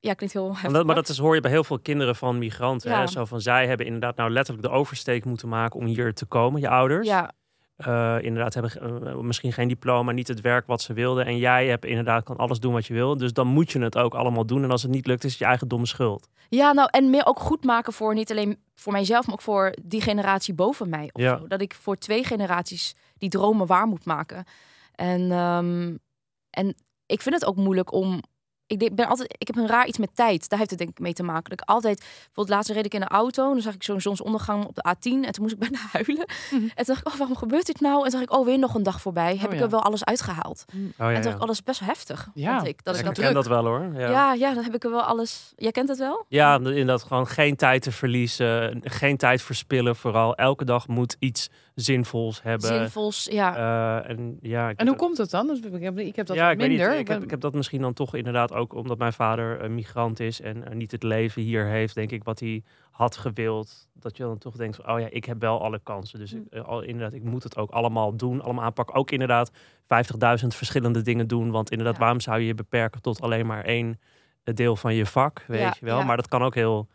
ja, 0.00 0.14
klinkt 0.14 0.34
heel 0.34 0.46
heftig. 0.46 0.62
Maar 0.62 0.72
dat, 0.72 0.86
maar 0.86 0.94
dat 0.94 1.08
is, 1.08 1.18
hoor 1.18 1.34
je 1.34 1.40
bij 1.40 1.50
heel 1.50 1.64
veel 1.64 1.78
kinderen 1.78 2.16
van 2.16 2.38
migranten. 2.38 2.90
Ja. 2.90 2.98
Hè? 2.98 3.06
Zo 3.06 3.24
van, 3.24 3.40
zij 3.40 3.66
hebben 3.66 3.86
inderdaad 3.86 4.16
nou 4.16 4.30
letterlijk 4.30 4.66
de 4.66 4.72
oversteek 4.72 5.24
moeten 5.24 5.48
maken 5.48 5.80
om 5.80 5.86
hier 5.86 6.14
te 6.14 6.26
komen, 6.26 6.60
je 6.60 6.68
ouders. 6.68 7.06
Ja, 7.06 7.32
Eh, 7.76 8.16
inderdaad 8.20 8.54
hebben 8.54 9.06
eh, 9.06 9.16
misschien 9.16 9.52
geen 9.52 9.68
diploma, 9.68 10.12
niet 10.12 10.28
het 10.28 10.40
werk 10.40 10.66
wat 10.66 10.82
ze 10.82 10.92
wilden. 10.92 11.26
En 11.26 11.38
jij 11.38 11.66
hebt 11.66 11.84
inderdaad 11.84 12.24
kan 12.24 12.36
alles 12.36 12.60
doen 12.60 12.72
wat 12.72 12.86
je 12.86 12.94
wil. 12.94 13.16
Dus 13.16 13.32
dan 13.32 13.46
moet 13.46 13.72
je 13.72 13.78
het 13.80 13.98
ook 13.98 14.14
allemaal 14.14 14.46
doen. 14.46 14.62
En 14.62 14.70
als 14.70 14.82
het 14.82 14.90
niet 14.90 15.06
lukt, 15.06 15.24
is 15.24 15.30
het 15.30 15.38
je 15.38 15.44
eigen 15.44 15.68
domme 15.68 15.86
schuld. 15.86 16.28
Ja, 16.48 16.72
nou, 16.72 16.88
en 16.90 17.10
meer 17.10 17.26
ook 17.26 17.38
goed 17.40 17.64
maken 17.64 17.92
voor 17.92 18.14
niet 18.14 18.30
alleen 18.30 18.58
voor 18.74 18.92
mijzelf, 18.92 19.24
maar 19.26 19.34
ook 19.34 19.42
voor 19.42 19.74
die 19.82 20.00
generatie 20.00 20.54
boven 20.54 20.88
mij. 20.88 21.10
Of 21.12 21.22
Ja. 21.22 21.38
zo. 21.38 21.46
Dat 21.46 21.60
ik 21.60 21.74
voor 21.74 21.96
twee 21.96 22.24
generaties 22.24 22.94
die 23.18 23.28
dromen 23.28 23.66
waar 23.66 23.86
moet 23.86 24.04
maken. 24.04 24.44
En, 24.94 25.30
ehm, 25.30 25.94
en 26.50 26.74
ik 27.06 27.22
vind 27.22 27.34
het 27.34 27.44
ook 27.46 27.56
moeilijk 27.56 27.92
om. 27.92 28.22
Ik 28.68 28.78
denk- 28.78 28.94
ben 28.94 29.06
altijd, 29.08 29.34
ik 29.38 29.46
heb 29.46 29.56
een 29.56 29.66
raar 29.66 29.86
iets 29.86 29.98
met 29.98 30.10
tijd. 30.14 30.48
Daar 30.48 30.58
heeft 30.58 30.70
het 30.70 30.78
denk 30.78 30.90
ik 30.90 30.98
mee 30.98 31.12
te 31.12 31.22
maken. 31.22 31.50
Dat 31.50 31.60
ik 31.60 31.68
altijd, 31.68 31.98
bijvoorbeeld 31.98 32.48
laatst 32.48 32.70
reed 32.70 32.84
ik 32.84 32.94
in 32.94 33.00
de 33.00 33.06
auto. 33.08 33.46
En 33.46 33.52
dan 33.52 33.60
zag 33.60 33.74
ik 33.74 33.82
zo'n 33.82 34.00
zonsondergang 34.00 34.64
op 34.64 34.74
de 34.74 34.84
A10. 34.88 35.24
En 35.24 35.32
toen 35.32 35.42
moest 35.42 35.52
ik 35.54 35.58
bijna 35.58 35.78
huilen. 35.92 36.26
Mhm. 36.50 36.62
En 36.62 36.84
toen 36.84 36.84
dacht 36.94 37.00
ik, 37.00 37.06
oh, 37.08 37.14
waarom 37.16 37.36
gebeurt 37.36 37.66
dit 37.66 37.80
nou? 37.80 37.96
En 37.96 38.10
toen 38.10 38.20
dacht 38.20 38.32
ik, 38.32 38.38
oh, 38.38 38.44
weer 38.46 38.58
nog 38.58 38.74
een 38.74 38.82
dag 38.82 39.00
voorbij. 39.00 39.36
Heb 39.36 39.46
Oh, 39.46 39.52
ik 39.52 39.58
ja. 39.58 39.64
er 39.64 39.70
wel 39.70 39.82
alles 39.82 40.04
uitgehaald. 40.04 40.64
Oh, 40.68 40.74
ja, 40.74 40.80
En 41.08 41.14
toen 41.14 41.22
dacht 41.22 41.26
ik, 41.26 41.32
oh, 41.40 41.46
dat 41.46 41.50
is 41.50 41.62
best 41.62 41.80
wel 41.80 41.88
heftig. 41.88 42.28
Ja, 42.34 42.54
vond 42.56 42.68
ik. 42.68 42.76
Dat 42.76 42.84
dat 42.84 42.94
ik 42.94 43.00
ik 43.00 43.14
dat 43.14 43.24
ken 43.24 43.34
dat 43.34 43.46
wel 43.46 43.64
hoor. 43.64 43.90
Ja. 43.94 44.10
ja, 44.10 44.32
ja, 44.34 44.54
dan 44.54 44.64
heb 44.64 44.74
ik 44.74 44.84
er 44.84 44.90
wel 44.90 45.02
alles. 45.02 45.52
Jij 45.56 45.72
kent 45.72 45.88
het 45.88 45.98
wel? 45.98 46.24
Ja, 46.28 46.54
inderdaad 46.54 47.02
gewoon 47.02 47.26
geen 47.28 47.56
tijd 47.56 47.82
te 47.82 47.92
verliezen. 47.92 48.80
Geen 48.84 49.16
tijd 49.16 49.42
verspillen 49.42 49.96
vooral. 49.96 50.34
Elke 50.34 50.64
dag 50.64 50.88
moet 50.88 51.16
iets 51.18 51.48
zinvols 51.80 52.42
hebben. 52.42 52.66
Zinvols, 52.68 53.28
ja. 53.30 53.56
Eh, 54.04 54.10
en 54.10 54.38
ja, 54.40 54.68
ik 54.68 54.78
En 54.80 54.86
hoe 54.86 54.96
komt 54.96 55.18
het 55.18 55.30
dan? 55.30 55.46
Dus 55.46 55.60
Ik 55.60 55.82
heb, 55.82 55.98
ik 55.98 56.16
heb 56.16 56.26
dat 56.26 56.36
ja, 56.36 56.42
wat 56.42 56.52
ik 56.52 56.58
weet 56.58 56.68
niet. 56.68 56.78
minder. 56.78 56.98
Ik 56.98 57.08
heb, 57.08 57.22
ik 57.22 57.30
heb 57.30 57.40
dat 57.40 57.54
misschien 57.54 57.80
dan 57.80 57.92
toch 57.92 58.14
inderdaad 58.14 58.52
ook 58.52 58.74
omdat 58.74 58.98
mijn 58.98 59.12
vader 59.12 59.62
een 59.64 59.74
migrant 59.74 60.20
is 60.20 60.40
en 60.40 60.64
eh, 60.68 60.74
niet 60.74 60.90
het 60.92 61.02
leven 61.02 61.42
hier 61.42 61.64
heeft, 61.64 61.94
denk 61.94 62.10
ik, 62.10 62.24
wat 62.24 62.40
hij 62.40 62.62
had 62.90 63.16
gewild. 63.16 63.88
Dat 63.92 64.16
je 64.16 64.22
dan 64.22 64.38
toch 64.38 64.56
denkt, 64.56 64.76
van, 64.76 64.90
oh 64.94 65.00
ja, 65.00 65.06
ik 65.10 65.24
heb 65.24 65.40
wel 65.40 65.62
alle 65.62 65.80
kansen. 65.82 66.18
Dus 66.18 66.32
ik, 66.32 66.42
Hm. 66.50 66.56
eh, 66.56 66.64
al, 66.64 66.82
inderdaad, 66.82 67.12
ik 67.12 67.22
moet 67.24 67.42
het 67.42 67.56
ook 67.56 67.70
allemaal 67.70 68.16
doen, 68.16 68.42
allemaal 68.42 68.64
aanpakken. 68.64 68.94
Ook 68.94 69.10
inderdaad 69.10 69.50
50.000 69.86 70.46
verschillende 70.56 71.02
dingen 71.02 71.26
doen. 71.28 71.50
Want 71.50 71.70
inderdaad, 71.70 71.94
Ja. 71.94 72.00
waarom 72.00 72.20
zou 72.20 72.40
je 72.40 72.46
je 72.46 72.54
beperken 72.54 73.02
tot 73.02 73.20
alleen 73.20 73.46
maar 73.46 73.64
één 73.64 74.00
eh, 74.44 74.54
deel 74.54 74.76
van 74.76 74.94
je 74.94 75.06
vak, 75.06 75.44
weet 75.46 75.60
Ja, 75.60 75.74
je 75.80 75.84
wel? 75.86 75.98
ja. 75.98 76.04
Maar 76.04 76.16
dat 76.16 76.28
kan 76.28 76.42
ook 76.42 76.54
heel 76.54 76.88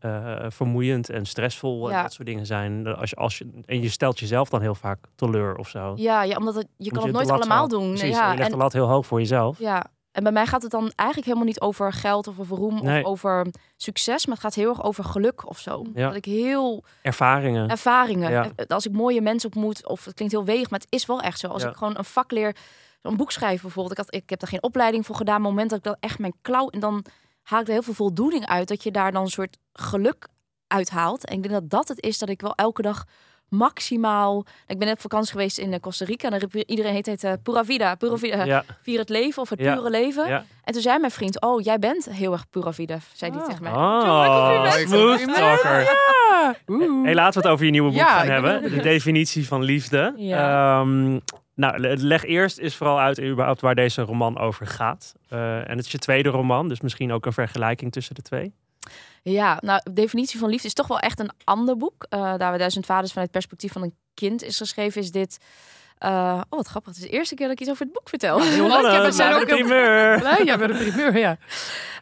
eh, 0.00 0.36
vermoeiend 0.48 1.10
en 1.10 1.26
stressvol 1.26 1.88
en 1.88 1.94
Ja. 1.94 2.02
dat 2.02 2.12
soort 2.12 2.26
dingen 2.28 2.46
zijn. 2.46 2.86
Als 2.96 3.10
je, 3.10 3.16
als 3.16 3.38
je, 3.38 3.50
en 3.66 3.82
je 3.82 3.88
stelt 3.88 4.18
jezelf 4.18 4.48
dan 4.48 4.60
heel 4.60 4.74
vaak 4.74 4.98
teleur 5.14 5.56
of 5.56 5.68
zo. 5.68 5.92
Ja, 5.96 6.22
ja 6.22 6.36
omdat 6.36 6.54
het, 6.54 6.66
je 6.76 6.90
kan 6.90 7.02
het 7.02 7.12
nooit 7.12 7.30
allemaal 7.30 7.68
doen. 7.68 7.88
Precies, 7.88 8.16
ja, 8.16 8.24
en 8.24 8.30
je 8.30 8.36
legt 8.36 8.50
en, 8.50 8.56
de 8.56 8.62
lat 8.62 8.72
heel 8.72 8.88
hoog 8.88 9.06
voor 9.06 9.18
jezelf. 9.18 9.58
ja, 9.58 9.86
en 10.12 10.22
bij 10.22 10.32
mij 10.32 10.46
gaat 10.46 10.62
het 10.62 10.70
dan 10.70 10.92
eigenlijk 10.94 11.28
helemaal 11.28 11.48
niet 11.48 11.60
over 11.60 11.92
geld 11.92 12.26
of 12.26 12.38
over 12.40 12.56
roem 12.56 12.82
Nee. 12.82 13.04
of 13.04 13.10
over 13.10 13.46
succes, 13.76 14.26
maar 14.26 14.34
het 14.34 14.44
gaat 14.44 14.54
heel 14.54 14.68
erg 14.68 14.82
over 14.84 15.04
geluk 15.04 15.48
of 15.48 15.58
zo. 15.58 15.84
Ja. 15.94 16.06
Dat 16.06 16.16
ik 16.16 16.24
heel 16.24 16.84
Ervaringen. 17.02 17.68
ervaringen, 17.68 18.30
Ja. 18.30 18.50
eh, 18.56 18.66
als 18.66 18.86
ik 18.86 18.92
mooie 18.92 19.20
mensen 19.20 19.50
ontmoet, 19.54 19.86
of 19.88 20.04
het 20.04 20.14
klinkt 20.14 20.34
heel 20.34 20.44
weeg, 20.44 20.70
maar 20.70 20.78
het 20.80 20.92
is 20.92 21.06
wel 21.06 21.20
echt 21.20 21.38
zo. 21.38 21.46
Als 21.48 21.62
Ja. 21.62 21.68
ik 21.68 21.76
gewoon 21.76 21.96
een 21.98 22.04
vak 22.04 22.30
leer, 22.30 22.56
een 23.02 23.16
boek 23.16 23.32
schrijven 23.32 23.62
bijvoorbeeld, 23.62 23.98
ik, 23.98 24.04
had, 24.04 24.14
ik 24.14 24.30
heb 24.30 24.40
daar 24.40 24.48
geen 24.48 24.62
opleiding 24.62 25.06
voor 25.06 25.16
gedaan, 25.16 25.40
maar 25.40 25.50
op 25.50 25.56
het 25.56 25.64
moment 25.68 25.84
dat 25.84 25.94
ik 25.94 26.00
dat 26.00 26.10
echt 26.10 26.18
mijn 26.18 26.34
klauw, 26.42 26.68
en 26.68 26.80
dan 26.80 27.04
haal 27.48 27.60
ik 27.60 27.66
er 27.66 27.72
heel 27.72 27.82
veel 27.82 27.94
voldoening 27.94 28.46
uit, 28.46 28.68
dat 28.68 28.82
je 28.82 28.90
daar 28.90 29.12
dan 29.12 29.22
een 29.22 29.28
soort 29.30 29.56
geluk 29.72 30.26
uithaalt. 30.66 31.24
En 31.26 31.34
ik 31.36 31.42
denk 31.42 31.54
dat 31.54 31.70
dat 31.70 31.88
het 31.88 32.02
is 32.02 32.18
dat 32.18 32.28
ik 32.28 32.40
wel 32.40 32.54
elke 32.54 32.82
dag 32.82 33.04
maximaal. 33.48 34.44
Ik 34.66 34.78
ben 34.78 34.86
net 34.86 34.96
op 34.96 35.00
vakantie 35.00 35.32
geweest 35.32 35.58
in 35.58 35.72
eh, 35.72 35.80
Costa 35.80 36.04
Rica. 36.04 36.30
En 36.30 36.38
dan 36.38 36.62
iedereen 36.66 36.92
heet 36.92 37.06
het 37.06 37.24
eh, 37.24 37.32
pura 37.42 37.64
vida, 37.64 37.94
pura 37.94 38.16
vida, 38.16 38.44
ja, 38.44 38.64
vier 38.82 38.98
het 38.98 39.08
leven 39.08 39.42
of 39.42 39.48
het 39.48 39.60
Ja. 39.60 39.74
pure 39.74 39.90
leven. 39.90 40.28
ja. 40.28 40.44
En 40.64 40.72
toen 40.72 40.82
zei 40.82 40.98
mijn 40.98 41.12
vriend, 41.12 41.40
oh, 41.40 41.60
jij 41.60 41.78
bent 41.78 42.04
heel 42.10 42.32
erg 42.32 42.48
pura 42.50 42.72
vida, 42.72 42.98
zei 43.14 43.30
hij 43.30 43.40
Ah. 43.40 43.46
tegen 43.46 43.62
mij. 43.62 43.72
Oh, 43.72 44.70
smooth 44.72 45.34
talker. 45.34 45.96
Hey, 47.02 47.14
laten 47.14 47.40
we 47.42 47.46
het 47.46 47.54
over 47.54 47.64
je 47.64 47.70
nieuwe 47.70 47.88
boek 47.90 47.98
Ja, 47.98 48.18
gaan 48.18 48.26
hebben. 48.28 48.62
De 48.62 48.80
definitie 48.82 49.46
van 49.46 49.62
liefde. 49.62 50.12
Ja. 50.16 50.84
Nou, 51.58 51.78
le- 51.78 51.94
leg 51.96 52.24
eerst 52.24 52.58
eens 52.58 52.74
vooral 52.76 53.00
uit 53.00 53.20
überhaupt 53.22 53.60
waar 53.60 53.74
deze 53.74 54.02
roman 54.02 54.38
over 54.38 54.66
gaat. 54.66 55.14
Eh, 55.28 55.56
en 55.70 55.76
het 55.76 55.86
is 55.86 55.92
je 55.92 55.98
tweede 55.98 56.28
roman, 56.28 56.68
dus 56.68 56.80
misschien 56.80 57.12
ook 57.12 57.26
een 57.26 57.32
vergelijking 57.32 57.92
tussen 57.92 58.14
de 58.14 58.22
twee. 58.22 58.54
Ja, 59.22 59.58
nou, 59.60 59.80
de 59.84 59.92
definitie 59.92 60.38
van 60.38 60.48
liefde 60.50 60.66
is 60.66 60.72
toch 60.74 60.86
wel 60.86 60.98
echt 60.98 61.20
een 61.20 61.30
ander 61.44 61.76
boek. 61.76 62.06
Eh, 62.08 62.34
daar 62.36 62.52
we 62.52 62.58
Duizend 62.58 62.86
Vaders 62.86 63.08
vanuit 63.12 63.28
het 63.28 63.36
perspectief 63.36 63.72
van 63.72 63.82
een 63.82 63.94
kind 64.14 64.42
is 64.42 64.56
geschreven, 64.56 65.00
is 65.00 65.10
dit... 65.10 65.38
eh, 65.98 66.40
oh, 66.50 66.58
wat 66.58 66.66
grappig. 66.66 66.92
Het 66.94 67.02
is 67.04 67.10
de 67.10 67.16
eerste 67.16 67.34
keer 67.34 67.46
dat 67.46 67.54
ik 67.54 67.60
iets 67.60 67.70
over 67.70 67.84
het 67.84 67.92
boek 67.92 68.08
vertel. 68.08 68.42
Ja, 68.42 69.02
we 69.02 69.12
zijn 69.12 69.30
maar 69.30 69.40
ook 69.40 69.48
de 69.48 69.54
heel 69.54 69.64
primeur. 69.64 70.18
blij. 70.18 70.44
Ja, 70.44 70.60
een 70.60 70.76
primeur, 70.76 71.18
ja. 71.18 71.36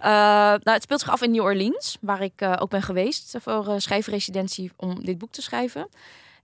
Eh, 0.01 0.09
nou, 0.63 0.71
het 0.71 0.83
speelt 0.83 1.01
zich 1.01 1.11
af 1.11 1.23
in 1.23 1.31
New 1.31 1.43
Orleans, 1.43 1.99
waar 2.01 2.23
ik 2.23 2.33
eh, 2.41 2.53
ook 2.59 2.71
ben 2.71 2.83
geweest 2.83 3.37
voor 3.41 3.67
een 3.69 3.81
schrijfresidentie 3.81 4.73
om 4.77 5.05
dit 5.05 5.19
boek 5.19 5.31
te 5.33 5.43
schrijven. 5.43 5.89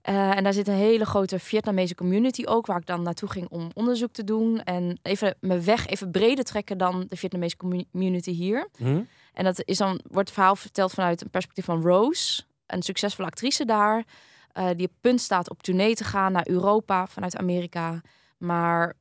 Eh, 0.03 0.37
en 0.37 0.43
daar 0.43 0.53
zit 0.53 0.67
een 0.67 0.73
hele 0.73 1.05
grote 1.05 1.39
Vietnamese 1.39 1.95
community 1.95 2.43
ook, 2.45 2.65
waar 2.65 2.79
ik 2.79 2.85
dan 2.85 3.01
naartoe 3.01 3.29
ging 3.29 3.49
om 3.49 3.69
onderzoek 3.73 4.11
te 4.11 4.23
doen. 4.23 4.63
En 4.63 4.99
even 5.01 5.35
mijn 5.39 5.63
weg 5.63 5.87
even 5.87 6.11
breder 6.11 6.43
trekken 6.43 6.77
dan 6.77 7.05
de 7.09 7.17
Vietnamese 7.17 7.57
commu- 7.57 7.85
community 7.91 8.31
hier. 8.31 8.67
Hm? 8.77 9.01
En 9.33 9.43
dat 9.43 9.61
is 9.65 9.77
dan, 9.77 9.99
wordt 10.03 10.27
het 10.27 10.37
verhaal 10.37 10.55
verteld 10.55 10.93
vanuit 10.93 11.21
een 11.21 11.29
perspectief 11.29 11.65
van 11.65 11.81
Rose, 11.81 12.43
een 12.65 12.81
succesvolle 12.81 13.27
actrice 13.27 13.65
daar, 13.65 14.03
eh, 14.51 14.69
die 14.75 14.87
op 14.87 14.93
punt 15.01 15.21
staat 15.21 15.49
op 15.49 15.63
tournee 15.63 15.95
te 15.95 16.03
gaan 16.03 16.31
naar 16.31 16.47
Europa 16.47 17.07
vanuit 17.07 17.37
Amerika, 17.37 18.01
maar 18.37 18.93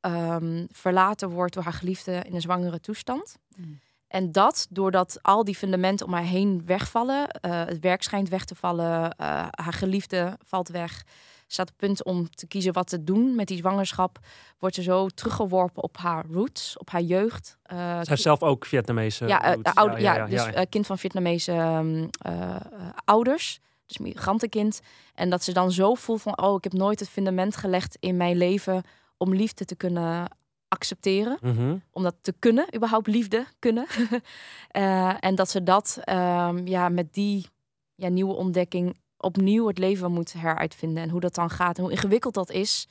ehm, 0.00 0.66
verlaten 0.70 1.30
wordt 1.30 1.54
door 1.54 1.62
haar 1.62 1.72
geliefde 1.72 2.22
in 2.26 2.34
een 2.34 2.40
zwangere 2.40 2.80
toestand. 2.80 3.36
Mm. 3.56 3.80
En 4.14 4.32
dat 4.32 4.66
doordat 4.70 5.18
al 5.22 5.44
die 5.44 5.54
fundamenten 5.54 6.06
om 6.06 6.12
haar 6.12 6.22
heen 6.22 6.62
wegvallen, 6.66 7.28
eh, 7.28 7.64
het 7.64 7.80
werk 7.80 8.02
schijnt 8.02 8.28
weg 8.28 8.44
te 8.44 8.54
vallen, 8.54 9.10
eh, 9.10 9.46
haar 9.50 9.72
geliefde 9.72 10.38
valt 10.44 10.68
weg, 10.68 11.04
staat 11.46 11.70
op 11.70 11.76
punt 11.76 12.04
om 12.04 12.30
te 12.30 12.46
kiezen 12.46 12.72
wat 12.72 12.88
te 12.88 13.04
doen 13.04 13.34
met 13.34 13.48
die 13.48 13.56
zwangerschap, 13.56 14.18
wordt 14.58 14.74
ze 14.74 14.82
zo 14.82 15.08
teruggeworpen 15.08 15.82
op 15.82 15.96
haar 15.96 16.24
roots, 16.30 16.78
op 16.78 16.90
haar 16.90 17.00
jeugd. 17.00 17.56
Eh, 17.62 17.76
Zij 17.78 18.04
heeft 18.04 18.22
zelf 18.22 18.42
ook 18.42 18.66
Vietnamese 18.66 19.26
ja, 19.26 19.56
oude- 19.62 20.00
ja, 20.00 20.14
ja, 20.14 20.26
dus 20.26 20.44
ja. 20.44 20.64
kind 20.64 20.86
van 20.86 20.98
Vietnamese 20.98 21.52
ehm, 21.52 22.06
eh, 22.18 22.50
eh, 22.50 22.60
ouders. 23.04 23.60
Dus 23.86 23.98
migrantenkind. 23.98 24.80
En 25.14 25.30
dat 25.30 25.44
ze 25.44 25.52
dan 25.52 25.72
zo 25.72 25.94
voelt 25.94 26.22
van... 26.22 26.42
oh, 26.42 26.56
ik 26.56 26.64
heb 26.64 26.72
nooit 26.72 27.00
het 27.00 27.08
fundament 27.08 27.56
gelegd 27.56 27.96
in 28.00 28.16
mijn 28.16 28.36
leven... 28.36 28.82
om 29.16 29.34
liefde 29.34 29.64
te 29.64 29.76
kunnen 29.76 30.28
accepteren. 30.74 31.38
Mhm. 31.40 31.76
Om 31.90 32.02
dat 32.02 32.14
te 32.20 32.34
kunnen, 32.38 32.74
überhaupt 32.74 33.06
liefde 33.06 33.46
kunnen. 33.58 33.86
Eh, 34.68 35.14
en 35.20 35.34
dat 35.34 35.50
ze 35.50 35.62
dat 35.62 36.00
ehm, 36.04 36.66
ja, 36.66 36.88
met 36.88 37.14
die 37.14 37.46
ja, 37.94 38.08
nieuwe 38.08 38.34
ontdekking... 38.34 38.96
opnieuw 39.16 39.66
het 39.66 39.78
leven 39.78 40.12
moet 40.12 40.32
heruitvinden. 40.32 41.02
En 41.02 41.08
hoe 41.10 41.20
dat 41.20 41.34
dan 41.34 41.50
gaat 41.50 41.76
en 41.76 41.82
hoe 41.82 41.92
ingewikkeld 41.92 42.34
dat 42.34 42.50
is... 42.50 42.88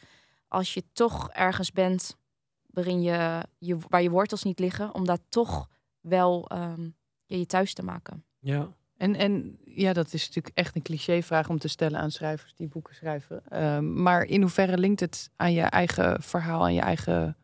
als 0.48 0.74
je 0.74 0.84
toch 0.94 1.30
ergens 1.30 1.72
bent 1.72 2.18
waarin 2.66 3.02
je, 3.02 3.44
je, 3.58 3.78
waar 3.90 4.02
je 4.02 4.10
wortels 4.10 4.44
niet 4.44 4.60
liggen... 4.60 4.94
om 4.94 5.06
daar 5.06 5.18
toch 5.30 5.68
wel 6.00 6.48
ehm, 6.48 6.84
ja, 7.26 7.38
je 7.38 7.46
thuis 7.46 7.74
te 7.74 7.84
maken. 7.84 8.26
ja. 8.40 8.70
En, 8.98 9.16
en 9.16 9.58
ja, 9.66 9.94
dat 9.94 10.14
is 10.14 10.28
natuurlijk 10.28 10.58
echt 10.58 10.76
een 10.76 10.82
clichévraag 10.82 11.50
om 11.50 11.60
te 11.60 11.68
stellen 11.68 12.00
aan 12.00 12.12
schrijvers 12.12 12.56
die 12.56 12.68
boeken 12.68 12.96
schrijven. 12.96 13.42
Ehm, 13.50 14.02
maar 14.02 14.24
in 14.24 14.42
hoeverre 14.42 14.78
linkt 14.78 15.00
het 15.00 15.30
aan 15.36 15.54
je 15.54 15.62
eigen 15.62 16.22
verhaal, 16.22 16.62
aan 16.62 16.74
je 16.74 16.82
eigen 16.82 17.38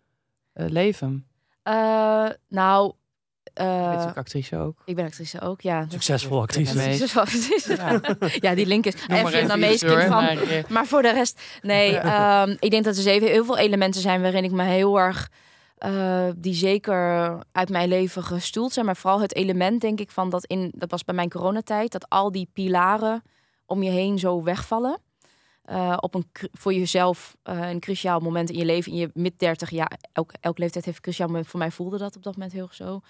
leven? 0.68 1.28
Eh, 1.64 1.74
nou, 2.48 2.94
Je 3.44 3.52
bent 3.66 3.68
eh, 3.70 3.88
natuurlijk 3.88 4.18
actrice 4.18 4.58
ook. 4.58 4.82
ik 4.86 4.96
ben 4.96 5.06
actrice 5.06 5.42
ook, 5.42 5.62
ja. 5.62 5.86
Succesvol 5.90 6.42
actrice. 6.42 6.76
Nee. 6.76 6.92
Succesvol 6.94 7.22
actrice. 7.22 7.76
Ja. 7.76 8.02
ja, 8.50 8.56
die 8.56 8.66
link 8.66 8.86
is. 8.86 8.94
Noem 9.08 9.18
En 9.18 9.24
maar 9.24 9.34
even 9.34 9.90
hoor. 9.90 9.98
kind 9.98 10.12
van. 10.12 10.24
Maar, 10.24 10.38
eh, 10.42 10.64
Maar 10.68 10.86
voor 10.86 11.02
de 11.02 11.12
rest, 11.12 11.42
nee. 11.62 11.96
ehm, 12.10 12.56
ik 12.60 12.72
denk 12.72 12.84
dat 12.84 12.96
er 12.96 13.02
zeven 13.02 13.28
heel 13.28 13.46
veel 13.46 13.58
elementen 13.58 14.02
zijn 14.02 14.22
waarin 14.22 14.44
ik 14.44 14.52
me 14.52 14.64
heel 14.64 15.00
erg. 15.00 15.30
eh, 15.78 16.28
die 16.38 16.54
zeker 16.54 17.38
uit 17.52 17.70
mijn 17.70 17.88
leven 17.90 18.24
gestoeld 18.24 18.74
zijn. 18.74 18.86
Maar 18.86 18.96
vooral 18.98 19.22
het 19.22 19.36
element, 19.36 19.82
denk 19.82 20.00
ik, 20.00 20.12
van 20.12 20.30
dat 20.30 20.46
in. 20.46 20.72
Dat 20.76 20.92
was 20.92 21.04
bij 21.04 21.16
mijn 21.16 21.30
coronatijd. 21.30 21.92
Dat 21.92 22.10
al 22.10 22.32
die 22.32 22.50
pilaren 22.54 23.22
om 23.66 23.84
je 23.84 23.90
heen 23.92 24.20
zo 24.20 24.44
wegvallen. 24.44 25.00
Eh, 25.70 25.98
op 26.00 26.16
een 26.16 26.32
voor 26.52 26.74
jezelf 26.74 27.38
eh, 27.44 27.70
een 27.70 27.80
cruciaal 27.80 28.20
moment 28.20 28.50
in 28.50 28.58
je 28.58 28.66
leven, 28.66 28.92
in 28.92 28.98
je 28.98 29.10
mid 29.14 29.40
30 29.40 29.70
jaar. 29.70 30.00
Elke, 30.12 30.36
leeftijd 30.42 30.86
heeft 30.86 30.98
een 30.98 31.04
cruciaal 31.04 31.28
moment. 31.28 31.48
Voor 31.48 31.60
mij 31.60 31.72
voelde 31.72 31.98
dat 31.98 32.16
op 32.16 32.24
dat 32.24 32.34
moment 32.34 32.52
heel 32.52 32.68
zo. 32.72 33.02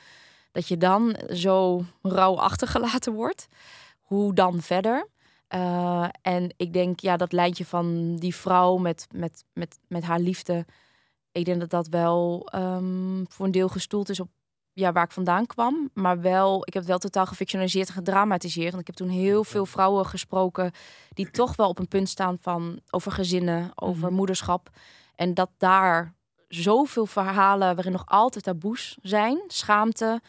Dat 0.52 0.68
je 0.68 0.78
dan 0.78 1.16
zo 1.34 1.86
rauw 2.02 2.38
achtergelaten 2.40 3.14
wordt. 3.14 3.48
Hoe 4.02 4.34
dan 4.34 4.62
verder? 4.62 5.08
Eh, 5.48 6.08
en 6.22 6.54
ik 6.58 6.74
denk, 6.74 7.00
ja, 7.00 7.18
dat 7.18 7.32
lijntje 7.32 7.66
van 7.66 8.16
die 8.16 8.36
vrouw 8.36 8.78
met, 8.78 9.08
met, 9.12 9.44
met, 9.54 9.80
met 9.88 10.04
haar 10.04 10.20
liefde. 10.20 10.66
Ik 11.32 11.46
denk 11.46 11.60
dat 11.60 11.70
dat 11.70 11.88
wel 11.88 12.48
ehm, 12.52 13.24
voor 13.28 13.46
een 13.46 13.52
deel 13.52 13.70
gestoeld 13.70 14.10
is 14.10 14.20
op 14.20 14.30
ja, 14.80 14.92
waar 14.92 15.04
ik 15.04 15.12
vandaan 15.12 15.46
kwam. 15.46 15.90
Maar 15.94 16.22
wel, 16.22 16.58
ik 16.66 16.74
heb 16.74 16.82
het 16.82 16.92
wel 16.92 16.98
totaal 17.00 17.26
gefictionaliseerd 17.26 17.88
en 17.88 17.94
gedramatiseerd. 17.94 18.70
Want 18.70 18.80
ik 18.82 18.88
heb 18.88 18.96
toen 18.96 19.10
heel 19.10 19.44
veel 19.44 19.66
vrouwen 19.66 20.06
gesproken 20.06 20.72
die 21.14 21.32
toch 21.42 21.56
wel 21.56 21.70
op 21.70 21.80
een 21.80 21.88
punt 21.88 22.10
staan 22.10 22.38
van 22.42 22.80
over 22.90 23.12
gezinnen, 23.12 23.72
over 23.76 24.08
Mhm. 24.08 24.14
moederschap. 24.16 24.70
En 25.16 25.34
dat 25.34 25.50
daar 25.58 26.14
zoveel 26.48 27.06
verhalen 27.06 27.76
waarin 27.76 27.92
nog 27.92 28.06
altijd 28.06 28.44
taboes 28.44 28.98
zijn, 29.02 29.42
schaamte, 29.48 30.22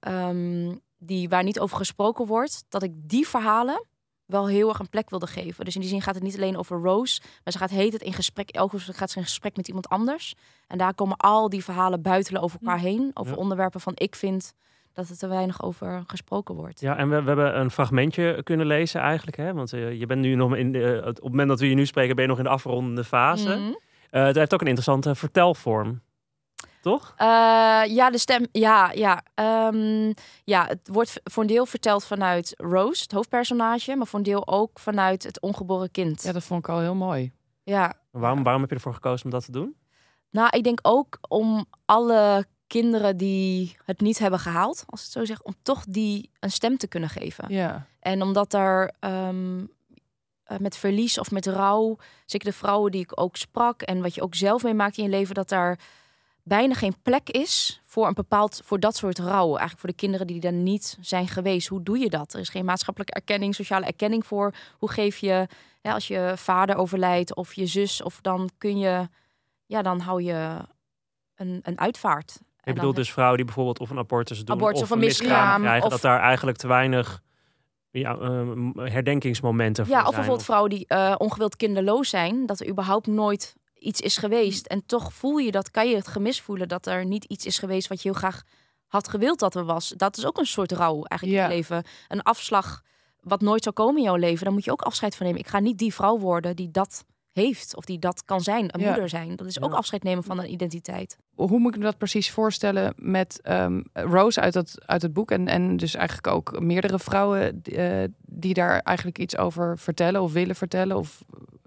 ehm, 0.00 0.74
die, 0.98 1.28
waar 1.28 1.42
niet 1.42 1.60
over 1.60 1.76
gesproken 1.76 2.26
wordt, 2.26 2.64
dat 2.68 2.82
ik 2.82 2.92
die 2.94 3.28
verhalen 3.28 3.84
wel 4.26 4.48
heel 4.48 4.68
erg 4.68 4.78
een 4.78 4.88
plek 4.88 5.10
wilde 5.10 5.26
geven. 5.26 5.64
Dus 5.64 5.74
in 5.74 5.80
die 5.80 5.90
zin 5.90 6.02
gaat 6.02 6.14
het 6.14 6.24
niet 6.24 6.36
alleen 6.36 6.56
over 6.56 6.80
Rose, 6.80 7.20
maar 7.44 7.52
ze 7.52 7.58
gaat 7.58 7.70
heet 7.70 7.92
het 7.92 8.02
in 8.02 8.12
gesprek. 8.12 8.50
Elke 8.50 8.78
gaat 8.78 9.10
ze 9.10 9.18
in 9.18 9.24
gesprek 9.24 9.56
met 9.56 9.68
iemand 9.68 9.88
anders. 9.88 10.34
En 10.66 10.78
daar 10.78 10.94
komen 10.94 11.16
al 11.16 11.48
die 11.48 11.64
verhalen 11.64 12.02
buitelen 12.02 12.42
over 12.42 12.58
elkaar 12.60 12.78
heen, 12.78 13.10
over 13.14 13.32
Ja. 13.32 13.38
onderwerpen 13.38 13.80
van 13.80 13.92
ik 13.96 14.14
vind 14.14 14.54
dat 14.92 15.08
er 15.08 15.18
te 15.18 15.26
weinig 15.28 15.62
over 15.62 16.02
gesproken 16.06 16.54
wordt. 16.54 16.80
Ja, 16.80 16.96
en 16.96 17.08
we, 17.10 17.20
we 17.22 17.26
hebben 17.26 17.58
een 17.58 17.70
fragmentje 17.70 18.42
kunnen 18.42 18.66
lezen 18.66 19.00
eigenlijk. 19.00 19.36
Hè? 19.36 19.52
Want 19.52 19.72
eh, 19.72 19.98
je 19.98 20.06
bent 20.06 20.20
nu 20.20 20.34
nog 20.34 20.56
in 20.56 20.72
de, 20.72 20.98
op 21.06 21.14
het 21.14 21.22
moment 21.22 21.48
dat 21.48 21.60
we 21.60 21.68
je 21.68 21.74
nu 21.74 21.86
spreken, 21.86 22.14
ben 22.14 22.24
je 22.24 22.30
nog 22.30 22.38
in 22.38 22.44
de 22.44 22.50
afrondende 22.50 23.04
fase. 23.04 23.48
Mhm. 23.56 23.72
Eh, 24.10 24.24
het 24.24 24.36
heeft 24.36 24.54
ook 24.54 24.60
een 24.60 24.66
interessante 24.66 25.14
vertelvorm. 25.14 26.00
Toch? 26.84 27.14
Eh, 27.16 27.26
ja, 27.86 28.10
de 28.10 28.18
stem. 28.18 28.46
Ja, 28.52 28.92
ja. 28.92 29.22
Ehm, 29.34 30.12
ja, 30.44 30.66
het 30.66 30.88
wordt 30.92 31.20
voor 31.24 31.42
een 31.42 31.48
deel 31.48 31.66
verteld 31.66 32.04
vanuit 32.04 32.54
Rose, 32.56 33.02
het 33.02 33.12
hoofdpersonage, 33.12 33.96
maar 33.96 34.06
voor 34.06 34.18
een 34.18 34.24
deel 34.24 34.46
ook 34.48 34.78
vanuit 34.78 35.22
het 35.22 35.40
ongeboren 35.40 35.90
kind. 35.90 36.22
Ja, 36.22 36.32
dat 36.32 36.44
vond 36.44 36.60
ik 36.60 36.68
al 36.68 36.80
heel 36.80 36.94
mooi. 36.94 37.32
Ja. 37.62 37.92
Waarom, 38.10 38.42
waarom 38.42 38.60
heb 38.60 38.70
je 38.70 38.76
ervoor 38.76 38.94
gekozen 38.94 39.24
om 39.24 39.30
dat 39.30 39.44
te 39.44 39.52
doen? 39.52 39.76
Nou, 40.30 40.48
ik 40.50 40.64
denk 40.64 40.78
ook 40.82 41.18
om 41.28 41.64
alle 41.84 42.46
kinderen 42.66 43.16
die 43.16 43.76
het 43.84 44.00
niet 44.00 44.18
hebben 44.18 44.38
gehaald, 44.40 44.84
als 44.86 45.00
ik 45.00 45.06
het 45.06 45.14
zo 45.14 45.24
zeg, 45.24 45.42
om 45.42 45.54
toch 45.62 45.84
die 45.88 46.30
een 46.40 46.50
stem 46.50 46.76
te 46.76 46.86
kunnen 46.86 47.08
geven. 47.08 47.44
Ja. 47.48 47.86
En 48.00 48.22
omdat 48.22 48.54
er 48.54 48.92
ehm, 49.00 49.64
eh, 50.44 50.58
met 50.58 50.76
verlies 50.76 51.18
of 51.18 51.30
met 51.30 51.46
rouw, 51.46 51.96
zeker 52.26 52.50
de 52.50 52.56
vrouwen 52.56 52.92
die 52.92 53.02
ik 53.02 53.20
ook 53.20 53.36
sprak 53.36 53.82
en 53.82 54.02
wat 54.02 54.14
je 54.14 54.22
ook 54.22 54.34
zelf 54.34 54.62
meemaakt 54.62 54.96
in 54.96 55.04
je 55.04 55.10
leven, 55.10 55.34
dat 55.34 55.48
daar 55.48 55.78
bijna 56.44 56.74
geen 56.74 56.94
plek 57.02 57.30
is 57.30 57.80
voor 57.84 58.06
een 58.06 58.14
bepaald, 58.14 58.60
voor 58.64 58.80
dat 58.80 58.96
soort 58.96 59.18
rouw. 59.18 59.46
Eigenlijk 59.48 59.78
voor 59.80 59.88
de 59.88 59.94
kinderen 59.94 60.26
die 60.26 60.40
er 60.42 60.52
niet 60.52 60.98
zijn 61.00 61.28
geweest. 61.28 61.68
Hoe 61.68 61.82
doe 61.82 61.98
je 61.98 62.08
dat? 62.10 62.32
Er 62.34 62.40
is 62.40 62.48
geen 62.48 62.64
maatschappelijke 62.64 63.14
erkenning, 63.14 63.54
sociale 63.54 63.86
erkenning 63.86 64.26
voor. 64.26 64.54
Hoe 64.78 64.90
geef 64.90 65.16
je, 65.16 65.46
ja, 65.80 65.92
als 65.92 66.08
je 66.08 66.32
vader 66.36 66.76
overlijdt 66.76 67.34
of 67.34 67.54
je 67.54 67.66
zus, 67.66 68.02
of 68.02 68.20
dan 68.20 68.50
kun 68.58 68.78
je, 68.78 69.08
ja, 69.66 69.82
dan 69.82 70.00
hou 70.00 70.22
je 70.22 70.56
een, 71.34 71.60
een 71.62 71.78
uitvaart. 71.80 72.40
Ik 72.62 72.74
bedoel 72.74 72.94
dus 72.94 73.12
vrouwen 73.12 73.36
die 73.36 73.44
bijvoorbeeld 73.46 73.80
of 73.80 73.90
een 73.90 73.98
abortus 73.98 74.44
doen 74.44 74.56
Abortus 74.56 74.82
of 74.82 74.84
of 74.84 74.90
een 74.94 74.98
miskraam 74.98 75.60
krijgen. 75.60 75.84
of- 75.84 75.90
Dat 75.92 76.00
daar 76.00 76.20
eigenlijk 76.20 76.56
te 76.56 76.66
weinig 76.66 77.22
ja, 77.90 78.16
ehm, 78.16 78.78
herdenkingsmomenten 78.78 79.84
voor 79.86 79.94
Ja, 79.94 80.00
of 80.00 80.04
zijn. 80.04 80.16
bijvoorbeeld 80.16 80.46
vrouwen 80.46 80.70
die 80.70 80.84
eh, 80.86 81.14
ongewild 81.18 81.56
kinderloos 81.56 82.08
zijn, 82.08 82.46
dat 82.46 82.60
er 82.60 82.68
überhaupt 82.68 83.06
nooit 83.06 83.54
iets 83.84 84.00
is 84.00 84.16
geweest. 84.16 84.66
En 84.66 84.86
toch 84.86 85.12
voel 85.12 85.36
je 85.36 85.50
dat, 85.50 85.70
kan 85.70 85.88
je 85.88 85.96
het 85.96 86.08
gemis 86.08 86.40
voelen 86.40 86.68
dat 86.68 86.86
er 86.86 87.04
niet 87.04 87.24
iets 87.24 87.46
is 87.46 87.58
geweest 87.58 87.88
wat 87.88 88.02
je 88.02 88.08
heel 88.08 88.18
graag 88.18 88.42
had 88.86 89.08
gewild 89.08 89.38
dat 89.38 89.54
er 89.54 89.64
was. 89.64 89.88
Dat 89.96 90.16
is 90.16 90.26
ook 90.26 90.38
een 90.38 90.46
soort 90.46 90.72
rouw 90.72 91.02
eigenlijk 91.04 91.40
Ja. 91.40 91.44
in 91.44 91.50
je 91.50 91.56
leven. 91.56 91.84
Een 92.08 92.22
afslag 92.22 92.82
wat 93.20 93.40
nooit 93.40 93.62
zou 93.62 93.74
komen 93.74 93.96
in 93.96 94.02
jouw 94.02 94.16
leven. 94.16 94.44
Dan 94.44 94.54
moet 94.54 94.64
je 94.64 94.70
ook 94.72 94.82
afscheid 94.82 95.16
van 95.16 95.26
nemen. 95.26 95.40
Ik 95.40 95.46
ga 95.48 95.58
niet 95.58 95.78
die 95.78 95.94
vrouw 95.94 96.18
worden 96.18 96.56
die 96.56 96.70
dat 96.70 97.04
heeft 97.32 97.76
of 97.76 97.84
die 97.84 97.98
dat 97.98 98.24
kan 98.24 98.40
zijn, 98.40 98.64
een 98.74 98.80
Ja. 98.80 98.86
moeder 98.90 99.08
zijn. 99.08 99.36
Dat 99.36 99.46
is 99.46 99.60
ook 99.60 99.70
Ja. 99.70 99.76
afscheid 99.76 100.02
nemen 100.02 100.24
van 100.24 100.38
een 100.38 100.52
identiteit. 100.52 101.16
Hoe 101.34 101.58
moet 101.58 101.72
ik 101.72 101.78
me 101.78 101.84
dat 101.84 101.98
precies 101.98 102.30
voorstellen 102.30 102.94
met 102.96 103.40
ehm, 103.42 103.82
Rose 103.92 104.40
uit, 104.40 104.52
dat, 104.52 104.74
uit 104.86 105.02
het 105.02 105.12
boek 105.12 105.30
en, 105.30 105.48
en 105.48 105.76
dus 105.76 105.94
eigenlijk 105.94 106.26
ook 106.26 106.60
meerdere 106.60 106.98
vrouwen 106.98 107.62
eh, 107.62 108.04
die 108.20 108.54
daar 108.54 108.78
eigenlijk 108.80 109.18
iets 109.18 109.36
over 109.36 109.78
vertellen 109.78 110.22
of 110.22 110.32
willen 110.32 110.56
vertellen 110.56 110.96
of 110.96 111.22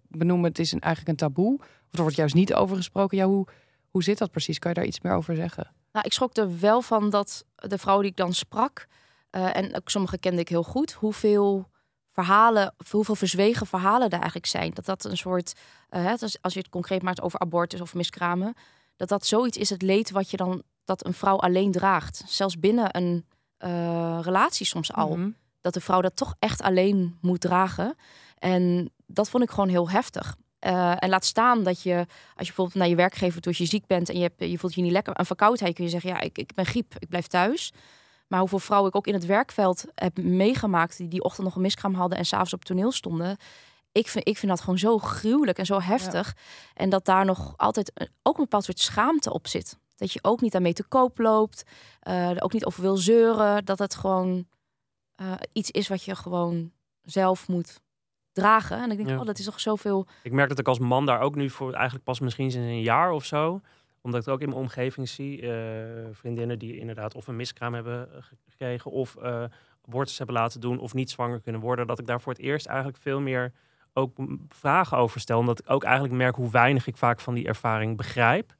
benoemen 0.07 0.49
het 0.49 0.59
is 0.59 0.71
een, 0.71 0.79
eigenlijk 0.79 1.11
een 1.21 1.27
taboe 1.27 1.59
of 1.91 1.97
er 1.97 2.01
wordt 2.01 2.15
juist 2.15 2.35
niet 2.35 2.53
over 2.53 2.75
gesproken. 2.75 3.17
Ja, 3.17 3.25
hoe, 3.25 3.47
hoe 3.89 4.03
zit 4.03 4.17
dat 4.17 4.31
precies? 4.31 4.59
Kan 4.59 4.71
je 4.71 4.77
daar 4.77 4.87
iets 4.87 5.01
meer 5.01 5.13
over 5.13 5.35
zeggen? 5.35 5.71
Nou, 5.91 6.05
ik 6.05 6.13
schrok 6.13 6.37
er 6.37 6.59
wel 6.59 6.81
van 6.81 7.09
dat 7.09 7.45
de 7.55 7.77
vrouwen 7.77 8.03
die 8.03 8.11
ik 8.11 8.17
dan 8.17 8.33
sprak, 8.33 8.87
eh, 9.29 9.55
en 9.55 9.75
ook 9.75 9.89
sommige 9.89 10.17
kende 10.17 10.41
ik 10.41 10.49
heel 10.49 10.63
goed, 10.63 10.91
hoeveel 10.91 11.69
verhalen, 12.11 12.73
hoeveel 12.91 13.15
verzwegen 13.15 13.67
verhalen 13.67 14.07
er 14.09 14.19
eigenlijk 14.19 14.45
zijn. 14.45 14.71
Dat 14.73 14.85
dat 14.85 15.05
een 15.05 15.17
soort, 15.17 15.53
uh, 15.89 16.03
hè, 16.03 16.15
als, 16.41 16.53
je 16.53 16.59
het 16.59 16.69
concreet 16.69 17.01
maakt 17.01 17.21
over 17.21 17.39
abortus 17.39 17.81
of 17.81 17.93
miskramen, 17.93 18.53
dat 18.95 19.09
dat 19.09 19.25
zoiets 19.25 19.57
is 19.57 19.69
het 19.69 19.81
leed 19.81 20.11
wat 20.11 20.31
je 20.31 20.37
dan 20.37 20.63
dat 20.85 21.05
een 21.05 21.13
vrouw 21.13 21.37
alleen 21.37 21.71
draagt. 21.71 22.23
Zelfs 22.25 22.59
binnen 22.59 22.97
een 22.97 23.25
uh, 23.59 24.19
relatie 24.21 24.65
soms 24.65 24.93
al. 24.93 25.15
Mhm. 25.15 25.29
Dat 25.61 25.73
de 25.73 25.81
vrouw 25.81 26.01
dat 26.01 26.15
toch 26.15 26.35
echt 26.39 26.61
alleen 26.61 27.17
moet 27.21 27.41
dragen. 27.41 27.95
En 28.37 28.91
dat 29.05 29.29
vond 29.29 29.43
ik 29.43 29.49
gewoon 29.49 29.69
heel 29.69 29.89
heftig. 29.89 30.35
Uh, 30.65 31.03
en 31.03 31.09
laat 31.09 31.25
staan 31.25 31.63
dat 31.63 31.81
je, 31.81 31.95
als 32.35 32.47
je 32.47 32.53
bijvoorbeeld 32.53 32.75
naar 32.75 32.87
je 32.87 32.95
werkgever 32.95 33.41
toe, 33.41 33.51
als 33.51 33.61
je 33.61 33.65
ziek 33.65 33.85
bent 33.85 34.09
en 34.09 34.15
je, 34.15 34.21
hebt, 34.21 34.51
je 34.51 34.57
voelt 34.57 34.73
je 34.73 34.81
niet 34.81 34.91
lekker, 34.91 35.19
een 35.19 35.25
verkoudheid, 35.25 35.73
kun 35.73 35.83
je 35.83 35.89
zeggen, 35.89 36.09
ja, 36.09 36.19
ik, 36.19 36.37
ik 36.37 36.53
ben 36.53 36.65
griep, 36.65 36.95
ik 36.99 37.09
blijf 37.09 37.27
thuis. 37.27 37.73
Maar 38.27 38.39
hoeveel 38.39 38.59
vrouwen 38.59 38.89
ik 38.89 38.95
ook 38.95 39.07
in 39.07 39.13
het 39.13 39.25
werkveld 39.25 39.85
heb 39.95 40.17
meegemaakt 40.17 40.97
die 40.97 41.07
die 41.07 41.23
ochtend 41.23 41.45
nog 41.45 41.55
een 41.55 41.61
miskraam 41.61 41.93
hadden 41.93 42.17
en 42.17 42.25
s'avonds 42.25 42.53
op 42.53 42.65
toneel 42.65 42.91
stonden. 42.91 43.37
Ik 43.91 44.07
vind, 44.07 44.27
ik 44.27 44.37
vind 44.37 44.51
dat 44.51 44.61
gewoon 44.61 44.77
zo 44.77 44.97
gruwelijk 44.97 45.57
en 45.57 45.65
zo 45.65 45.81
heftig. 45.81 46.35
En 46.73 46.89
dat 46.89 47.05
daar 47.05 47.25
nog 47.25 47.53
altijd 47.57 47.91
een, 47.93 48.09
ook 48.23 48.37
een 48.37 48.43
bepaald 48.43 48.63
soort 48.63 48.79
schaamte 48.79 49.33
op 49.33 49.47
zit. 49.47 49.77
Dat 49.95 50.11
je 50.11 50.19
ook 50.21 50.41
niet 50.41 50.55
aan 50.55 50.61
mee 50.61 50.73
te 50.73 50.83
koop 50.83 51.17
loopt, 51.17 51.63
uh, 52.07 52.29
er 52.29 52.43
ook 52.43 52.53
niet 52.53 52.65
over 52.65 52.81
wil 52.81 52.97
zeuren. 52.97 53.65
Dat 53.65 53.79
het 53.79 53.95
gewoon 53.95 54.47
uh, 55.21 55.33
iets 55.53 55.71
is 55.71 55.87
wat 55.87 56.03
je 56.03 56.15
gewoon 56.15 56.71
zelf 57.01 57.47
moet 57.47 57.79
dragen. 58.41 58.77
En 58.83 58.91
ik 58.91 58.97
denk, 58.97 59.09
Ja. 59.09 59.19
oh, 59.19 59.25
dat 59.25 59.39
is 59.39 59.45
toch 59.45 59.59
zoveel. 59.59 60.07
Ik 60.23 60.31
merk 60.31 60.49
dat 60.49 60.59
ik 60.59 60.67
als 60.67 60.79
man 60.79 61.05
daar 61.05 61.19
ook 61.19 61.35
nu 61.35 61.49
voor 61.49 61.73
eigenlijk 61.73 62.03
pas 62.05 62.19
misschien 62.19 62.51
sinds 62.51 62.67
een 62.67 62.81
jaar 62.81 63.11
of 63.11 63.25
zo. 63.25 63.61
Omdat 64.01 64.19
ik 64.19 64.25
het 64.25 64.35
ook 64.35 64.41
in 64.41 64.49
mijn 64.49 64.61
omgeving 64.61 65.09
zie. 65.09 65.41
eh, 65.41 65.49
vriendinnen 66.11 66.59
die 66.59 66.77
inderdaad 66.77 67.15
of 67.15 67.27
een 67.27 67.35
miskraam 67.35 67.73
hebben 67.73 68.09
gekregen. 68.49 68.91
Of 68.91 69.15
eh 69.15 69.43
abortus 69.87 70.17
hebben 70.17 70.35
laten 70.35 70.61
doen. 70.61 70.79
Of 70.79 70.93
niet 70.93 71.09
zwanger 71.09 71.41
kunnen 71.41 71.61
worden. 71.61 71.87
Dat 71.87 71.99
ik 71.99 72.07
daar 72.07 72.21
voor 72.21 72.33
het 72.33 72.41
eerst 72.41 72.65
eigenlijk 72.65 72.97
veel 72.97 73.19
meer 73.21 73.51
ook 73.93 74.17
vragen 74.49 74.97
over 74.97 75.19
stel. 75.19 75.39
Omdat 75.39 75.59
ik 75.59 75.69
ook 75.69 75.83
eigenlijk 75.83 76.13
merk 76.13 76.35
hoe 76.35 76.51
weinig 76.51 76.87
ik 76.87 76.97
vaak 76.97 77.19
van 77.19 77.33
die 77.33 77.47
ervaring 77.47 77.97
begrijp. 77.97 78.55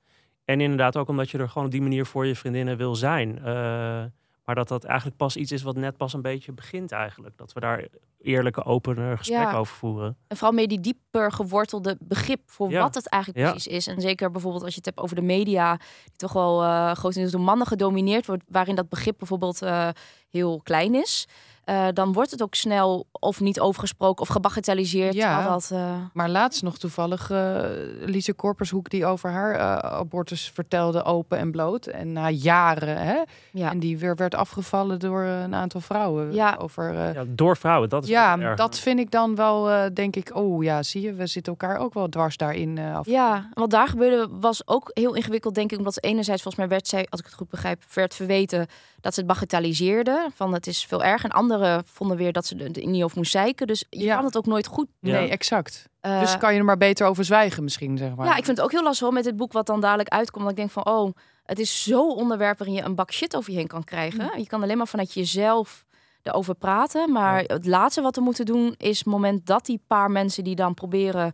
En 0.45 0.61
inderdaad 0.61 0.97
ook 0.97 1.07
omdat 1.07 1.29
je 1.29 1.37
er 1.37 1.49
gewoon 1.49 1.65
op 1.65 1.71
die 1.71 1.81
manier 1.81 2.05
voor 2.05 2.25
je 2.25 2.35
vriendinnen 2.35 2.77
wil 2.77 2.95
zijn. 2.95 3.39
Eh, 3.43 4.03
maar 4.47 4.55
dat 4.55 4.67
dat 4.67 4.83
eigenlijk 4.83 5.17
pas 5.17 5.35
iets 5.37 5.51
is 5.51 5.61
wat 5.61 5.75
net 5.75 5.97
pas 5.97 6.13
een 6.13 6.21
beetje 6.21 6.51
begint 6.51 6.91
eigenlijk. 6.91 7.37
Dat 7.37 7.53
we 7.53 7.59
daar 7.59 7.87
eerlijke, 8.21 8.63
opene 8.63 9.17
gesprekken 9.17 9.51
Ja. 9.51 9.57
over 9.59 9.75
voeren. 9.75 10.17
En 10.27 10.37
vooral 10.37 10.55
meer 10.55 10.67
die 10.67 10.79
dieper 10.79 11.31
gewortelde 11.31 11.97
begrip 11.99 12.41
voor 12.45 12.69
Ja. 12.71 12.81
wat 12.81 12.95
het 12.95 13.09
eigenlijk 13.09 13.43
Ja. 13.45 13.49
precies 13.51 13.71
is. 13.73 13.87
En 13.87 14.01
zeker 14.01 14.31
bijvoorbeeld 14.31 14.63
als 14.63 14.71
je 14.71 14.77
het 14.77 14.85
hebt 14.85 14.99
over 14.99 15.15
de 15.15 15.21
media, 15.21 15.75
die 16.03 16.15
toch 16.15 16.33
wel 16.33 16.63
eh 16.63 16.91
grotendeels 16.91 17.31
door 17.31 17.41
mannen 17.41 17.67
gedomineerd 17.67 18.25
wordt, 18.25 18.43
waarin 18.47 18.75
dat 18.75 18.89
begrip 18.89 19.17
bijvoorbeeld 19.17 19.61
eh, 19.61 19.89
heel 20.29 20.61
klein 20.63 20.95
is. 20.95 21.27
Eh, 21.67 21.87
dan 21.93 22.13
wordt 22.13 22.31
het 22.31 22.41
ook 22.41 22.55
snel 22.55 23.07
of 23.11 23.39
niet 23.39 23.59
overgesproken 23.59 24.21
of 24.21 24.27
gebagatelliseerd. 24.27 25.13
Ja. 25.13 25.47
dat, 25.47 25.69
eh, 25.73 25.95
Maar 26.13 26.29
laatst 26.29 26.63
nog 26.63 26.77
toevallig 26.77 27.29
uh, 27.31 27.59
Lise 28.05 28.33
Korpershoek 28.33 28.89
die 28.89 29.05
over 29.05 29.29
haar 29.29 29.55
uh, 29.55 29.77
abortus 29.77 30.51
vertelde, 30.53 31.03
open 31.03 31.37
en 31.37 31.51
bloot. 31.51 31.85
En 31.85 32.13
na 32.13 32.29
jaren, 32.29 32.97
hè? 32.97 33.21
ja. 33.51 33.71
En 33.71 33.79
die 33.79 33.97
weer 33.97 34.15
werd 34.15 34.35
afgevallen 34.35 34.99
door 34.99 35.21
een 35.21 35.55
aantal 35.55 35.81
vrouwen. 35.81 36.33
Ja. 36.33 36.55
Over, 36.59 36.93
uh, 36.93 37.13
Ja, 37.13 37.23
door 37.27 37.57
vrouwen, 37.57 37.89
dat 37.89 38.03
is 38.03 38.09
ja, 38.09 38.55
dat 38.55 38.79
vind 38.79 38.99
ik 38.99 39.11
dan 39.11 39.35
wel, 39.35 39.69
uh, 39.69 39.83
denk 39.93 40.15
ik, 40.15 40.35
oh 40.35 40.63
ja, 40.63 40.83
zie 40.83 41.01
je, 41.01 41.13
we 41.13 41.27
zitten 41.27 41.51
elkaar 41.51 41.77
ook 41.77 41.93
wel 41.93 42.09
dwars 42.09 42.37
daarin. 42.37 42.77
Uh, 42.77 42.95
af. 42.95 43.05
Ja, 43.05 43.49
wat 43.53 43.69
daar 43.69 43.87
gebeurde 43.87 44.27
was 44.39 44.67
ook 44.67 44.91
heel 44.93 45.13
ingewikkeld, 45.13 45.55
denk 45.55 45.71
ik. 45.71 45.77
Omdat 45.77 46.03
enerzijds, 46.03 46.41
volgens 46.41 46.63
mij 46.63 46.73
werd 46.73 46.87
zij, 46.87 47.07
als 47.09 47.19
ik 47.19 47.25
het 47.25 47.35
goed 47.35 47.49
begrijp, 47.49 47.83
werd 47.93 48.15
verweten 48.15 48.67
dat 49.01 49.13
ze 49.13 49.19
het 49.19 49.29
bagatelliseerde. 49.29 50.29
Van 50.35 50.53
het 50.53 50.67
is 50.67 50.85
veel 50.85 51.03
erg. 51.03 51.23
En 51.23 51.31
anderen 51.61 51.83
vonden 51.85 52.17
weer 52.17 52.31
dat 52.31 52.45
ze 52.45 52.55
er 52.55 52.87
niet 52.87 53.03
over 53.03 53.17
moest 53.17 53.31
zeiken. 53.31 53.67
Dus 53.67 53.85
je 53.89 54.03
Ja. 54.03 54.15
kan 54.15 54.25
het 54.25 54.37
ook 54.37 54.45
nooit 54.45 54.67
goed 54.67 54.87
Ja. 54.99 55.19
Nee, 55.19 55.29
exact. 55.29 55.85
Uh, 56.01 56.19
dus 56.19 56.37
kan 56.37 56.53
je 56.53 56.59
er 56.59 56.65
maar 56.65 56.77
beter 56.77 57.07
over 57.07 57.25
zwijgen 57.25 57.63
misschien, 57.63 57.97
zeg 57.97 58.15
maar. 58.15 58.25
Ja, 58.25 58.35
ik 58.37 58.45
vind 58.45 58.57
het 58.57 58.65
ook 58.65 58.71
heel 58.71 58.83
lastig 58.83 59.05
hoor, 59.05 59.13
met 59.13 59.23
dit 59.23 59.35
boek 59.35 59.51
wat 59.53 59.65
dan 59.65 59.81
dadelijk 59.81 60.09
uitkomt. 60.09 60.43
Dat 60.43 60.51
ik 60.51 60.57
denk 60.57 60.71
van, 60.71 60.85
oh, 60.85 61.11
het 61.43 61.59
is 61.59 61.83
zo'n 61.83 62.15
onderwerp 62.15 62.57
waarin 62.57 62.75
je 62.75 62.83
een 62.83 62.95
bak 62.95 63.11
shit 63.11 63.35
over 63.35 63.51
je 63.51 63.57
heen 63.57 63.67
kan 63.67 63.83
krijgen. 63.83 64.23
Mm. 64.23 64.37
Je 64.39 64.47
kan 64.47 64.63
alleen 64.63 64.77
maar 64.77 64.87
vanuit 64.87 65.13
jezelf 65.13 65.85
erover 66.23 66.55
praten. 66.55 67.11
Maar 67.11 67.39
het 67.43 67.65
laatste 67.65 68.01
wat 68.01 68.15
we 68.15 68.21
moeten 68.21 68.45
doen 68.45 68.73
is 68.77 68.97
het 68.97 69.07
moment 69.07 69.45
dat 69.45 69.65
die 69.65 69.81
paar 69.87 70.11
mensen 70.11 70.43
die 70.43 70.55
dan 70.55 70.73
proberen 70.73 71.31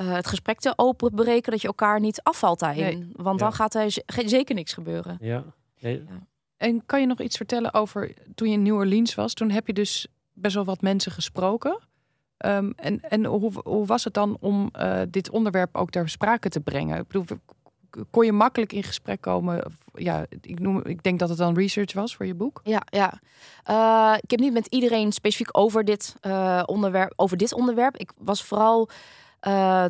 uh, 0.00 0.12
het 0.12 0.26
gesprek 0.26 0.58
te 0.60 0.72
openbreken, 0.76 1.50
dat 1.52 1.60
je 1.60 1.66
elkaar 1.68 2.00
niet 2.00 2.22
afvalt 2.22 2.58
daarin. 2.58 2.98
Nee. 2.98 3.10
Want 3.12 3.38
Ja. 3.40 3.44
dan 3.46 3.54
gaat 3.54 3.74
er 3.74 3.94
zeker 4.26 4.54
niks 4.54 4.72
gebeuren. 4.72 5.16
Ja. 5.20 5.44
Nee, 5.80 6.04
En 6.58 6.86
kan 6.86 7.00
je 7.00 7.06
nog 7.06 7.20
iets 7.20 7.36
vertellen 7.36 7.74
over 7.74 8.14
toen 8.34 8.48
je 8.48 8.54
in 8.54 8.62
New 8.62 8.74
Orleans 8.74 9.14
was? 9.14 9.34
Toen 9.34 9.50
heb 9.50 9.66
je 9.66 9.72
dus 9.72 10.06
best 10.32 10.54
wel 10.54 10.64
wat 10.64 10.80
mensen 10.80 11.12
gesproken. 11.12 11.78
Um, 12.46 12.72
en 12.76 13.00
en 13.00 13.24
hoe, 13.24 13.52
hoe 13.64 13.86
was 13.86 14.04
het 14.04 14.14
dan 14.14 14.36
om 14.40 14.70
uh, 14.80 15.00
dit 15.10 15.30
onderwerp 15.30 15.76
ook 15.76 15.90
ter 15.90 16.08
sprake 16.08 16.48
te 16.48 16.60
brengen? 16.60 16.98
Ik 16.98 17.06
bedoel, 17.06 17.24
kon 18.10 18.24
je 18.24 18.32
makkelijk 18.32 18.72
in 18.72 18.82
gesprek 18.82 19.20
komen? 19.20 19.72
Ja, 19.92 20.26
ik, 20.40 20.60
noem, 20.60 20.84
ik 20.84 21.02
denk 21.02 21.18
dat 21.18 21.28
het 21.28 21.38
dan 21.38 21.54
research 21.54 21.92
was 21.92 22.16
voor 22.16 22.26
je 22.26 22.34
boek. 22.34 22.60
Ja, 22.64 22.82
ja. 22.84 23.20
Uh, 23.70 24.18
ik 24.20 24.30
heb 24.30 24.40
niet 24.40 24.52
met 24.52 24.66
iedereen 24.66 25.12
specifiek 25.12 25.58
over 25.58 25.84
dit, 25.84 26.14
uh, 26.26 26.62
onderwerp, 26.66 27.12
over 27.16 27.36
dit 27.36 27.54
onderwerp. 27.54 27.96
Ik 27.96 28.10
was 28.18 28.44
vooral 28.44 28.88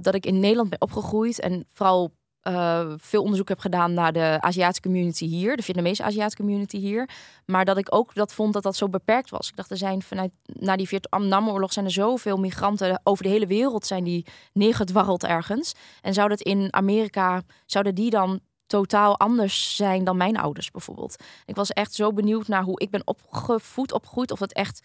dat 0.01 0.15
ik 0.15 0.27
in 0.27 0.41
Nederland 0.41 0.71
ben 0.71 0.81
opgegroeid 0.81 1.41
en 1.41 1.65
vooral 1.73 2.13
uh, 2.49 2.95
veel 2.97 3.23
onderzoek 3.23 3.49
heb 3.49 3.59
gedaan 3.59 3.95
naar 3.95 4.13
de 4.13 4.37
Aziatische 4.41 4.83
community 4.83 5.27
hier, 5.27 5.57
de 5.57 5.63
Vietnamese 5.63 6.03
Aziatische 6.03 6.43
community 6.43 6.79
hier. 6.79 7.09
Maar 7.45 7.65
dat 7.65 7.77
ik 7.79 7.95
ook 7.95 8.15
dat 8.15 8.33
vond 8.33 8.53
dat 8.53 8.63
dat 8.63 8.77
zo 8.77 8.89
beperkt 8.89 9.31
was. 9.31 9.49
Ik 9.49 9.57
dacht, 9.57 9.71
er 9.71 9.77
zijn 9.77 10.03
vanuit 10.03 10.31
na 10.45 10.77
die 10.77 10.89
Vietnamoorlog 10.89 11.73
zijn 11.73 11.85
er 11.85 11.91
zoveel 11.91 12.37
migranten 12.37 13.01
over 13.05 13.25
de 13.25 13.31
hele 13.31 13.47
wereld 13.47 13.87
zijn 13.87 14.05
die 14.05 14.27
neergedwarreld 14.53 15.25
ergens. 15.25 15.75
En 16.03 16.15
zou 16.15 16.29
dat 16.29 16.41
in 16.41 16.73
Amerika, 16.73 17.43
zouden 17.67 17.95
die 17.95 18.11
dan 18.11 18.41
totaal 18.67 19.19
anders 19.19 19.77
zijn 19.77 20.05
dan 20.05 20.17
mijn 20.17 20.37
ouders 20.37 20.71
bijvoorbeeld? 20.71 21.17
Ik 21.45 21.57
was 21.57 21.71
echt 21.71 21.95
zo 21.95 22.13
benieuwd 22.13 22.49
naar 22.49 22.63
hoe 22.63 22.81
ik 22.81 22.91
ben 22.91 23.03
opgevoed, 23.05 23.93
opgegroeid, 23.93 24.31
of 24.31 24.41
het 24.41 24.53
echt 24.53 24.83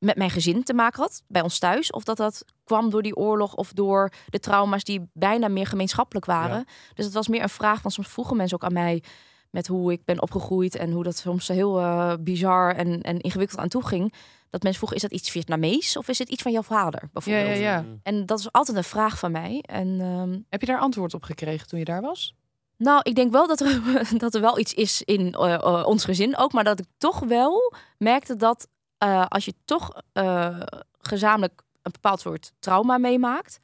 met 0.00 0.16
mijn 0.16 0.30
gezin 0.30 0.62
te 0.62 0.74
maken 0.74 1.02
had, 1.02 1.22
bij 1.28 1.42
ons 1.42 1.58
thuis. 1.58 1.90
Of 1.90 2.04
dat 2.04 2.16
dat 2.16 2.44
kwam 2.64 2.90
door 2.90 3.02
die 3.02 3.16
oorlog 3.16 3.54
of 3.54 3.72
door 3.72 4.12
de 4.28 4.38
trauma's 4.38 4.84
die 4.84 5.10
bijna 5.12 5.48
meer 5.48 5.66
gemeenschappelijk 5.66 6.26
waren. 6.26 6.56
Ja. 6.56 6.64
Dus 6.94 7.04
het 7.04 7.14
was 7.14 7.28
meer 7.28 7.42
een 7.42 7.48
vraag, 7.48 7.82
want 7.82 7.94
soms 7.94 8.08
vroegen 8.08 8.36
mensen 8.36 8.56
ook 8.56 8.64
aan 8.64 8.72
mij 8.72 9.02
met 9.50 9.66
hoe 9.66 9.92
ik 9.92 10.04
ben 10.04 10.22
opgegroeid 10.22 10.76
en 10.76 10.92
hoe 10.92 11.02
dat 11.02 11.16
soms 11.16 11.48
heel 11.48 11.80
uh, 11.80 12.12
bizar 12.20 12.74
en, 12.74 13.02
en 13.02 13.20
ingewikkeld 13.20 13.60
aan 13.60 13.68
toe 13.68 13.86
ging. 13.86 14.14
Dat 14.50 14.62
mensen 14.62 14.78
vroegen, 14.80 14.96
is 14.96 15.02
dat 15.02 15.20
iets 15.20 15.30
Vietnamees 15.30 15.96
of 15.96 16.08
is 16.08 16.18
het 16.18 16.28
iets 16.28 16.42
van 16.42 16.52
jouw 16.52 16.62
vader? 16.62 17.08
Bijvoorbeeld? 17.12 17.46
Ja, 17.46 17.52
ja, 17.52 17.60
ja. 17.60 17.84
En 18.02 18.26
dat 18.26 18.38
is 18.38 18.52
altijd 18.52 18.76
een 18.76 18.84
vraag 18.84 19.18
van 19.18 19.32
mij. 19.32 19.64
En, 19.66 20.00
um, 20.00 20.46
Heb 20.48 20.60
je 20.60 20.66
daar 20.66 20.78
antwoord 20.80 21.14
op 21.14 21.22
gekregen 21.22 21.68
toen 21.68 21.78
je 21.78 21.84
daar 21.84 22.00
was? 22.00 22.34
Nou, 22.76 23.00
ik 23.02 23.14
denk 23.14 23.32
wel 23.32 23.46
dat 23.46 23.60
er, 23.60 23.80
dat 24.18 24.34
er 24.34 24.40
wel 24.40 24.58
iets 24.58 24.74
is 24.74 25.02
in 25.02 25.20
uh, 25.20 25.48
uh, 25.48 25.82
ons 25.86 26.04
gezin 26.04 26.36
ook. 26.36 26.52
Maar 26.52 26.64
dat 26.64 26.78
ik 26.78 26.86
toch 26.98 27.18
wel 27.18 27.74
merkte 27.98 28.36
dat 28.36 28.68
uh, 29.04 29.26
als 29.28 29.44
je 29.44 29.54
toch 29.64 30.02
uh, 30.12 30.60
gezamenlijk 30.98 31.62
een 31.82 31.92
bepaald 31.92 32.20
soort 32.20 32.52
trauma 32.58 32.98
meemaakt, 32.98 33.60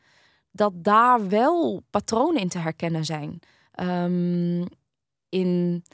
dat 0.50 0.72
daar 0.76 1.28
wel 1.28 1.82
patronen 1.90 2.40
in 2.40 2.48
te 2.48 2.58
herkennen 2.58 3.04
zijn. 3.04 3.40
Um, 3.80 4.66
in 5.28 5.84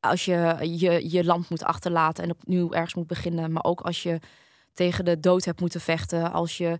als 0.00 0.24
je, 0.24 0.56
je 0.60 1.10
je 1.10 1.24
land 1.24 1.48
moet 1.48 1.64
achterlaten 1.64 2.24
en 2.24 2.30
opnieuw 2.30 2.72
ergens 2.72 2.94
moet 2.94 3.06
beginnen, 3.06 3.52
maar 3.52 3.64
ook 3.64 3.80
als 3.80 4.02
je 4.02 4.20
tegen 4.72 5.04
de 5.04 5.20
dood 5.20 5.44
hebt 5.44 5.60
moeten 5.60 5.80
vechten, 5.80 6.32
als 6.32 6.58
je 6.58 6.78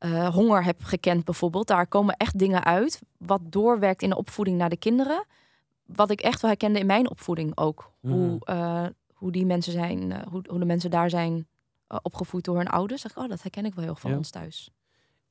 uh, 0.00 0.28
honger 0.28 0.64
hebt 0.64 0.84
gekend 0.84 1.24
bijvoorbeeld, 1.24 1.66
daar 1.66 1.86
komen 1.86 2.16
echt 2.16 2.38
dingen 2.38 2.64
uit 2.64 3.00
wat 3.18 3.40
doorwerkt 3.44 4.02
in 4.02 4.08
de 4.08 4.16
opvoeding 4.16 4.58
naar 4.58 4.68
de 4.68 4.76
kinderen. 4.76 5.24
Wat 5.86 6.10
ik 6.10 6.20
echt 6.20 6.40
wel 6.40 6.50
herkende 6.50 6.78
in 6.78 6.86
mijn 6.86 7.10
opvoeding 7.10 7.56
ook. 7.56 7.90
Mm. 8.00 8.12
Hoe, 8.12 8.40
uh, 8.50 8.86
hoe 9.14 9.32
die 9.32 9.46
mensen 9.46 9.72
zijn, 9.72 10.10
uh, 10.10 10.18
hoe, 10.28 10.44
hoe 10.48 10.58
de 10.58 10.64
mensen 10.64 10.90
daar 10.90 11.10
zijn 11.10 11.46
uh, 11.92 11.98
opgevoed 12.02 12.44
door 12.44 12.56
hun 12.56 12.68
ouders. 12.68 13.02
Dacht 13.02 13.16
ik, 13.16 13.22
oh, 13.22 13.28
dat 13.28 13.42
herken 13.42 13.64
ik 13.64 13.74
wel 13.74 13.84
heel 13.84 13.94
van 13.94 14.10
Ja. 14.10 14.16
ons 14.16 14.30
thuis. 14.30 14.70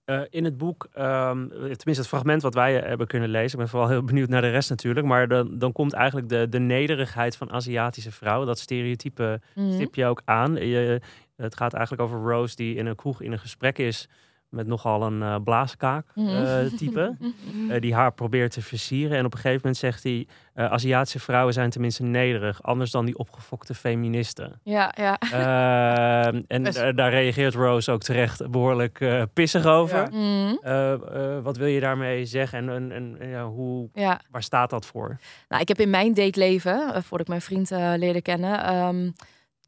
Uh, 0.05 0.21
in 0.29 0.43
het 0.43 0.57
boek, 0.57 0.83
um, 0.83 1.49
tenminste 1.49 1.85
het 1.85 2.07
fragment 2.07 2.41
wat 2.41 2.53
wij 2.53 2.73
hebben 2.73 3.07
kunnen 3.07 3.29
lezen, 3.29 3.51
ik 3.51 3.57
ben 3.57 3.69
vooral 3.69 3.89
heel 3.89 4.03
benieuwd 4.03 4.29
naar 4.29 4.41
de 4.41 4.49
rest 4.49 4.69
natuurlijk, 4.69 5.05
maar 5.05 5.27
dan, 5.27 5.57
dan 5.57 5.71
komt 5.71 5.93
eigenlijk 5.93 6.29
de, 6.29 6.49
de 6.49 6.59
nederigheid 6.59 7.37
van 7.37 7.51
Aziatische 7.51 8.11
vrouwen, 8.11 8.47
dat 8.47 8.59
stereotype 8.59 9.41
mm. 9.55 9.73
stip 9.73 9.95
je 9.95 10.05
ook 10.05 10.21
aan. 10.25 10.55
Je, 10.55 11.01
het 11.35 11.55
gaat 11.55 11.73
eigenlijk 11.73 12.03
over 12.03 12.31
Rose 12.31 12.55
die 12.55 12.75
in 12.75 12.85
een 12.85 12.95
kroeg 12.95 13.21
in 13.21 13.31
een 13.31 13.39
gesprek 13.39 13.77
is 13.77 14.09
met 14.49 14.67
nogal 14.67 15.03
een 15.03 15.19
uh, 15.19 15.35
blaaskaak 15.43 16.05
uh, 16.15 16.59
type. 16.77 17.17
uh, 17.19 17.81
die 17.81 17.93
haar 17.93 18.13
probeert 18.13 18.51
te 18.51 18.61
versieren. 18.61 19.17
En 19.17 19.25
op 19.25 19.33
een 19.33 19.39
gegeven 19.39 19.61
moment 19.61 19.77
zegt 19.77 20.03
hij... 20.03 20.27
Aziatische 20.59 21.19
vrouwen 21.19 21.53
zijn 21.53 21.69
tenminste 21.69 22.03
nederig. 22.03 22.63
Anders 22.63 22.91
dan 22.91 23.05
die 23.05 23.17
opgefokte 23.17 23.73
feministen. 23.73 24.59
Ja, 24.63 24.93
ja. 24.97 25.17
Ehm, 25.19 26.41
en 26.47 26.63
daar 26.95 27.09
reageert 27.09 27.53
Rose 27.53 27.91
ook 27.91 28.01
terecht 28.01 28.49
behoorlijk 28.49 29.27
pissig 29.33 29.65
over. 29.65 30.07
Ja. 30.11 30.97
Mm. 30.97 31.43
wat 31.43 31.57
wil 31.57 31.67
je 31.67 31.79
daarmee 31.79 32.25
zeggen? 32.25 32.69
En, 32.69 32.91
en, 32.91 33.41
hoe, 33.41 33.89
ja. 33.93 34.21
waar 34.31 34.43
staat 34.43 34.69
dat 34.69 34.85
voor? 34.85 35.17
Nou, 35.49 35.61
ik 35.61 35.67
heb 35.67 35.79
in 35.79 35.89
mijn 35.89 36.13
dateleven, 36.13 37.03
voordat 37.03 37.19
ik 37.19 37.27
mijn 37.27 37.41
vriend 37.41 37.69
leerde 37.69 38.21
kennen... 38.21 38.75
Um, 38.75 39.13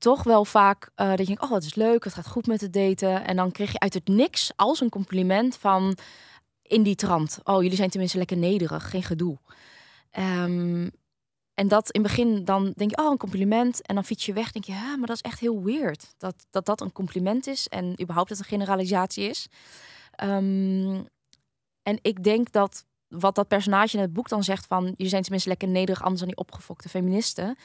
toch 0.01 0.23
wel 0.23 0.45
vaak 0.45 0.89
eh, 0.95 1.09
dat 1.09 1.19
je 1.19 1.25
denkt, 1.25 1.41
oh, 1.41 1.51
het 1.51 1.63
is 1.63 1.75
leuk, 1.75 2.03
het 2.03 2.13
gaat 2.13 2.27
goed 2.27 2.47
met 2.47 2.61
het 2.61 2.73
daten. 2.73 3.25
En 3.25 3.35
dan 3.35 3.51
kreeg 3.51 3.71
je 3.71 3.79
uit 3.79 3.93
het 3.93 4.07
niks 4.07 4.51
als 4.55 4.81
een 4.81 4.89
compliment 4.89 5.55
van 5.55 5.97
in 6.61 6.83
die 6.83 6.95
trant. 6.95 7.39
Oh, 7.43 7.61
jullie 7.61 7.77
zijn 7.77 7.89
tenminste 7.89 8.17
lekker 8.17 8.37
nederig, 8.37 8.89
geen 8.89 9.03
gedoe. 9.03 9.37
Ehm, 10.11 10.89
en 11.53 11.67
dat 11.67 11.91
in 11.91 12.01
het 12.01 12.09
begin 12.11 12.45
dan 12.45 12.73
denk 12.75 12.89
je, 12.89 12.97
oh, 12.97 13.11
een 13.11 13.17
compliment. 13.17 13.81
En 13.81 13.95
dan 13.95 14.05
fiets 14.05 14.25
je 14.25 14.33
weg, 14.33 14.51
denk 14.51 14.65
je, 14.65 14.71
ja, 14.71 14.95
maar 14.95 15.07
dat 15.07 15.15
is 15.15 15.21
echt 15.21 15.39
heel 15.39 15.63
weird. 15.63 16.13
Dat 16.17 16.35
dat, 16.49 16.65
dat 16.65 16.81
een 16.81 16.91
compliment 16.91 17.47
is 17.47 17.67
en 17.67 18.01
überhaupt 18.01 18.29
dat 18.29 18.39
een 18.39 18.45
generalisatie 18.45 19.29
is. 19.29 19.47
Ehm, 20.11 21.01
en 21.83 21.99
ik 22.01 22.23
denk 22.23 22.51
dat 22.51 22.85
wat 23.07 23.35
dat 23.35 23.47
personage 23.47 23.95
in 23.95 24.01
het 24.01 24.13
boek 24.13 24.29
dan 24.29 24.43
zegt 24.43 24.65
van... 24.65 24.83
jullie 24.83 25.09
zijn 25.09 25.21
tenminste 25.21 25.49
lekker 25.49 25.67
nederig, 25.67 26.01
anders 26.01 26.19
dan 26.19 26.29
die 26.29 26.37
opgefokte 26.37 26.89
feministen. 26.89 27.57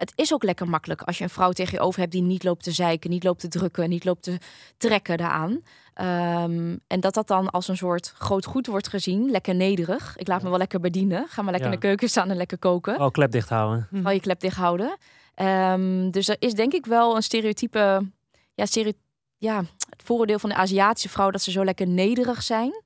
Het 0.00 0.12
is 0.14 0.32
ook 0.32 0.42
lekker 0.42 0.68
makkelijk 0.68 1.02
als 1.02 1.18
je 1.18 1.24
een 1.24 1.30
vrouw 1.30 1.50
tegen 1.52 1.72
je 1.74 1.80
over 1.80 2.00
hebt... 2.00 2.12
die 2.12 2.22
niet 2.22 2.44
loopt 2.44 2.64
te 2.64 2.70
zeiken, 2.72 3.10
niet 3.10 3.24
loopt 3.24 3.40
te 3.40 3.48
drukken, 3.48 3.88
niet 3.88 4.04
loopt 4.04 4.22
te 4.22 4.38
trekken 4.76 5.16
daaraan. 5.16 5.60
Ehm, 5.94 6.76
en 6.86 7.00
dat 7.00 7.14
dat 7.14 7.26
dan 7.26 7.50
als 7.50 7.68
een 7.68 7.76
soort 7.76 8.12
groot 8.18 8.44
goed 8.44 8.66
wordt 8.66 8.88
gezien. 8.88 9.30
Lekker 9.30 9.54
nederig. 9.54 10.16
Ik 10.16 10.26
laat 10.28 10.42
me 10.42 10.48
wel 10.48 10.58
lekker 10.58 10.80
bedienen. 10.80 11.26
Ga 11.28 11.42
maar 11.42 11.52
lekker 11.52 11.70
Ja. 11.70 11.74
in 11.74 11.80
de 11.80 11.86
keuken 11.86 12.08
staan 12.08 12.30
en 12.30 12.36
lekker 12.36 12.58
koken. 12.58 13.00
Oh, 13.00 13.10
klep 13.10 13.30
dicht 13.30 13.48
houden. 13.48 13.88
Al 14.04 14.10
je 14.12 14.20
klep 14.20 14.40
dicht 14.40 14.56
houden. 14.56 14.96
Ehm, 15.34 16.10
dus 16.10 16.28
er 16.28 16.36
is 16.38 16.54
denk 16.54 16.72
ik 16.72 16.86
wel 16.86 17.16
een 17.16 17.22
stereotype... 17.22 18.10
Ja, 18.54 18.66
stereo, 18.66 18.92
ja, 19.36 19.56
het 19.90 20.02
vooroordeel 20.04 20.38
van 20.38 20.48
de 20.50 20.56
Aziatische 20.56 21.08
vrouw... 21.08 21.30
dat 21.30 21.42
ze 21.42 21.50
zo 21.50 21.64
lekker 21.64 21.86
nederig 21.86 22.42
zijn. 22.42 22.82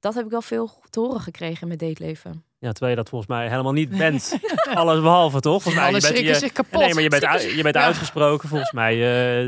Dat 0.00 0.14
heb 0.14 0.24
ik 0.24 0.30
wel 0.30 0.42
veel 0.42 0.70
te 0.90 1.00
horen 1.00 1.20
gekregen 1.20 1.60
in 1.60 1.66
mijn 1.66 1.78
dateleven. 1.90 2.44
Ja, 2.62 2.70
terwijl 2.70 2.90
je 2.90 2.96
dat 2.96 3.08
volgens 3.08 3.30
mij 3.30 3.48
helemaal 3.48 3.72
niet 3.72 3.88
bent. 4.04 4.38
Alles 4.74 5.00
behalve, 5.00 5.40
toch? 5.40 5.62
Volgens 5.62 5.74
mij, 5.74 5.84
Alle 5.84 5.94
je 5.94 6.00
bent, 6.00 6.12
schrikken 6.14 6.34
je, 6.34 6.38
zich 6.40 6.52
kapot. 6.52 6.80
nee, 6.80 6.94
maar 6.94 7.02
je 7.02 7.08
bent, 7.08 7.24
uit- 7.24 7.50
je 7.52 7.62
bent 7.62 7.74
Ja. 7.74 7.84
uitgesproken. 7.84 8.48
Volgens 8.48 8.72
mij 8.72 8.94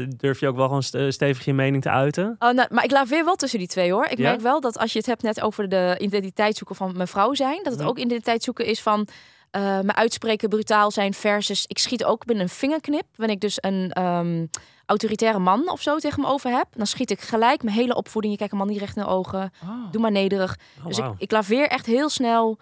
eh, 0.01 0.07
durf 0.17 0.41
je 0.41 0.49
ook 0.49 0.57
wel 0.57 0.67
gewoon 0.67 0.83
st- 0.83 0.97
stevig 1.09 1.45
je 1.45 1.53
mening 1.55 1.83
te 1.83 1.91
uiten. 1.91 2.37
Oh, 2.39 2.51
nou, 2.53 2.69
maar 2.71 2.85
ik 2.85 2.91
laat 2.91 3.09
weer 3.09 3.25
wel 3.25 3.35
tussen 3.37 3.59
die 3.59 3.69
twee 3.69 3.93
hoor. 3.93 4.05
Ik 4.07 4.19
Ja? 4.19 4.29
merk 4.29 4.41
wel 4.41 4.61
dat 4.61 4.79
als 4.79 4.93
je 4.93 4.99
het 4.99 5.07
hebt 5.07 5.23
net 5.23 5.41
over 5.41 5.69
de 5.69 5.97
identiteit 5.99 6.57
zoeken 6.57 6.77
van 6.77 6.93
mijn 6.97 7.09
vrouw 7.09 7.35
zijn, 7.35 7.61
dat 7.63 7.73
het 7.73 7.83
Ja. 7.83 7.89
ook 7.89 7.99
identiteit 7.99 8.43
zoeken 8.43 8.67
is 8.67 8.81
van 8.81 9.09
eh 9.51 9.61
mijn 9.63 9.97
uitspreken 9.97 10.49
brutaal 10.49 10.91
zijn 10.91 11.15
versus 11.15 11.65
ik 11.67 11.79
schiet 11.79 12.05
ook 12.05 12.25
binnen 12.25 12.45
een 12.45 12.51
vingerknip. 12.51 13.05
Wanneer 13.17 13.35
ik 13.35 13.41
dus 13.43 13.59
een 13.61 13.91
ehm, 13.93 14.47
autoritaire 14.87 15.39
man 15.39 15.71
of 15.71 15.83
zo 15.83 15.97
tegen 15.99 16.21
me 16.21 16.27
over 16.27 16.51
heb, 16.51 16.67
dan 16.77 16.87
schiet 16.87 17.11
ik 17.11 17.21
gelijk 17.21 17.63
mijn 17.63 17.77
hele 17.77 17.95
opvoeding. 17.95 18.33
Je 18.33 18.39
kijkt 18.39 18.53
een 18.53 18.59
man 18.59 18.69
niet 18.69 18.79
recht 18.81 18.97
in 18.97 19.03
de 19.03 19.09
ogen. 19.09 19.53
Oh. 19.63 19.93
Doe 19.93 20.01
maar 20.01 20.11
nederig. 20.11 20.57
Oh, 20.79 20.87
dus 20.87 20.97
ik, 20.97 21.03
wauw. 21.05 21.15
ik 21.19 21.31
laveer 21.31 21.69
echt 21.69 21.87
heel 21.87 22.09
snel 22.09 22.59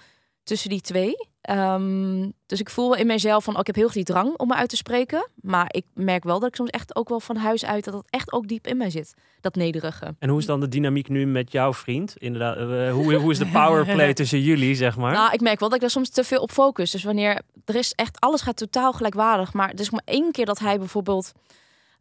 tussen 0.50 0.70
die 0.70 0.80
twee. 0.80 1.28
Ehm, 1.40 2.28
dus 2.46 2.60
ik 2.60 2.70
voel 2.70 2.88
wel 2.88 2.98
in 2.98 3.06
mezelf 3.06 3.44
van, 3.44 3.54
oh, 3.54 3.60
ik 3.60 3.66
heb 3.66 3.74
heel 3.74 3.84
erg 3.84 3.94
die 3.94 4.04
drang 4.04 4.36
om 4.36 4.48
me 4.48 4.54
uit 4.54 4.68
te 4.68 4.76
spreken. 4.76 5.28
Maar 5.34 5.66
ik 5.70 5.84
merk 5.94 6.24
wel 6.24 6.38
dat 6.40 6.48
ik 6.48 6.54
soms 6.54 6.70
echt 6.70 6.96
ook 6.96 7.08
wel 7.08 7.20
van 7.20 7.36
huis 7.36 7.64
uit, 7.64 7.84
dat 7.84 7.94
dat 7.94 8.04
echt 8.10 8.32
ook 8.32 8.48
diep 8.48 8.66
in 8.66 8.76
mij 8.76 8.90
zit. 8.90 9.14
Dat 9.40 9.54
nederige. 9.54 10.14
En 10.18 10.28
hoe 10.28 10.38
is 10.38 10.46
dan 10.46 10.60
de 10.60 10.68
dynamiek 10.68 11.08
nu 11.08 11.26
met 11.26 11.52
jouw 11.52 11.74
vriend? 11.74 12.14
Inderdaad, 12.16 12.56
eh, 12.56 12.92
hoe, 12.92 13.14
hoe 13.14 13.30
is 13.30 13.38
de 13.38 13.46
powerplay 13.46 14.14
tussen 14.20 14.40
jullie, 14.40 14.74
zeg 14.74 14.96
maar? 14.96 15.12
Nou, 15.12 15.32
ik 15.32 15.40
merk 15.40 15.60
wel 15.60 15.68
dat 15.68 15.76
ik 15.76 15.82
daar 15.82 15.90
soms 15.90 16.10
te 16.10 16.24
veel 16.24 16.42
op 16.42 16.50
focus. 16.50 16.90
Dus 16.90 17.04
wanneer 17.04 17.40
er 17.64 17.74
is 17.74 17.92
echt 17.92 18.20
alles 18.20 18.40
gaat 18.40 18.56
totaal 18.56 18.92
gelijkwaardig. 18.92 19.52
Maar 19.52 19.70
er 19.70 19.80
is 19.80 19.90
maar 19.90 20.02
één 20.04 20.32
keer 20.32 20.46
dat 20.46 20.58
hij 20.58 20.78
bijvoorbeeld 20.78 21.32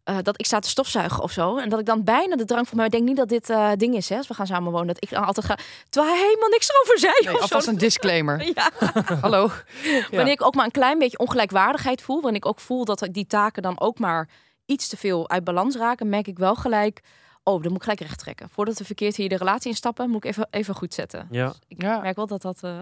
eh, 0.10 0.18
dat 0.22 0.40
ik 0.40 0.46
sta 0.46 0.60
te 0.60 0.70
stofzuigen 0.70 1.24
of 1.24 1.32
zo. 1.32 1.58
En 1.58 1.70
dat 1.70 1.80
ik 1.80 1.86
dan 1.86 2.04
bijna 2.04 2.36
de 2.36 2.46
drang 2.46 2.68
van 2.68 2.78
mij 2.78 2.90
denk 2.90 3.04
niet 3.04 3.18
dat 3.18 3.30
dit 3.30 3.50
eh, 3.50 3.72
ding 3.78 3.96
is. 3.96 4.10
Hè, 4.10 4.18
als 4.18 4.28
we 4.28 4.34
gaan 4.34 4.48
samen 4.48 4.72
wonen. 4.72 4.88
Dat 4.88 5.04
ik 5.04 5.10
dan 5.10 5.26
altijd 5.26 5.46
ga. 5.46 5.58
Terwijl 5.90 6.14
hij 6.16 6.24
helemaal 6.26 6.50
niks 6.50 6.70
erover 6.70 7.00
zei. 7.00 7.14
Nee, 7.20 7.42
alvast 7.42 7.64
zo. 7.66 7.72
een 7.72 7.78
disclaimer. 7.78 8.44
Ja. 8.56 8.72
Hallo. 9.22 9.50
Wanneer 10.12 10.32
ik 10.34 10.44
ook 10.46 10.56
maar 10.56 10.66
een 10.66 10.72
klein 10.72 11.00
beetje 11.00 11.18
ongelijkwaardigheid 11.18 12.02
voel. 12.02 12.22
Wanneer 12.22 12.40
ik 12.42 12.46
ook 12.46 12.60
voel 12.60 12.86
dat 12.86 13.08
die 13.12 13.28
taken 13.28 13.62
dan 13.62 13.80
ook 13.80 14.00
maar 14.00 14.30
iets 14.66 14.88
te 14.88 14.98
veel 14.98 15.30
uit 15.30 15.44
balans 15.44 15.76
raken. 15.76 16.10
Merk 16.10 16.28
ik 16.28 16.38
wel 16.38 16.56
gelijk. 16.56 17.02
Oh, 17.44 17.54
dan 17.62 17.68
moet 17.72 17.76
ik 17.78 17.82
gelijk 17.84 18.00
recht 18.02 18.20
trekken. 18.20 18.50
Voordat 18.50 18.78
we 18.78 18.86
verkeerd 18.86 19.16
hier 19.16 19.30
de 19.30 19.38
relatie 19.38 19.70
instappen, 19.70 20.10
moet 20.10 20.24
ik 20.24 20.30
even, 20.30 20.48
even 20.52 20.76
goed 20.76 20.94
zetten. 20.94 21.28
Ja. 21.32 21.54
Ik 21.68 21.82
Ja. 21.82 22.00
merk 22.00 22.16
wel 22.16 22.28
dat 22.28 22.42
dat. 22.42 22.58
eh, 22.64 22.80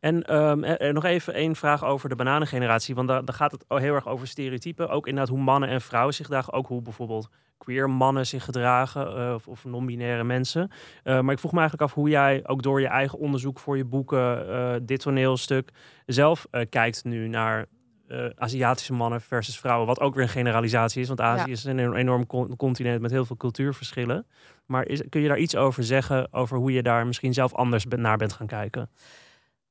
En 0.00 0.22
ehm, 0.22 0.62
er- 0.64 0.80
er 0.80 0.92
nog 0.92 1.04
even 1.04 1.34
één 1.34 1.56
vraag 1.56 1.84
over 1.84 2.08
de 2.08 2.14
bananengeneratie. 2.16 2.94
Want 2.94 3.08
daar, 3.08 3.24
daar 3.24 3.34
gaat 3.34 3.52
het 3.52 3.64
heel 3.68 3.94
erg 3.94 4.06
over 4.08 4.26
stereotypen. 4.26 4.88
Ook 4.88 5.06
inderdaad 5.06 5.34
hoe 5.34 5.42
mannen 5.44 5.68
en 5.68 5.80
vrouwen 5.80 6.14
zich 6.14 6.26
dragen. 6.26 6.52
Ook 6.52 6.66
hoe 6.66 6.82
bijvoorbeeld 6.82 7.28
queer 7.58 7.90
mannen 7.90 8.26
zich 8.26 8.44
gedragen. 8.44 9.16
eh, 9.16 9.34
of, 9.34 9.48
of 9.48 9.64
non-binaire 9.64 10.24
mensen. 10.24 10.70
Eh, 11.02 11.20
maar 11.20 11.32
ik 11.32 11.38
vroeg 11.38 11.52
me 11.52 11.58
eigenlijk 11.58 11.90
af 11.90 11.96
hoe 11.96 12.08
jij 12.08 12.40
ook 12.46 12.62
door 12.62 12.80
je 12.80 12.86
eigen 12.86 13.18
onderzoek 13.18 13.58
voor 13.58 13.76
je 13.76 13.84
boeken, 13.84 14.48
eh, 14.48 14.74
dit 14.82 15.00
toneelstuk, 15.00 15.70
zelf 16.06 16.46
eh, 16.50 16.62
kijkt 16.70 17.04
nu 17.04 17.28
naar 17.28 17.66
eh, 18.08 18.26
Aziatische 18.36 18.92
mannen 18.92 19.20
versus 19.20 19.58
vrouwen. 19.58 19.86
Wat 19.86 20.00
ook 20.00 20.14
weer 20.14 20.22
een 20.22 20.28
generalisatie 20.28 21.00
is. 21.02 21.08
Want 21.08 21.20
Azië 21.20 21.46
Ja. 21.46 21.52
is 21.52 21.64
een 21.64 21.94
enorm 21.94 22.26
con- 22.26 22.56
continent 22.56 23.00
met 23.00 23.10
heel 23.10 23.24
veel 23.24 23.36
cultuurverschillen. 23.36 24.26
Maar 24.66 24.86
is, 24.86 25.02
kun 25.08 25.20
je 25.20 25.28
daar 25.28 25.38
iets 25.38 25.56
over 25.56 25.84
zeggen? 25.84 26.32
Over 26.32 26.56
hoe 26.58 26.72
je 26.72 26.82
daar 26.82 27.06
misschien 27.06 27.32
zelf 27.34 27.54
anders 27.54 27.84
ben- 27.86 28.00
naar 28.00 28.16
bent 28.16 28.32
gaan 28.32 28.46
kijken? 28.46 28.90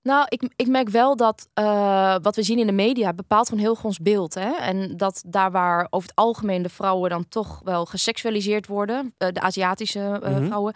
Nou, 0.07 0.25
ik, 0.29 0.41
ik 0.55 0.67
merk 0.67 0.89
wel 0.89 1.15
dat 1.15 1.47
eh, 1.53 2.15
wat 2.21 2.35
we 2.35 2.43
zien 2.43 2.59
in 2.59 2.65
de 2.65 2.71
media 2.73 3.13
bepaalt 3.13 3.47
gewoon 3.49 3.63
heel 3.63 3.77
ons 3.83 3.99
beeld. 3.99 4.33
Hè? 4.33 4.51
En 4.51 4.97
dat 4.97 5.23
daar 5.27 5.51
waar 5.51 5.87
over 5.89 6.09
het 6.09 6.17
algemeen 6.17 6.61
de 6.61 6.69
vrouwen 6.69 7.09
dan 7.09 7.27
toch 7.29 7.61
wel 7.63 7.85
geseksualiseerd 7.85 8.67
worden, 8.67 9.13
eh, 9.17 9.27
de 9.31 9.39
Aziatische 9.41 10.19
eh, 10.23 10.31
Mhm. 10.31 10.45
vrouwen, 10.45 10.73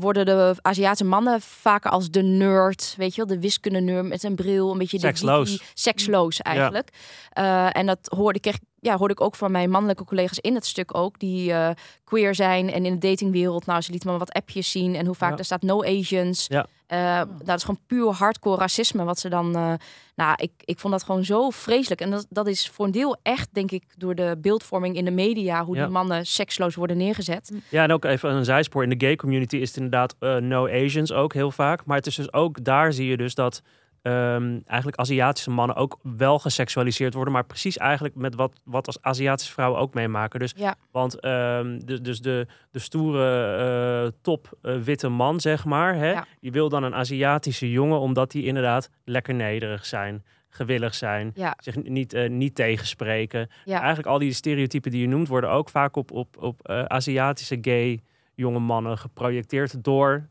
worden 0.00 0.26
de 0.26 0.54
Aziatische 0.62 1.04
mannen 1.04 1.40
vaker 1.40 1.90
als 1.90 2.10
de 2.10 2.22
nerd, 2.22 2.94
weet 2.96 3.14
je 3.14 3.24
wel, 3.24 3.36
de 3.36 3.42
wiskunde 3.42 3.80
nerd 3.80 4.06
met 4.08 4.22
een 4.22 4.34
bril, 4.34 4.70
een 4.72 4.78
beetje 4.78 4.98
Seksloos. 4.98 5.62
seksloos 5.74 6.40
eigenlijk. 6.40 6.88
Eh, 7.30 7.76
en 7.76 7.86
dat 7.86 7.98
hoorde 8.16 8.38
ik, 8.38 8.46
echt, 8.46 8.60
ja, 8.84 8.96
hoorde 8.96 9.14
ik 9.14 9.20
ook 9.20 9.34
van 9.34 9.50
mijn 9.50 9.70
mannelijke 9.70 10.04
collega's 10.04 10.38
in 10.38 10.54
het 10.54 10.66
stuk 10.66 10.96
ook, 10.96 11.18
die 11.18 11.52
eh, 11.52 11.70
queer 12.04 12.34
zijn 12.34 12.72
en 12.72 12.84
in 12.84 12.98
de 12.98 13.08
datingwereld. 13.08 13.66
Nou, 13.66 13.80
ze 13.80 13.90
lieten 13.90 14.12
me 14.12 14.18
wat 14.18 14.32
appjes 14.32 14.70
zien 14.70 14.94
en 14.94 15.06
hoe 15.06 15.14
vaak 15.14 15.30
Ja. 15.30 15.36
er 15.38 15.44
staat 15.44 15.62
no 15.62 15.82
Asians. 15.82 16.46
Ja. 16.48 16.66
Eh, 16.86 17.22
dat 17.44 17.56
is 17.56 17.64
gewoon 17.64 17.80
puur 17.86 18.12
hardcore 18.12 18.56
racisme 18.60 19.04
wat 19.04 19.18
ze 19.18 19.28
dan. 19.28 19.54
eh, 19.56 19.72
nou, 20.16 20.34
ik, 20.36 20.50
ik 20.64 20.78
vond 20.78 20.92
dat 20.92 21.02
gewoon 21.02 21.24
zo 21.24 21.50
vreselijk. 21.50 22.00
En 22.00 22.10
dat, 22.10 22.26
dat 22.28 22.46
is 22.46 22.68
voor 22.68 22.84
een 22.84 22.90
deel 22.92 23.16
echt, 23.22 23.48
denk 23.52 23.70
ik, 23.70 23.84
door 23.96 24.14
de 24.14 24.36
beeldvorming 24.40 24.96
in 24.96 25.04
de 25.04 25.10
media, 25.10 25.64
hoe 25.64 25.76
Ja. 25.76 25.82
die 25.82 25.92
mannen 25.92 26.26
seksloos 26.26 26.74
worden 26.74 26.96
neergezet. 26.96 27.52
Ja, 27.68 27.82
en 27.82 27.92
ook 27.92 28.04
even 28.04 28.30
een 28.30 28.44
zijspoor. 28.44 28.82
In 28.82 28.88
de 28.98 29.06
gay 29.06 29.16
community 29.16 29.56
is 29.56 29.68
het 29.68 29.76
inderdaad 29.76 30.14
no 30.42 30.68
Asians 30.68 31.12
ook 31.12 31.32
heel 31.34 31.50
vaak. 31.50 31.84
Maar 31.84 31.96
het 31.96 32.06
is 32.06 32.14
dus 32.14 32.32
ook 32.32 32.64
daar 32.64 32.92
zie 32.92 33.06
je 33.06 33.16
dus 33.16 33.34
dat 33.34 33.62
ehm, 34.04 34.58
eigenlijk 34.66 34.98
Aziatische 34.98 35.50
mannen 35.50 35.76
ook 35.76 35.98
wel 36.02 36.38
geseksualiseerd 36.38 37.14
worden. 37.14 37.32
Maar 37.32 37.44
precies 37.44 37.76
eigenlijk 37.78 38.14
met 38.14 38.34
wat, 38.34 38.60
wat 38.64 38.86
als 38.86 39.02
Aziatische 39.02 39.52
vrouwen 39.52 39.80
ook 39.80 39.94
meemaken. 39.94 40.40
Dus, 40.40 40.52
Ja. 40.56 40.74
Want 40.90 41.20
ehm, 41.20 41.78
de, 41.84 42.00
dus 42.00 42.20
de, 42.20 42.46
de 42.70 42.78
stoere 42.78 44.04
eh, 44.04 44.12
top 44.22 44.58
eh, 44.62 44.76
witte 44.76 45.08
man, 45.08 45.40
zeg 45.40 45.64
maar. 45.64 45.94
Hè, 45.94 46.10
Ja. 46.10 46.26
Die 46.40 46.52
wil 46.52 46.68
dan 46.68 46.82
een 46.82 46.94
Aziatische 46.94 47.70
jongen 47.70 47.98
omdat 47.98 48.30
die 48.30 48.44
inderdaad 48.44 48.90
lekker 49.04 49.34
nederig 49.34 49.86
zijn. 49.86 50.24
Gewillig 50.48 50.94
zijn. 50.94 51.30
Ja, 51.34 51.56
Zich 51.62 51.82
niet, 51.82 52.12
eh, 52.12 52.30
niet 52.30 52.54
tegenspreken. 52.54 53.48
ja. 53.64 53.78
Eigenlijk 53.78 54.08
al 54.08 54.18
die 54.18 54.32
stereotypen 54.32 54.90
die 54.90 55.00
je 55.00 55.08
noemt 55.08 55.28
worden 55.28 55.50
ook 55.50 55.68
vaak 55.68 55.96
op, 55.96 56.10
op, 56.10 56.36
op 56.42 56.68
eh, 56.68 56.82
Aziatische 56.82 57.58
gay 57.60 58.00
jonge 58.34 58.58
mannen 58.58 58.98
geprojecteerd 58.98 59.84
door 59.84 60.28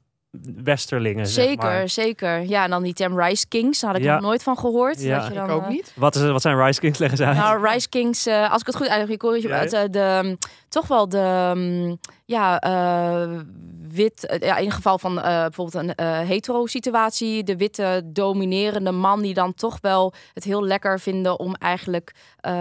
westerlingen. 0.64 1.28
zeg 1.28 1.46
zeker, 1.46 1.64
maar. 1.70 1.90
zeker. 1.90 2.42
Ja, 2.42 2.64
en 2.64 2.70
dan 2.70 2.84
die 2.84 2.94
term 2.94 3.20
Rice 3.20 3.48
Kings, 3.48 3.80
daar 3.80 3.90
had 3.90 4.00
ik 4.00 4.06
Ja. 4.06 4.14
nog 4.14 4.22
nooit 4.22 4.44
van 4.44 4.58
gehoord. 4.58 5.02
Ja. 5.02 5.16
dat 5.18 5.24
je 5.28 5.30
Ik 5.34 5.38
dan, 5.40 5.50
ook 5.50 5.62
eh, 5.64 5.68
niet. 5.70 5.92
Wat, 5.96 6.16
is, 6.16 6.22
wat 6.22 6.42
zijn 6.42 6.64
Rice 6.66 6.80
Kings? 6.80 7.00
Leggen 7.00 7.18
ze 7.18 7.26
uit. 7.26 7.38
Nou, 7.38 7.68
Rice 7.68 7.90
Kings, 7.90 8.26
eh, 8.26 8.52
als 8.52 8.62
ik 8.62 8.68
het 8.68 8.76
goed 8.76 8.88
uitleg, 8.88 9.10
ik 9.10 9.22
hoor 9.22 9.36
je 9.40 9.48
Ja, 9.48 9.58
uit, 9.58 9.74
eh, 9.74 9.82
de, 9.92 10.38
toch 10.74 10.88
wel 10.88 11.10
de, 11.10 11.52
mm, 11.56 11.98
ja, 12.26 12.60
eh, 12.60 13.40
wit, 13.88 14.26
eh, 14.26 14.48
ja, 14.48 14.58
in 14.58 14.66
het 14.66 14.74
geval 14.74 15.00
van 15.00 15.22
eh, 15.22 15.24
bijvoorbeeld 15.24 15.84
een 15.84 15.96
eh, 15.96 16.20
hetero 16.20 16.66
situatie, 16.66 17.44
de 17.44 17.58
witte 17.58 18.02
dominerende 18.06 18.92
man 18.92 19.22
die 19.22 19.34
dan 19.34 19.54
toch 19.54 19.78
wel 19.82 20.14
het 20.34 20.44
heel 20.44 20.64
lekker 20.64 21.00
vinden 21.00 21.40
om 21.40 21.56
eigenlijk 21.56 22.12
eh, 22.40 22.54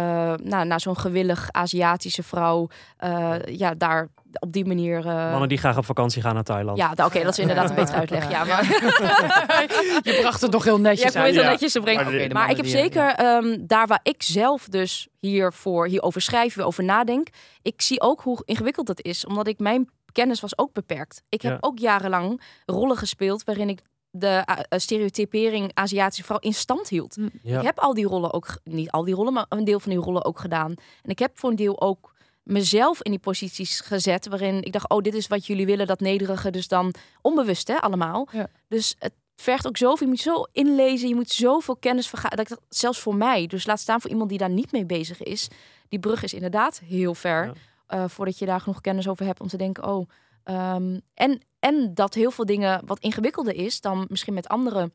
nou, 0.42 0.66
naar 0.66 0.80
zo'n 0.80 0.98
gewillig 0.98 1.48
Aziatische 1.50 2.22
vrouw, 2.22 2.68
eh, 2.96 3.34
ja, 3.44 3.74
daar 3.74 4.08
op 4.40 4.52
die 4.52 4.64
manier. 4.64 5.04
Mannen 5.04 5.48
die 5.48 5.58
graag 5.58 5.76
op 5.76 5.84
vakantie 5.84 6.22
gaan 6.22 6.34
naar 6.34 6.42
Thailand. 6.42 6.78
ja, 6.78 6.90
oké, 6.90 7.22
dat 7.22 7.32
is 7.32 7.38
inderdaad 7.38 7.68
een 7.68 7.74
betere 7.74 7.98
uitleg. 7.98 8.30
Ja, 8.30 8.44
maar 8.44 8.64
Je 10.08 10.18
bracht 10.20 10.40
het 10.40 10.50
nog 10.50 10.64
heel 10.64 10.76
ja, 10.76 10.82
netjes 10.82 11.16
uit. 11.16 11.34
Ja. 11.34 11.48
netjes 11.50 11.72
te 11.72 11.80
brengen. 11.80 12.04
Maar 12.04 12.32
maar 12.32 12.50
ik 12.50 12.56
heb 12.56 12.66
zeker 12.66 13.14
ehm, 13.14 13.56
daar 13.60 13.86
waar 13.86 14.00
ik 14.02 14.22
zelf 14.22 14.68
dus 14.68 15.08
hiervoor, 15.20 15.86
hierover 15.86 16.20
schrijf, 16.20 16.54
weer 16.54 16.66
over 16.66 16.84
nadenk. 16.84 17.28
Ik 17.62 17.82
zie 17.82 18.00
ook 18.00 18.20
hoe 18.20 18.42
ingewikkeld 18.44 18.86
dat 18.86 19.02
is, 19.02 19.26
omdat 19.26 19.46
ik 19.46 19.58
mijn 19.58 19.90
kennis 20.12 20.40
was 20.40 20.58
ook 20.58 20.72
beperkt. 20.72 21.22
Ik 21.28 21.42
heb 21.42 21.52
Ja. 21.52 21.58
ook 21.60 21.78
jarenlang 21.78 22.40
rollen 22.66 22.96
gespeeld 22.96 23.44
waarin 23.44 23.68
ik 23.68 23.80
de 24.10 24.26
eh, 24.26 24.58
eh, 24.68 24.78
stereotypering 24.78 25.70
Aziatische 25.74 26.24
vrouw 26.24 26.38
in 26.38 26.54
stand 26.54 26.88
hield. 26.88 27.16
Ja. 27.42 27.58
Ik 27.58 27.64
heb 27.64 27.78
al 27.78 27.94
die 27.94 28.06
rollen 28.06 28.32
ook, 28.32 28.58
niet 28.64 28.90
al 28.90 29.04
die 29.04 29.14
rollen, 29.14 29.32
maar 29.32 29.46
een 29.48 29.64
deel 29.64 29.80
van 29.80 29.90
die 29.92 30.00
rollen 30.00 30.24
ook 30.24 30.38
gedaan. 30.38 30.74
En 31.02 31.10
ik 31.10 31.18
heb 31.18 31.38
voor 31.38 31.50
een 31.50 31.56
deel 31.56 31.80
ook 31.80 32.14
mezelf 32.42 33.02
in 33.02 33.10
die 33.10 33.20
posities 33.20 33.80
gezet 33.80 34.26
waarin 34.28 34.62
ik 34.62 34.72
dacht, 34.72 34.90
oh, 34.90 35.02
dit 35.02 35.14
is 35.14 35.26
wat 35.26 35.46
jullie 35.46 35.66
willen, 35.66 35.86
dat 35.86 36.00
nederige. 36.00 36.50
Dus 36.50 36.68
dan 36.68 36.94
onbewust, 37.20 37.68
hè, 37.68 37.80
allemaal. 37.80 38.28
Ja. 38.32 38.48
Dus 38.68 38.94
het, 38.98 39.12
vergt 39.36 39.66
ook 39.66 39.76
zoveel. 39.76 40.06
Je 40.06 40.12
moet 40.12 40.20
zo 40.22 40.44
inlezen, 40.52 41.08
je 41.08 41.14
moet 41.14 41.30
zoveel 41.30 41.76
kennis 41.76 42.08
vergaren. 42.08 42.36
Dat 42.36 42.50
ik 42.50 42.56
dacht, 42.56 42.62
zelfs 42.68 42.98
voor 42.98 43.14
mij, 43.14 43.46
dus 43.46 43.66
laat 43.66 43.80
staan 43.80 44.00
voor 44.00 44.10
iemand 44.10 44.28
die 44.28 44.38
daar 44.38 44.50
niet 44.50 44.72
mee 44.72 44.86
bezig 44.86 45.22
is. 45.22 45.48
Die 45.92 46.00
brug 46.00 46.22
is 46.22 46.34
inderdaad 46.34 46.80
heel 46.84 47.14
ver. 47.14 47.44
Ja. 47.44 47.52
eh, 47.86 48.08
voordat 48.08 48.38
je 48.38 48.46
daar 48.46 48.60
genoeg 48.60 48.80
kennis 48.80 49.08
over 49.08 49.26
hebt 49.26 49.40
om 49.40 49.48
te 49.48 49.56
denken, 49.56 49.84
oh. 49.84 50.08
ehm, 50.44 50.98
en, 51.14 51.40
en 51.58 51.94
dat 51.94 52.14
heel 52.14 52.30
veel 52.30 52.46
dingen 52.46 52.82
wat 52.86 52.98
ingewikkelder 52.98 53.54
is 53.54 53.80
dan 53.80 54.06
misschien 54.08 54.34
met 54.34 54.48
andere 54.48 54.92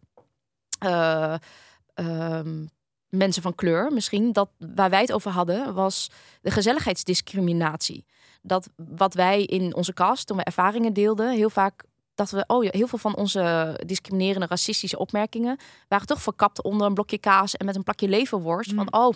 eh, 0.80 1.36
ehm, 1.94 2.66
mensen 3.10 3.42
van 3.42 3.56
kleur. 3.56 3.94
Misschien 3.94 4.34
dat 4.34 4.50
waar 4.76 4.90
wij 4.90 5.02
het 5.02 5.12
over 5.12 5.32
hadden, 5.32 5.74
was 5.74 6.12
de 6.42 6.52
gezelligheidsdiscriminatie. 6.52 8.06
Dat 8.42 8.70
wat 8.76 9.14
wij 9.14 9.44
in 9.44 9.76
onze 9.76 9.94
cast, 9.94 10.28
toen 10.28 10.38
we 10.38 10.44
ervaringen 10.44 10.94
deelden, 10.94 11.32
heel 11.32 11.50
vaak 11.50 11.84
dat 12.16 12.30
we, 12.30 12.44
oh 12.48 12.64
ja, 12.64 12.70
heel 12.74 12.88
veel 12.88 13.00
van 13.00 13.16
onze 13.16 13.74
discriminerende 13.86 14.48
racistische 14.48 14.98
opmerkingen 14.98 15.58
waren 15.88 16.08
toch 16.08 16.22
verkapt 16.22 16.62
onder 16.62 16.88
een 16.88 16.94
blokje 16.94 17.18
kaas 17.18 17.56
en 17.56 17.66
met 17.66 17.76
een 17.76 17.84
plakje 17.84 18.08
leverworst. 18.08 18.74
Van, 18.74 18.94
oh, 18.94 19.14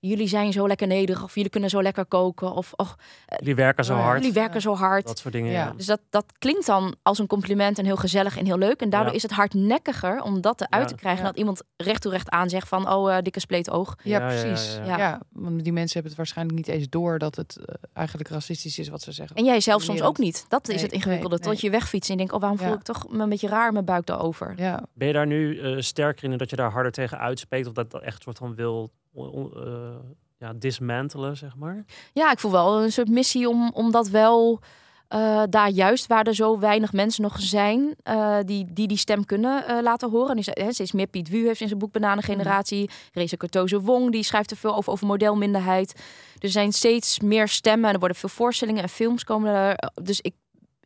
jullie 0.00 0.28
zijn 0.28 0.52
zo 0.52 0.66
lekker 0.66 0.86
nederig 0.86 1.22
of 1.22 1.34
jullie 1.34 1.50
kunnen 1.50 1.70
zo 1.70 1.82
lekker 1.82 2.06
koken 2.06 2.52
of 2.52 2.72
oh, 2.76 2.90
Jullie 3.38 3.54
werken 3.54 3.84
zo 3.84 3.94
hard. 3.94 4.18
jullie 4.18 4.32
werken 4.32 4.60
zo 4.60 4.74
hard. 4.74 5.06
Dat 5.06 5.18
soort 5.18 5.34
dingen. 5.34 5.52
Ja. 5.52 5.64
Ja. 5.64 5.72
Dus 5.76 5.86
dat, 5.86 6.00
dat 6.10 6.24
klinkt 6.38 6.66
dan 6.66 6.94
als 7.02 7.18
een 7.18 7.26
compliment 7.26 7.78
en 7.78 7.84
heel 7.84 7.96
gezellig 7.96 8.38
en 8.38 8.44
heel 8.46 8.58
leuk. 8.58 8.80
En 8.80 8.90
daardoor 8.90 9.10
Ja. 9.10 9.16
is 9.16 9.22
het 9.22 9.30
hardnekkiger 9.32 10.22
om 10.22 10.40
dat 10.40 10.60
eruit 10.60 10.82
Ja. 10.90 10.94
te 10.96 11.00
krijgen. 11.00 11.22
Ja. 11.22 11.28
Dat 11.28 11.38
iemand 11.38 11.62
recht 11.76 12.02
toe 12.02 12.10
recht 12.12 12.28
aan 12.30 12.48
zegt 12.48 12.68
van, 12.68 12.90
oh, 12.92 13.16
eh, 13.16 13.22
dikke 13.22 13.40
spleet 13.40 13.70
oog. 13.70 13.96
Ja, 14.02 14.18
Ja, 14.18 14.30
ja, 14.30 14.32
ja, 14.42 14.42
precies. 14.50 14.74
ja, 14.76 14.84
Ja, 14.84 14.96
ja. 14.98 15.20
want 15.32 15.64
die 15.64 15.72
mensen 15.72 15.92
hebben 15.92 16.08
het 16.10 16.16
waarschijnlijk 16.16 16.56
niet 16.56 16.68
eens 16.68 16.88
door 16.88 17.18
dat 17.18 17.36
het 17.36 17.56
eh, 17.56 17.74
eigenlijk 17.92 18.28
racistisch 18.28 18.78
is 18.78 18.88
wat 18.88 19.02
ze 19.02 19.12
zeggen. 19.12 19.36
En 19.36 19.44
jij 19.44 19.60
zelf 19.60 19.82
soms 19.82 20.02
ook 20.02 20.18
niet. 20.18 20.44
Dat 20.48 20.68
is 20.68 20.82
het 20.82 20.92
ingewikkelde. 20.92 21.36
nee, 21.36 21.44
Tot 21.44 21.60
je 21.60 21.70
wegfietst 21.70 22.10
en 22.10 22.14
je 22.14 22.18
denkt, 22.20 22.34
oh, 22.34 22.40
waarom 22.40 22.58
voel 22.58 22.72
ik 22.74 22.82
toch 22.82 23.08
me 23.10 23.22
een 23.22 23.28
beetje 23.28 23.48
raar 23.48 23.72
mijn 23.72 23.84
buik 23.84 24.06
daarover? 24.06 24.52
Ja, 24.56 24.82
Ben 24.94 25.06
je 25.06 25.12
daar 25.14 25.26
nu 25.26 25.60
eh, 25.60 25.76
sterker 25.80 26.30
in 26.30 26.38
dat 26.38 26.50
je 26.50 26.56
daar 26.56 26.70
harder 26.70 26.92
tegen 26.92 27.18
uitspreekt? 27.18 27.66
Of 27.66 27.72
dat 27.72 27.90
dat 27.90 28.02
echt 28.02 28.22
soort 28.22 28.38
van 28.38 28.54
wil 28.54 28.90
eh, 29.18 29.96
ja, 30.38 30.52
dismantelen, 30.52 31.36
zeg 31.36 31.56
maar? 31.56 31.84
Ja, 32.12 32.32
ik 32.32 32.38
voel 32.38 32.50
wel 32.50 32.82
een 32.82 32.92
soort 32.92 33.08
missie 33.08 33.48
om, 33.48 33.70
om 33.72 33.90
dat 33.90 34.08
wel 34.08 34.60
eh, 35.08 35.42
daar 35.50 35.68
juist 35.68 36.06
waar 36.06 36.26
er 36.26 36.34
zo 36.34 36.58
weinig 36.58 36.92
mensen 36.92 37.22
nog 37.22 37.40
zijn 37.40 37.94
eh, 38.02 38.38
die, 38.44 38.72
die 38.72 38.88
die 38.88 38.96
stem 38.96 39.24
kunnen 39.24 39.82
laten 39.82 40.10
horen. 40.10 40.36
Nu, 40.36 40.42
hè, 40.44 40.72
steeds 40.72 40.92
meer 40.92 41.06
Piet 41.06 41.28
Wu 41.28 41.46
heeft 41.46 41.60
in 41.60 41.66
zijn 41.68 41.78
boek 41.78 41.92
Bananengeneratie. 41.92 42.90
Reza 43.12 43.36
Kartoze 43.36 43.80
Wong 43.80 44.12
die 44.12 44.22
schrijft 44.22 44.50
er 44.50 44.56
veel 44.56 44.74
over, 44.74 44.92
over 44.92 45.06
modelminderheid. 45.06 46.00
Er 46.38 46.48
zijn 46.48 46.72
steeds 46.72 47.20
meer 47.20 47.48
stemmen 47.48 47.88
en 47.88 47.92
er 47.92 47.98
worden 47.98 48.16
veel 48.16 48.28
voorstellingen 48.28 48.82
en 48.82 48.88
films 48.88 49.24
komen 49.24 49.52
er. 49.52 49.90
Dus 50.02 50.20
ik, 50.20 50.34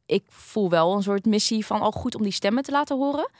ik 0.06 0.24
voel 0.28 0.70
wel 0.70 0.94
een 0.94 1.02
soort 1.02 1.24
missie 1.24 1.66
van 1.66 1.80
al 1.80 1.92
goed 1.92 2.14
om 2.14 2.22
die 2.22 2.32
stemmen 2.32 2.62
te 2.62 2.72
laten 2.72 2.96
horen. 2.96 3.30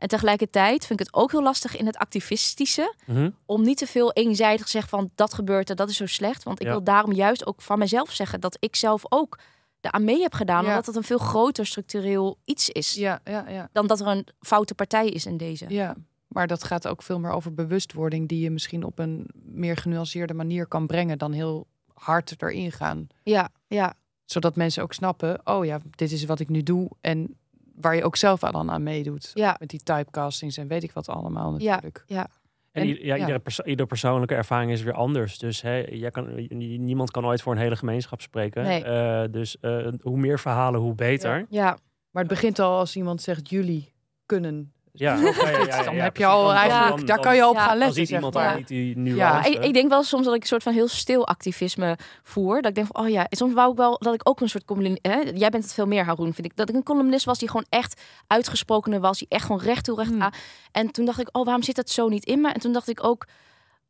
En 0.00 0.08
tegelijkertijd 0.08 0.86
vind 0.86 1.00
ik 1.00 1.06
het 1.06 1.14
ook 1.14 1.30
heel 1.30 1.42
lastig 1.42 1.76
in 1.76 1.86
het 1.86 1.96
activistische 1.96 2.94
Mhm. 3.06 3.30
om 3.46 3.62
niet 3.62 3.78
te 3.78 3.86
veel 3.86 4.12
eenzijdig 4.12 4.64
te 4.64 4.70
zeggen 4.70 4.90
van 4.90 5.10
dat 5.14 5.34
gebeurt 5.34 5.70
en 5.70 5.76
dat 5.76 5.88
is 5.90 5.96
zo 5.96 6.06
slecht. 6.06 6.42
Want 6.42 6.60
ik 6.60 6.66
Ja. 6.66 6.72
wil 6.72 6.82
daarom 6.84 7.12
juist 7.12 7.46
ook 7.46 7.62
van 7.62 7.78
mezelf 7.78 8.12
zeggen 8.12 8.40
dat 8.40 8.56
ik 8.60 8.76
zelf 8.76 9.02
ook 9.08 9.38
aan 9.80 10.04
mee 10.04 10.20
heb 10.22 10.34
gedaan. 10.34 10.62
Ja. 10.64 10.68
Omdat 10.68 10.86
het 10.86 10.96
een 10.96 11.02
veel 11.02 11.18
groter 11.18 11.66
structureel 11.66 12.38
iets 12.44 12.68
is 12.70 12.94
ja, 12.94 13.20
ja, 13.24 13.44
ja, 13.48 13.68
dan 13.72 13.86
dat 13.86 14.00
er 14.00 14.06
een 14.06 14.26
foute 14.40 14.74
partij 14.74 15.08
is 15.08 15.26
in 15.26 15.36
deze. 15.36 15.64
ja. 15.68 15.94
Maar 16.28 16.46
dat 16.46 16.64
gaat 16.64 16.88
ook 16.88 17.02
veel 17.02 17.18
meer 17.20 17.30
over 17.30 17.54
bewustwording 17.54 18.28
die 18.28 18.40
je 18.40 18.50
misschien 18.50 18.84
op 18.84 18.98
een 18.98 19.28
meer 19.44 19.76
genuanceerde 19.76 20.34
manier 20.34 20.66
kan 20.66 20.86
brengen 20.86 21.18
dan 21.18 21.32
heel 21.32 21.66
hard 21.94 22.34
erin 22.42 22.72
gaan. 22.72 23.06
Ja, 23.22 23.48
ja, 23.66 23.94
Zodat 24.24 24.56
mensen 24.56 24.82
ook 24.82 24.92
snappen, 24.92 25.40
oh 25.44 25.64
ja, 25.64 25.78
dit 25.90 26.12
is 26.12 26.24
wat 26.24 26.40
ik 26.40 26.48
nu 26.48 26.62
doe. 26.62 26.90
En 27.00 27.38
waar 27.80 27.96
je 27.96 28.04
ook 28.04 28.16
zelf 28.16 28.44
aan 28.44 28.70
aan 28.70 28.82
meedoet. 28.82 29.30
ja, 29.34 29.56
Met 29.58 29.68
die 29.68 29.82
typecastings 29.82 30.56
en 30.56 30.68
weet 30.68 30.82
ik 30.82 30.92
wat 30.92 31.08
allemaal 31.08 31.58
Ja. 31.58 31.70
natuurlijk. 31.74 32.04
ja. 32.06 32.28
En, 32.72 32.82
En- 32.82 32.88
ja, 32.88 32.94
ja. 33.14 33.16
Iedere, 33.16 33.38
perso- 33.38 33.62
iedere 33.64 33.88
persoonlijke 33.88 34.34
ervaring 34.34 34.72
is 34.72 34.82
weer 34.82 34.92
anders. 34.92 35.38
Dus 35.38 35.62
hè, 35.62 35.76
jij 35.90 36.10
kan, 36.10 36.46
niemand 36.84 37.10
kan 37.10 37.26
ooit 37.26 37.42
voor 37.42 37.52
een 37.52 37.58
hele 37.58 37.76
gemeenschap 37.76 38.20
spreken. 38.20 38.62
Nee. 38.62 38.84
Eh, 38.84 39.32
dus 39.32 39.58
eh, 39.60 39.86
hoe 40.00 40.16
meer 40.18 40.38
verhalen, 40.38 40.80
hoe 40.80 40.94
beter. 40.94 41.38
Ja, 41.38 41.46
ja. 41.48 41.78
Maar 42.10 42.22
het 42.22 42.32
begint 42.32 42.58
al 42.58 42.78
als 42.78 42.96
iemand 42.96 43.22
zegt 43.22 43.48
jullie 43.50 43.92
kunnen. 44.26 44.72
Ja, 45.00 45.14
ja, 45.20 45.50
ja, 45.50 45.58
ja, 45.66 45.82
dan 45.82 45.94
heb 45.94 46.16
je 46.16 46.26
al 46.26 46.52
eigenlijk, 46.52 46.96
dan- 46.96 47.06
daar 47.06 47.20
kan 47.20 47.36
je 47.36 47.48
op 47.48 47.56
gaan 47.56 47.68
Dan 47.68 47.78
letten. 47.78 47.96
ziet 47.96 48.10
iemand 48.10 48.56
niet 48.56 48.68
die 48.68 48.96
nuance. 48.96 49.16
Ja, 49.16 49.44
Ik, 49.44 49.64
ik 49.64 49.72
denk 49.74 49.88
wel 49.90 50.02
soms 50.02 50.24
dat 50.24 50.34
ik 50.34 50.40
een 50.40 50.46
soort 50.46 50.62
van 50.62 50.72
heel 50.72 50.88
stil 50.88 51.26
activisme 51.26 51.98
voer. 52.22 52.54
Dat 52.56 52.68
ik 52.70 52.74
denk 52.74 52.86
van, 52.92 53.04
oh 53.04 53.08
ja, 53.10 53.26
soms 53.30 53.54
wou 53.54 53.70
ik 53.70 53.76
wel 53.76 53.98
dat 53.98 54.14
ik 54.14 54.28
ook 54.28 54.40
een 54.40 54.48
soort 54.48 54.64
columnist... 54.64 54.98
Hè? 55.06 55.18
Jij 55.34 55.50
bent 55.50 55.62
het 55.64 55.74
veel 55.74 55.86
meer, 55.86 56.04
Haroon, 56.04 56.34
vind 56.34 56.46
ik. 56.46 56.56
Dat 56.56 56.68
ik 56.68 56.74
een 56.74 56.82
columnist 56.82 57.24
was 57.24 57.38
die 57.38 57.48
gewoon 57.48 57.66
echt 57.68 58.00
uitgesproken 58.26 59.00
was. 59.00 59.18
Die 59.18 59.28
echt 59.30 59.44
gewoon 59.44 59.60
recht 59.60 59.84
toe, 59.84 59.96
recht 59.96 60.10
Hmm. 60.10 60.22
aan. 60.22 60.32
En 60.72 60.90
toen 60.90 61.04
dacht 61.04 61.20
ik, 61.20 61.28
oh, 61.32 61.44
waarom 61.44 61.62
zit 61.62 61.76
dat 61.76 61.90
zo 61.90 62.08
niet 62.08 62.24
in 62.24 62.40
me? 62.40 62.48
En 62.50 62.60
toen 62.60 62.72
dacht 62.72 62.88
ik 62.88 63.04
ook, 63.04 63.26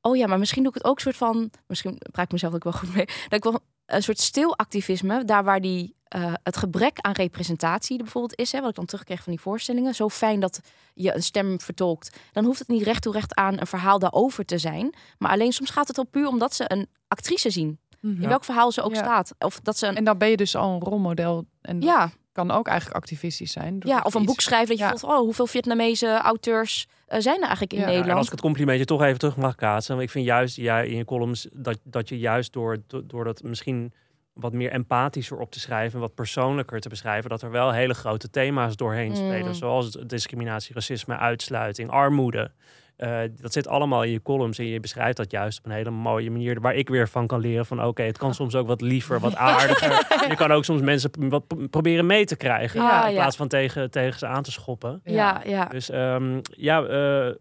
oh 0.00 0.16
ja, 0.16 0.26
maar 0.26 0.38
misschien 0.38 0.62
doe 0.62 0.72
ik 0.72 0.78
het 0.82 0.90
ook 0.90 1.00
soort 1.00 1.16
van... 1.16 1.50
Misschien 1.66 1.98
praat 2.12 2.24
ik 2.26 2.32
mezelf 2.32 2.54
ook 2.54 2.64
wel 2.64 2.72
goed 2.72 2.94
mee. 2.94 3.04
Dat 3.06 3.32
ik 3.32 3.42
wel 3.42 3.61
een 3.86 4.02
soort 4.02 4.20
stil 4.20 4.56
activisme, 4.56 5.24
daar 5.24 5.44
waar 5.44 5.61
die... 5.61 5.94
eh, 6.11 6.32
het 6.42 6.56
gebrek 6.56 6.98
aan 7.00 7.12
representatie 7.12 7.96
er 7.96 8.02
bijvoorbeeld 8.02 8.38
is, 8.38 8.52
hè, 8.52 8.61
wat 8.61 8.68
ik 8.70 8.74
dan 8.76 8.84
terugkreeg 8.84 9.22
van 9.22 9.32
die 9.32 9.40
voorstellingen. 9.42 9.94
Zo 9.94 10.08
fijn 10.08 10.40
dat 10.40 10.61
je 10.94 11.14
een 11.14 11.22
stem 11.22 11.61
vertolkt. 11.61 12.16
Dan 12.32 12.44
hoeft 12.44 12.58
het 12.58 12.68
niet 12.68 12.82
recht 12.82 13.02
toe 13.02 13.12
recht 13.12 13.34
aan 13.34 13.61
een 13.61 13.66
verhaal 13.66 13.98
daarover 13.98 14.44
te 14.44 14.58
zijn. 14.58 14.94
Maar 15.18 15.30
alleen 15.30 15.52
soms 15.52 15.70
gaat 15.70 15.88
het 15.88 15.98
al 15.98 16.06
puur 16.06 16.26
omdat 16.28 16.54
ze 16.54 16.64
een 16.66 16.86
actrice 17.08 17.50
zien. 17.50 17.78
Mhm. 18.00 18.22
In 18.22 18.28
welk 18.28 18.44
verhaal 18.44 18.72
ze 18.72 18.82
ook 18.82 18.94
Ja. 18.94 19.02
staat. 19.02 19.34
Of 19.38 19.61
dat 19.62 19.78
ze 19.78 19.86
een. 19.86 19.96
En 19.96 20.04
dan 20.04 20.18
ben 20.18 20.28
je 20.30 20.36
dus 20.36 20.56
al 20.56 20.74
een 20.74 20.80
rolmodel. 20.80 21.44
En 21.61 21.80
Ja, 21.80 22.11
kan 22.32 22.50
ook 22.50 22.66
eigenlijk 22.66 22.96
activistisch 22.98 23.52
zijn. 23.52 23.76
ja, 23.78 24.00
of 24.04 24.14
een 24.14 24.24
boek 24.24 24.40
schrijven 24.40 24.68
dat 24.68 24.78
je 24.78 24.84
Ja. 24.84 24.90
voelt, 24.90 25.12
oh, 25.12 25.18
hoeveel 25.18 25.46
Vietnamese 25.46 26.18
auteurs 26.18 26.86
eh, 27.06 27.20
zijn 27.20 27.36
er 27.36 27.42
eigenlijk 27.42 27.72
in 27.72 27.78
Ja, 27.78 27.84
Ja, 27.84 27.88
en 27.90 27.94
Nederland? 27.94 28.18
als 28.18 28.26
ik 28.26 28.32
het 28.32 28.40
complimentje 28.40 28.84
toch 28.84 29.02
even 29.02 29.18
terug 29.18 29.36
mag 29.36 29.54
kaatsen. 29.54 29.92
Want 29.94 30.06
ik 30.06 30.11
vind 30.12 30.24
juist 30.26 30.56
jij 30.56 30.88
in 30.88 30.96
je 30.96 31.04
columns 31.04 31.48
dat, 31.52 31.78
dat 31.82 32.08
je 32.08 32.18
juist 32.18 32.52
door, 32.52 32.78
do- 32.86 33.06
door 33.06 33.24
dat 33.24 33.42
misschien 33.42 33.92
wat 34.41 34.53
meer 34.53 34.70
empathischer 34.70 35.38
op 35.38 35.51
te 35.51 35.61
schrijven, 35.61 36.01
wat 36.01 36.14
persoonlijker 36.14 36.80
te 36.80 36.88
beschrijven, 36.88 37.30
dat 37.30 37.43
er 37.43 37.51
wel 37.51 37.72
hele 37.72 37.95
grote 37.95 38.30
thema's 38.30 38.76
doorheen 38.76 39.11
Mm. 39.11 39.16
spelen. 39.16 39.55
Zoals 39.55 39.91
discriminatie, 39.91 40.74
racisme, 40.74 41.16
uitsluiting, 41.16 41.91
armoede. 41.91 42.51
Eh, 42.97 43.18
dat 43.41 43.53
zit 43.53 43.68
allemaal 43.68 44.03
in 44.03 44.11
je 44.11 44.22
columns 44.22 44.59
en 44.59 44.66
je 44.66 44.80
beschrijft 44.80 45.16
dat 45.16 45.30
juist 45.30 45.59
op 45.59 45.64
een 45.64 45.70
hele 45.70 45.91
mooie 45.91 46.30
manier. 46.30 46.61
Waar 46.61 46.74
ik 46.74 46.88
weer 46.88 47.09
van 47.09 47.26
kan 47.26 47.41
leren 47.41 47.66
van 47.66 47.84
oké, 47.84 48.03
het 48.03 48.18
kan 48.18 48.34
soms 48.34 48.55
ook 48.55 48.66
wat 48.66 48.80
liever, 48.80 49.20
wat 49.20 49.36
aardiger. 49.51 49.91
je 50.28 50.34
kan 50.36 50.53
ook 50.53 50.64
soms 50.64 50.80
mensen 50.80 51.11
wat 51.28 51.70
proberen 51.70 52.07
mee 52.07 52.24
te 52.24 52.36
krijgen. 52.36 52.80
Ja, 52.82 53.07
in 53.07 53.12
ja. 53.12 53.20
plaats 53.20 53.36
van 53.36 53.49
tegen, 53.49 53.91
tegen 53.91 54.18
ze 54.18 54.26
aan 54.26 54.43
te 54.43 54.51
schoppen. 54.53 55.01
ja, 55.05 55.43
ja. 55.47 55.64
Dus 55.64 55.91
ehm, 55.91 56.41
ja, 56.43 56.82
eh, 56.82 57.34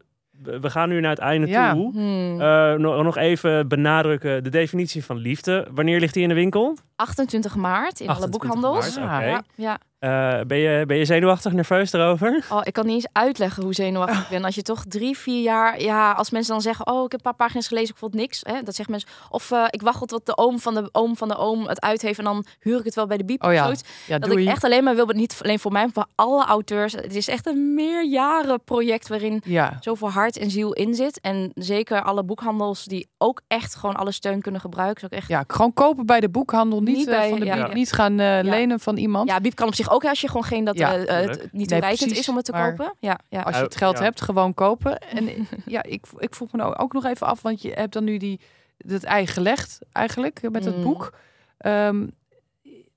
we 0.44 0.70
gaan 0.70 0.90
nu 0.90 1.00
naar 1.00 1.10
het 1.10 1.20
einde 1.20 1.48
Ja. 1.48 1.74
toe. 1.74 1.92
Hmm. 1.92 2.42
Eh, 2.42 2.74
nog, 2.74 3.04
nog 3.04 3.18
even 3.18 3.68
benadrukken 3.68 4.44
de 4.44 4.50
definitie 4.50 5.06
van 5.06 5.18
liefde. 5.18 5.68
Wanneer 5.72 6.00
ligt 6.00 6.14
die 6.14 6.24
in 6.24 6.30
de 6.30 6.36
winkel? 6.36 6.78
28 6.96 7.56
maart 7.56 8.00
in 8.00 8.08
alle 8.08 8.16
28 8.16 8.30
boekhandels. 8.52 8.98
maart, 9.00 9.46
ja. 9.56 9.78
Eh, 10.00 10.39
ben, 10.47 10.58
je, 10.58 10.84
ben 10.86 10.97
je 10.97 11.06
zenuwachtig, 11.06 11.54
nerveus 11.54 11.93
erover? 11.93 12.45
Oh, 12.52 12.62
ik 12.64 12.74
kan 12.74 12.86
niet 12.86 12.95
eens 12.95 13.08
uitleggen 13.12 13.64
hoe 13.64 13.74
zenuwachtig 13.74 14.22
ik 14.22 14.30
ben. 14.30 14.43
Als 14.43 14.56
je 14.56 14.62
toch 14.62 14.84
drie, 14.88 15.18
vier 15.18 15.41
jaar... 15.41 15.82
Ja, 15.82 16.12
als 16.12 16.30
mensen 16.30 16.54
dan 16.54 16.62
zeggen... 16.62 16.88
Oh, 16.88 17.04
ik 17.06 17.12
heb 17.12 17.26
een 17.26 17.32
paar 17.36 17.45
pagina's 17.47 17.68
gelezen, 17.68 17.89
ik 17.89 17.97
vond 17.97 18.14
niks. 18.14 18.41
Hè, 18.43 18.62
dat 18.64 18.76
zeggen 18.76 18.91
mensen. 18.91 19.10
Of 19.30 19.52
eh, 19.52 19.64
ik 19.70 19.82
wacht 19.82 20.08
tot 20.08 20.26
de 20.26 20.38
oom 20.38 20.60
van 20.60 20.74
de 20.74 20.89
oom 20.91 21.18
van 21.18 21.28
de 21.28 21.38
oom 21.38 21.68
het 21.68 21.82
uit 21.82 22.02
heeft... 22.02 22.18
en 22.18 22.24
dan 22.24 22.45
huur 22.60 22.80
ik 22.80 22.86
het 22.86 22.95
wel 22.95 23.08
bij 23.08 23.18
de 23.18 23.26
biep. 23.26 23.43
Oh 23.43 23.54
ja. 23.54 23.64
zoiets. 23.64 23.84
Ja, 24.08 24.20
Dat 24.20 24.30
doei. 24.30 24.43
ik 24.43 24.50
echt 24.50 24.64
alleen 24.64 24.84
maar 24.84 24.95
wil... 24.95 25.06
Niet 25.06 25.39
alleen 25.43 25.60
voor 25.60 25.72
mij, 25.72 25.82
maar 25.84 25.93
voor 25.93 26.08
alle 26.16 26.45
auteurs. 26.45 26.93
Het 26.93 27.16
is 27.16 27.28
echt 27.28 27.47
een 27.47 27.74
meerjaren 27.74 28.64
project... 28.64 29.08
waarin 29.08 29.41
Ja, 29.45 29.78
zoveel 29.80 30.12
hart 30.12 30.38
en 30.38 30.52
ziel 30.52 30.74
in 30.74 30.93
zit. 30.95 31.20
En 31.22 31.52
zeker 31.56 32.02
alle 32.02 32.24
boekhandels 32.24 32.84
die 32.86 33.10
ook 33.18 33.41
echt 33.47 33.76
gewoon 33.76 33.95
alle 33.95 34.12
steun 34.12 34.41
kunnen 34.41 34.62
gebruiken. 34.62 34.97
Is 34.97 35.04
ook 35.04 35.20
echt... 35.20 35.28
ja, 35.28 35.43
gewoon 35.47 35.74
kopen 35.74 36.06
bij 36.06 36.20
de 36.20 36.30
boekhandel. 36.30 36.82
Niet, 36.82 36.97
Niet 36.97 37.08
eh, 37.08 37.18
bij- 37.18 37.30
van 37.30 37.39
de 37.39 37.45
biep, 37.45 37.74
niet 37.74 37.91
gaan 37.91 38.20
eh, 38.20 38.39
lenen 38.41 38.80
van 38.80 38.97
iemand. 38.97 39.30
Ja, 39.30 39.39
Biep 39.39 39.56
kan 39.56 39.68
op 39.68 39.76
zich 39.76 39.89
ook 39.90 40.06
als 40.06 40.22
je 40.22 40.28
gewoon 40.28 40.44
geen 40.44 40.64
dat 40.64 40.78
Ja, 40.78 40.96
eh, 40.96 41.22
eh, 41.24 41.30
het 41.30 41.52
niet 41.54 41.70
Nee, 41.70 41.80
precies, 41.80 42.20
is 42.20 42.30
om 42.30 42.36
het 42.36 42.46
te 42.46 42.52
maar- 42.52 42.76
kopen. 42.76 42.96
Ja, 43.00 43.20
ja. 43.30 43.42
Als 43.42 43.56
je 43.58 43.64
het 43.64 43.76
geld 43.76 43.98
ja. 43.98 44.04
hebt, 44.04 44.22
gewoon 44.22 44.54
kopen. 44.54 44.98
En 45.00 45.48
ja, 45.66 45.84
ik, 45.84 46.06
ik 46.18 46.36
vroeg 46.36 46.52
me 46.52 46.58
nou 46.58 46.76
ook 46.76 46.94
nog 46.94 47.06
even 47.06 47.28
af, 47.28 47.42
want 47.42 47.62
je 47.62 47.72
hebt 47.72 47.94
dan 47.94 48.04
nu 48.04 48.18
die, 48.18 48.40
dat 48.78 49.04
ei 49.04 49.28
gelegd 49.28 49.80
eigenlijk 49.92 50.50
met 50.52 50.66
het 50.66 50.76
Mm. 50.78 50.84
boek. 50.84 51.14
Ehm, 51.58 52.08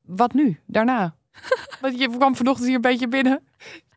wat 0.03 0.33
nu, 0.33 0.61
daarna? 0.67 1.15
want 1.81 1.99
je 1.99 2.09
kwam 2.17 2.37
vanochtend 2.37 2.67
hier 2.67 2.75
een 2.77 2.81
beetje 2.81 3.09
binnen. 3.09 3.43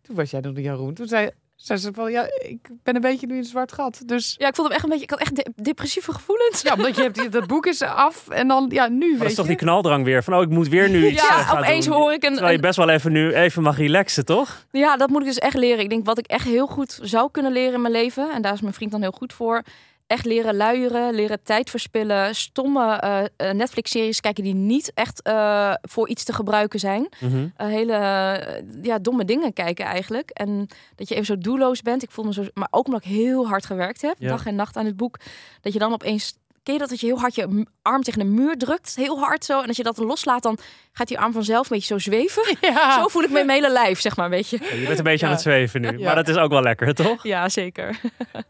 Toen 0.01 0.15
was 0.15 0.31
jij 0.31 0.39
nog 0.39 0.53
niet 0.53 0.65
Jeroen. 0.65 0.93
Toen 0.93 1.07
zei, 1.07 1.29
zei 1.65 1.79
ze 1.79 1.93
van, 1.93 2.11
ja, 2.11 2.23
ik 2.47 2.59
ben 2.83 2.95
een 2.95 3.01
beetje 3.01 3.27
nu 3.27 3.33
in 3.33 3.39
een 3.39 3.45
zwart 3.45 3.71
gat. 3.71 4.01
Dus 4.05 4.35
ja, 4.37 4.47
ik 4.47 4.55
vond 4.55 4.67
hem 4.67 4.75
echt 4.75 4.83
een 4.83 4.89
beetje. 4.89 5.03
Ik 5.03 5.09
had 5.09 5.19
echt 5.19 5.35
de- 5.35 5.51
depressieve 5.55 6.13
gevoelens. 6.13 6.61
ja, 6.61 6.73
omdat 6.73 6.95
je 6.95 7.01
hebt, 7.01 7.31
dat 7.31 7.47
boek 7.47 7.65
is 7.65 7.81
af 7.81 8.27
en 8.29 8.47
dan, 8.47 8.65
ja, 8.69 8.87
nu 8.87 8.97
Maar 8.99 9.09
dat 9.09 9.19
weet 9.19 9.29
is 9.29 9.35
toch 9.35 9.45
je. 9.45 9.51
die 9.51 9.59
knaldrang 9.59 10.03
weer 10.03 10.23
van 10.23 10.33
oh, 10.33 10.41
ik 10.41 10.49
moet 10.49 10.67
weer 10.67 10.89
nu 10.89 11.07
iets 11.07 11.21
eh, 11.21 11.27
Ja, 11.29 11.43
gaan 11.43 11.57
opeens 11.57 11.85
doen. 11.85 11.95
hoor 11.95 12.13
ik 12.13 12.23
een, 12.23 12.31
Terwijl 12.33 12.55
je 12.55 12.59
best 12.61 12.77
wel 12.77 12.89
even 12.89 13.11
nu 13.11 13.33
even 13.33 13.63
mag 13.63 13.77
relaxen, 13.77 14.25
toch? 14.25 14.65
Ja, 14.71 14.97
dat 14.97 15.09
moet 15.09 15.21
ik 15.21 15.27
dus 15.27 15.39
echt 15.39 15.55
leren. 15.55 15.79
Ik 15.83 15.89
denk 15.89 16.05
wat 16.05 16.17
ik 16.17 16.25
echt 16.27 16.45
heel 16.45 16.67
goed 16.67 16.99
zou 17.01 17.31
kunnen 17.31 17.51
leren 17.51 17.73
in 17.73 17.81
mijn 17.81 17.93
leven. 17.93 18.31
En 18.31 18.41
daar 18.41 18.53
is 18.53 18.61
mijn 18.61 18.73
vriend 18.73 18.91
dan 18.91 19.01
heel 19.01 19.11
goed 19.17 19.33
voor. 19.33 19.61
Echt 20.07 20.25
leren 20.25 20.55
luieren, 20.55 21.13
leren 21.13 21.43
tijd 21.43 21.69
verspillen, 21.69 22.35
stomme 22.35 22.95
eh, 23.37 23.51
Netflix-series 23.51 24.19
kijken 24.21 24.43
die 24.43 24.53
niet 24.53 24.91
echt 24.93 25.21
eh, 25.21 25.73
voor 25.81 26.09
iets 26.09 26.23
te 26.23 26.33
gebruiken 26.33 26.79
zijn. 26.79 27.09
Mhm. 27.19 27.47
Hele 27.55 27.93
ja, 28.81 28.99
domme 28.99 29.25
dingen 29.25 29.53
kijken 29.53 29.85
eigenlijk. 29.85 30.29
En 30.29 30.67
dat 30.95 31.07
je 31.09 31.13
even 31.13 31.25
zo 31.25 31.37
doelloos 31.37 31.81
bent. 31.81 32.03
Ik 32.03 32.11
voel 32.11 32.25
me 32.25 32.33
zo, 32.33 32.43
maar 32.53 32.67
ook 32.71 32.85
omdat 32.85 33.05
ik 33.05 33.11
heel 33.11 33.47
hard 33.47 33.65
gewerkt 33.65 34.01
heb, 34.01 34.15
Ja. 34.19 34.29
dag 34.29 34.45
en 34.45 34.55
nacht 34.55 34.77
aan 34.77 34.85
het 34.85 34.97
boek, 34.97 35.19
dat 35.61 35.73
je 35.73 35.79
dan 35.79 35.93
opeens 35.93 36.33
Ken 36.65 36.73
je 36.73 36.79
dat 36.79 36.89
dat 36.89 36.99
je 36.99 37.05
heel 37.05 37.19
hard 37.19 37.35
je 37.35 37.65
arm 37.81 38.01
tegen 38.01 38.19
de 38.19 38.25
muur 38.25 38.57
drukt, 38.57 38.95
heel 38.95 39.19
hard 39.19 39.45
zo, 39.45 39.61
en 39.61 39.67
als 39.67 39.77
je 39.77 39.83
dat 39.83 39.97
loslaat, 39.97 40.43
dan 40.43 40.57
gaat 40.91 41.07
die 41.07 41.19
arm 41.19 41.33
vanzelf 41.33 41.69
een 41.69 41.75
beetje 41.75 41.93
zo 41.93 41.99
zweven. 41.99 42.43
Ja. 42.61 42.99
Zo 42.99 43.07
voel 43.07 43.23
ik 43.23 43.29
mijn 43.29 43.49
hele 43.49 43.71
lijf, 43.71 43.99
zeg 43.99 44.15
maar, 44.15 44.29
weet 44.29 44.49
je. 44.49 44.57
Je 44.79 44.85
bent 44.85 44.97
een 44.97 45.03
beetje 45.03 45.25
aan 45.25 45.31
het 45.31 45.41
zweven 45.41 45.81
nu. 45.81 45.97
Ja. 45.97 46.05
Maar 46.05 46.15
dat 46.15 46.27
is 46.27 46.35
ook 46.35 46.51
wel 46.51 46.61
lekker, 46.61 46.93
toch? 46.93 47.23
Ja, 47.23 47.49
zeker. 47.49 47.99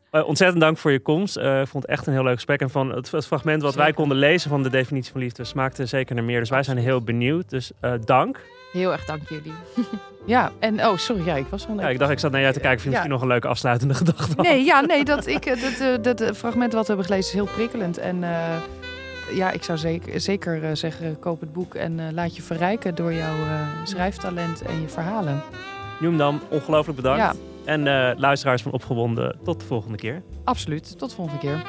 Eh, 0.09 0.27
ontzettend 0.27 0.61
dank 0.61 0.77
voor 0.77 0.91
je 0.91 0.99
komst. 0.99 1.37
Eh, 1.37 1.61
ik 1.61 1.67
vond 1.67 1.83
het 1.83 1.91
echt 1.91 2.07
een 2.07 2.13
heel 2.13 2.23
leuk 2.23 2.33
gesprek. 2.33 2.61
En 2.61 2.69
van 2.69 2.95
het, 2.95 3.11
het 3.11 3.25
fragment 3.25 3.61
wat 3.61 3.75
wij 3.75 3.93
konden 3.93 4.17
lezen 4.17 4.49
van 4.49 4.63
de 4.63 4.69
definitie 4.69 5.11
van 5.11 5.21
liefde 5.21 5.43
smaakte 5.43 5.85
zeker 5.85 6.15
naar 6.15 6.23
meer. 6.23 6.39
Dus 6.39 6.49
wij 6.49 6.63
zijn 6.63 6.77
heel 6.77 7.01
benieuwd. 7.01 7.49
Dus 7.49 7.71
eh, 7.81 7.93
dank. 8.05 8.41
Heel 8.75 8.91
erg 8.91 9.05
dank 9.05 9.21
jullie. 9.29 9.53
Ja, 10.27 10.51
en 10.59 10.85
oh, 10.85 10.97
sorry, 10.97 11.25
ja, 11.25 11.35
ik 11.35 11.45
was 11.49 11.67
al 11.67 11.79
Ja, 11.79 11.89
ik 11.89 11.99
dacht, 11.99 12.11
ik 12.11 12.19
zat 12.19 12.31
naar 12.31 12.41
jou 12.41 12.53
te 12.53 12.59
kijken 12.59 12.77
of 12.77 12.83
je 12.83 12.89
Ja. 12.89 12.95
misschien 12.95 13.13
nog 13.13 13.21
een 13.21 13.27
leuke 13.27 13.47
afsluitende 13.47 13.93
gedachte 13.93 14.33
had. 14.35 14.45
Nee, 14.45 14.63
ja, 14.63 14.81
nee, 14.81 15.03
dat, 15.03 15.27
ik, 15.27 15.45
eh, 15.45 15.61
dat, 15.61 15.79
eh, 15.79 16.03
dat, 16.03 16.21
eh, 16.21 16.33
fragment 16.33 16.73
wat 16.73 16.81
we 16.81 16.87
hebben 16.87 17.05
gelezen 17.05 17.27
is 17.29 17.33
heel 17.33 17.53
prikkelend. 17.55 17.97
En 17.97 18.23
eh, 18.23 18.55
ja, 19.33 19.51
ik 19.51 19.63
zou 19.63 19.77
zeker, 19.77 20.21
zeker 20.21 20.63
eh, 20.63 20.69
zeggen, 20.75 21.19
koop 21.19 21.39
het 21.39 21.53
boek 21.53 21.73
en 21.75 22.13
laat 22.13 22.35
je 22.35 22.41
verrijken 22.41 22.95
door 22.95 23.13
jouw 23.13 23.35
eh, 23.35 23.67
schrijftalent 23.83 24.61
en 24.61 24.81
je 24.81 24.87
verhalen. 24.87 25.41
Noemdam, 25.99 26.41
ongelooflijk 26.49 26.95
bedankt. 26.95 27.19
Ja, 27.21 27.33
En 27.65 27.87
eh, 27.87 28.19
luisteraars 28.19 28.61
van 28.61 28.71
Opgewonden, 28.71 29.37
tot 29.43 29.59
de 29.59 29.65
volgende 29.65 29.97
keer. 29.97 30.21
absoluut. 30.43 30.97
Tot 30.97 31.09
de 31.09 31.15
volgende 31.15 31.39
keer. 31.39 31.63